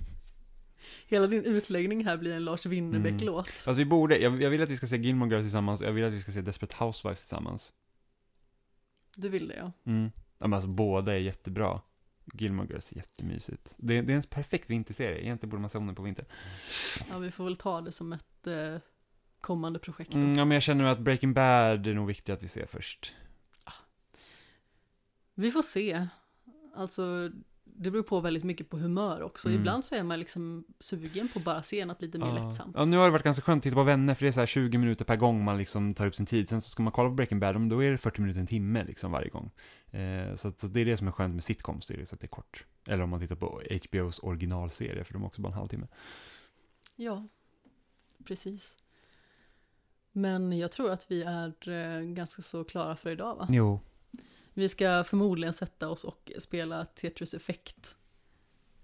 [1.06, 3.48] Hela din utläggning här blir en Lars Winnerbäck-låt.
[3.48, 6.04] Alltså vi borde, jag, jag vill att vi ska se Gilmore Girls tillsammans, jag vill
[6.04, 7.72] att vi ska se Desperate Housewives tillsammans.
[9.16, 9.72] Du vill det ja.
[9.86, 10.10] Mm.
[10.38, 11.80] Ja, men alltså båda är jättebra.
[12.32, 13.74] Gilmore Girls är jättemysigt.
[13.78, 16.24] Det, det är en perfekt vinterserie, egentligen borde man se om den på vinter.
[17.10, 18.76] Ja, vi får väl ta det som ett eh,
[19.40, 20.14] kommande projekt.
[20.14, 23.14] Mm, ja, men jag känner att Breaking Bad är nog viktigt att vi ser först.
[25.34, 26.06] Vi får se.
[26.74, 27.30] Alltså,
[27.78, 29.48] det beror på väldigt mycket på humör också.
[29.48, 29.60] Mm.
[29.60, 32.44] Ibland så är man liksom sugen på att bara se något lite mer Ja.
[32.46, 32.76] lättsamt.
[32.78, 34.40] Ja, nu har det varit ganska skönt att titta på Vänner, för det är så
[34.40, 36.48] här 20 minuter per gång man liksom tar upp sin tid.
[36.48, 38.46] Sen så ska man kolla på Breaking Bad, men då är det 40 minuter, en
[38.46, 39.50] timme liksom varje gång.
[39.90, 42.24] Eh, så, så det är det som är skönt med sitcoms, det är att det
[42.24, 42.64] är kort.
[42.88, 45.86] Eller om man tittar på HBOs originalserie, för de är också bara en halvtimme.
[46.96, 47.26] Ja,
[48.24, 48.76] precis.
[50.12, 53.46] Men jag tror att vi är eh, ganska så klara för idag va?
[53.50, 53.80] Jo.
[54.56, 57.96] Vi ska förmodligen sätta oss och spela Tetris Effect.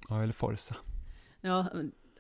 [0.09, 0.77] Ja, eller Forza.
[1.41, 1.67] Ja,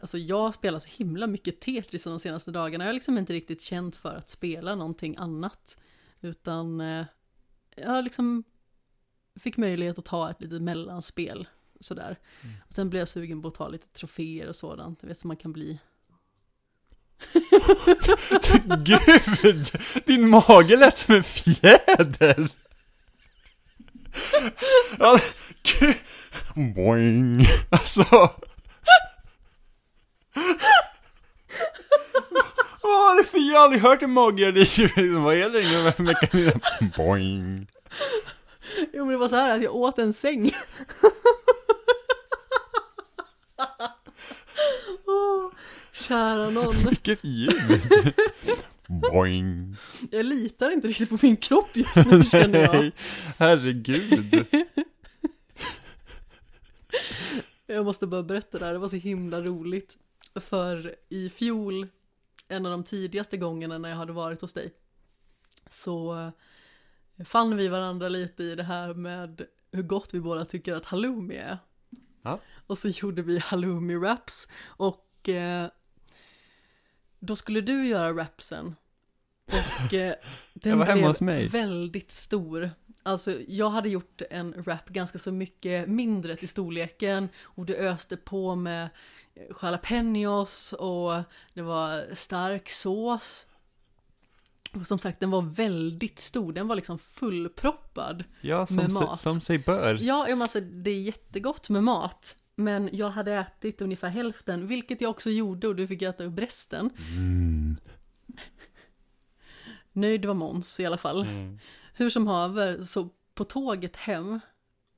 [0.00, 2.84] alltså jag spelar så himla mycket Tetris de senaste dagarna.
[2.84, 5.78] Jag har liksom inte riktigt känt för att spela någonting annat.
[6.20, 7.04] Utan eh,
[7.76, 8.44] jag liksom
[9.40, 11.48] fick möjlighet att ta ett litet mellanspel.
[11.80, 12.18] Sådär.
[12.42, 12.56] Mm.
[12.66, 14.98] Och sen blev jag sugen på att ta lite troféer och sådant.
[15.02, 15.78] Jag vet som man kan bli.
[18.84, 19.66] Gud!
[20.06, 22.50] Din mage lät som en fjäder!
[24.98, 25.18] Ja,
[25.62, 25.96] gud.
[26.74, 27.46] Boing!
[27.70, 28.04] Alltså...
[32.82, 34.88] Vad är det för jag har aldrig hört en mage liksom,
[35.24, 36.04] Vad är det nu?
[36.04, 36.58] Mekanism?
[36.96, 37.66] Boing!
[38.92, 40.52] Jo men det var så här att jag åt en säng.
[45.06, 45.50] Åh,
[45.92, 46.74] kära någon.
[46.76, 47.80] Vilket ljud!
[48.88, 49.76] Boing.
[50.10, 52.74] Jag litar inte riktigt på min kropp just nu känner jag.
[52.74, 52.92] Nej,
[53.38, 54.46] herregud.
[57.66, 59.98] Jag måste bara berätta det här, det var så himla roligt.
[60.34, 61.88] För i fjol,
[62.48, 64.72] en av de tidigaste gångerna när jag hade varit hos dig,
[65.70, 69.42] så eh, fann vi varandra lite i det här med
[69.72, 71.58] hur gott vi båda tycker att halloumi är.
[72.22, 72.38] Ja.
[72.66, 75.68] Och så gjorde vi halloumi wraps och eh,
[77.22, 78.76] då skulle du göra wrapsen.
[79.46, 80.14] Och eh,
[80.54, 80.78] den
[81.20, 82.70] blev väldigt stor.
[83.02, 88.16] Alltså jag hade gjort en wrap ganska så mycket mindre till storleken och du öste
[88.16, 88.88] på med
[89.62, 91.12] jalapenos och
[91.54, 93.46] det var stark sås.
[94.72, 98.24] Och som sagt den var väldigt stor, den var liksom fullproppad.
[98.40, 99.20] Ja, Med mat.
[99.20, 99.98] som sig bör.
[100.00, 102.36] Ja, jag alltså, det är jättegott med mat.
[102.54, 106.38] Men jag hade ätit ungefär hälften, vilket jag också gjorde och du fick äta upp
[106.38, 106.90] resten.
[107.16, 107.76] Mm.
[109.92, 111.22] Nöjd var Måns i alla fall.
[111.22, 111.58] Mm.
[111.94, 114.40] Hur som haver, så på tåget hem,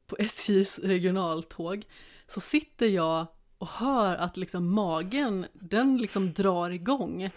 [0.06, 1.84] på SJs regionaltåg,
[2.26, 3.26] så sitter jag
[3.58, 7.30] och hör att liksom magen, den liksom drar igång.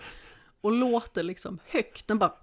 [0.61, 2.33] Och låter liksom högt, den bara...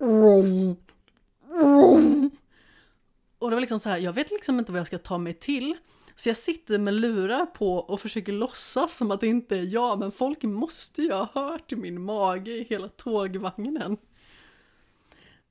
[3.38, 5.34] Och det var liksom så här, jag vet liksom inte vad jag ska ta mig
[5.34, 5.76] till.
[6.16, 9.98] Så jag sitter med lurar på och försöker låtsas som att det inte är jag,
[9.98, 13.96] men folk måste ju ha hört min mage i hela tågvagnen.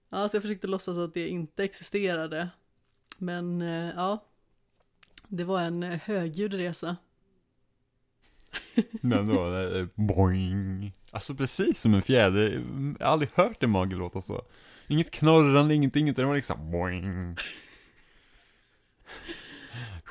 [0.09, 2.49] Ja, så jag försökte låtsas att det inte existerade.
[3.17, 4.25] Men eh, ja,
[5.27, 6.97] det var en eh, högljudd resa.
[9.01, 10.93] Men då, det är boing.
[11.11, 12.63] Alltså precis som en fjäder.
[12.99, 14.41] Jag har aldrig hört en mage låta så.
[14.87, 17.37] Inget knorrande, ingenting, utan det var liksom boing.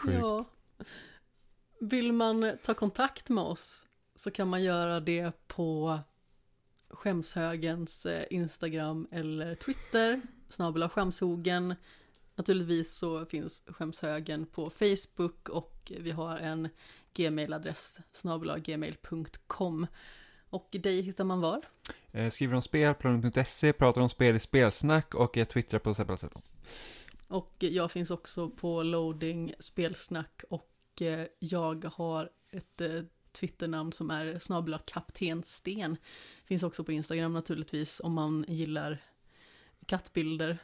[0.03, 0.19] Sjukt.
[0.19, 0.45] Ja.
[1.81, 5.99] Vill man ta kontakt med oss så kan man göra det på
[6.91, 11.75] Skämshögens eh, Instagram eller Twitter, snabel skämshogen.
[12.35, 16.69] Naturligtvis så finns Skämshögen på Facebook och vi har en
[17.15, 19.87] gmailadress snabel gmail.com.
[20.51, 21.63] Och dig hittar man var?
[22.13, 26.19] Eh, skriver om spel, planet.se, pratar om spel i spelsnack och jag twittrar på Sebbe.
[27.33, 33.03] Och jag finns också på loading spelsnack och eh, jag har ett eh,
[33.33, 35.97] Twitternamn som är snabla kapten Sten.
[36.45, 38.99] Finns också på Instagram naturligtvis om man gillar
[39.87, 40.59] kattbilder.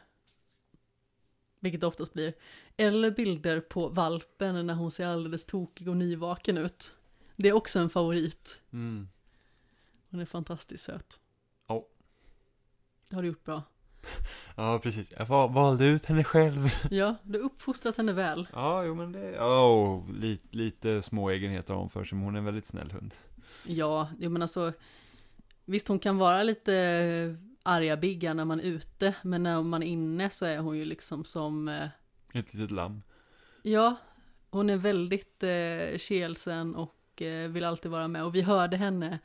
[1.60, 2.34] Vilket det oftast blir.
[2.76, 6.94] Eller bilder på valpen när hon ser alldeles tokig och nyvaken ut.
[7.36, 8.60] Det är också en favorit.
[8.72, 9.08] Mm.
[10.10, 11.20] Hon är fantastiskt söt.
[11.66, 11.88] Ja.
[13.08, 13.62] Det har du gjort bra.
[14.56, 15.12] Ja, precis.
[15.18, 16.64] Jag val- valde ut henne själv.
[16.90, 18.48] Ja, du har uppfostrat henne väl.
[18.52, 22.34] Ja, jo men det, oh, lite, lite små egenheter har hon för sig, men hon
[22.34, 23.14] är en väldigt snäll hund.
[23.66, 24.72] Ja, jag menar så
[25.64, 29.86] Visst hon kan vara lite arga bigga när man är ute Men när man är
[29.86, 31.84] inne så är hon ju liksom som eh,
[32.32, 33.02] Ett litet lamm.
[33.62, 33.96] Ja,
[34.50, 39.18] hon är väldigt eh, kelsen och eh, vill alltid vara med Och vi hörde henne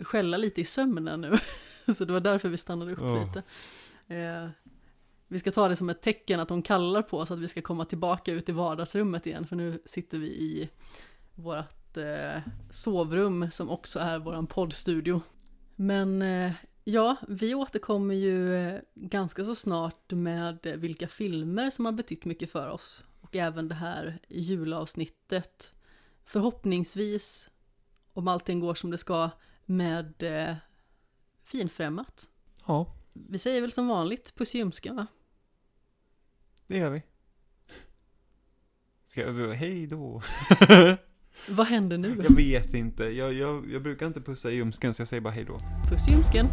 [0.00, 1.38] skälla lite i sömnen nu
[1.94, 3.26] Så det var därför vi stannade upp Åh.
[3.26, 3.42] lite
[4.10, 4.48] eh,
[5.28, 7.62] Vi ska ta det som ett tecken att hon kallar på oss att vi ska
[7.62, 10.70] komma tillbaka ut i vardagsrummet igen För nu sitter vi i
[11.34, 15.22] vårt eh, sovrum som också är våran poddstudio.
[15.76, 16.52] Men eh,
[16.84, 22.52] ja, vi återkommer ju eh, ganska så snart med vilka filmer som har betytt mycket
[22.52, 23.04] för oss.
[23.20, 25.74] Och även det här julavsnittet.
[26.24, 27.50] Förhoppningsvis,
[28.12, 29.30] om allting går som det ska,
[29.64, 30.56] med eh,
[31.44, 32.28] finfrämmat.
[32.66, 35.06] Ja, vi säger väl som vanligt puss i va?
[36.66, 37.02] det gör vi.
[39.04, 40.22] Ska jag, hej då.
[41.48, 42.22] Vad händer nu?
[42.22, 45.34] Jag vet inte, jag, jag, jag brukar inte pussa i ljumsken så jag säger bara
[45.34, 45.58] hej då.
[45.90, 46.46] Puss i ljumsken!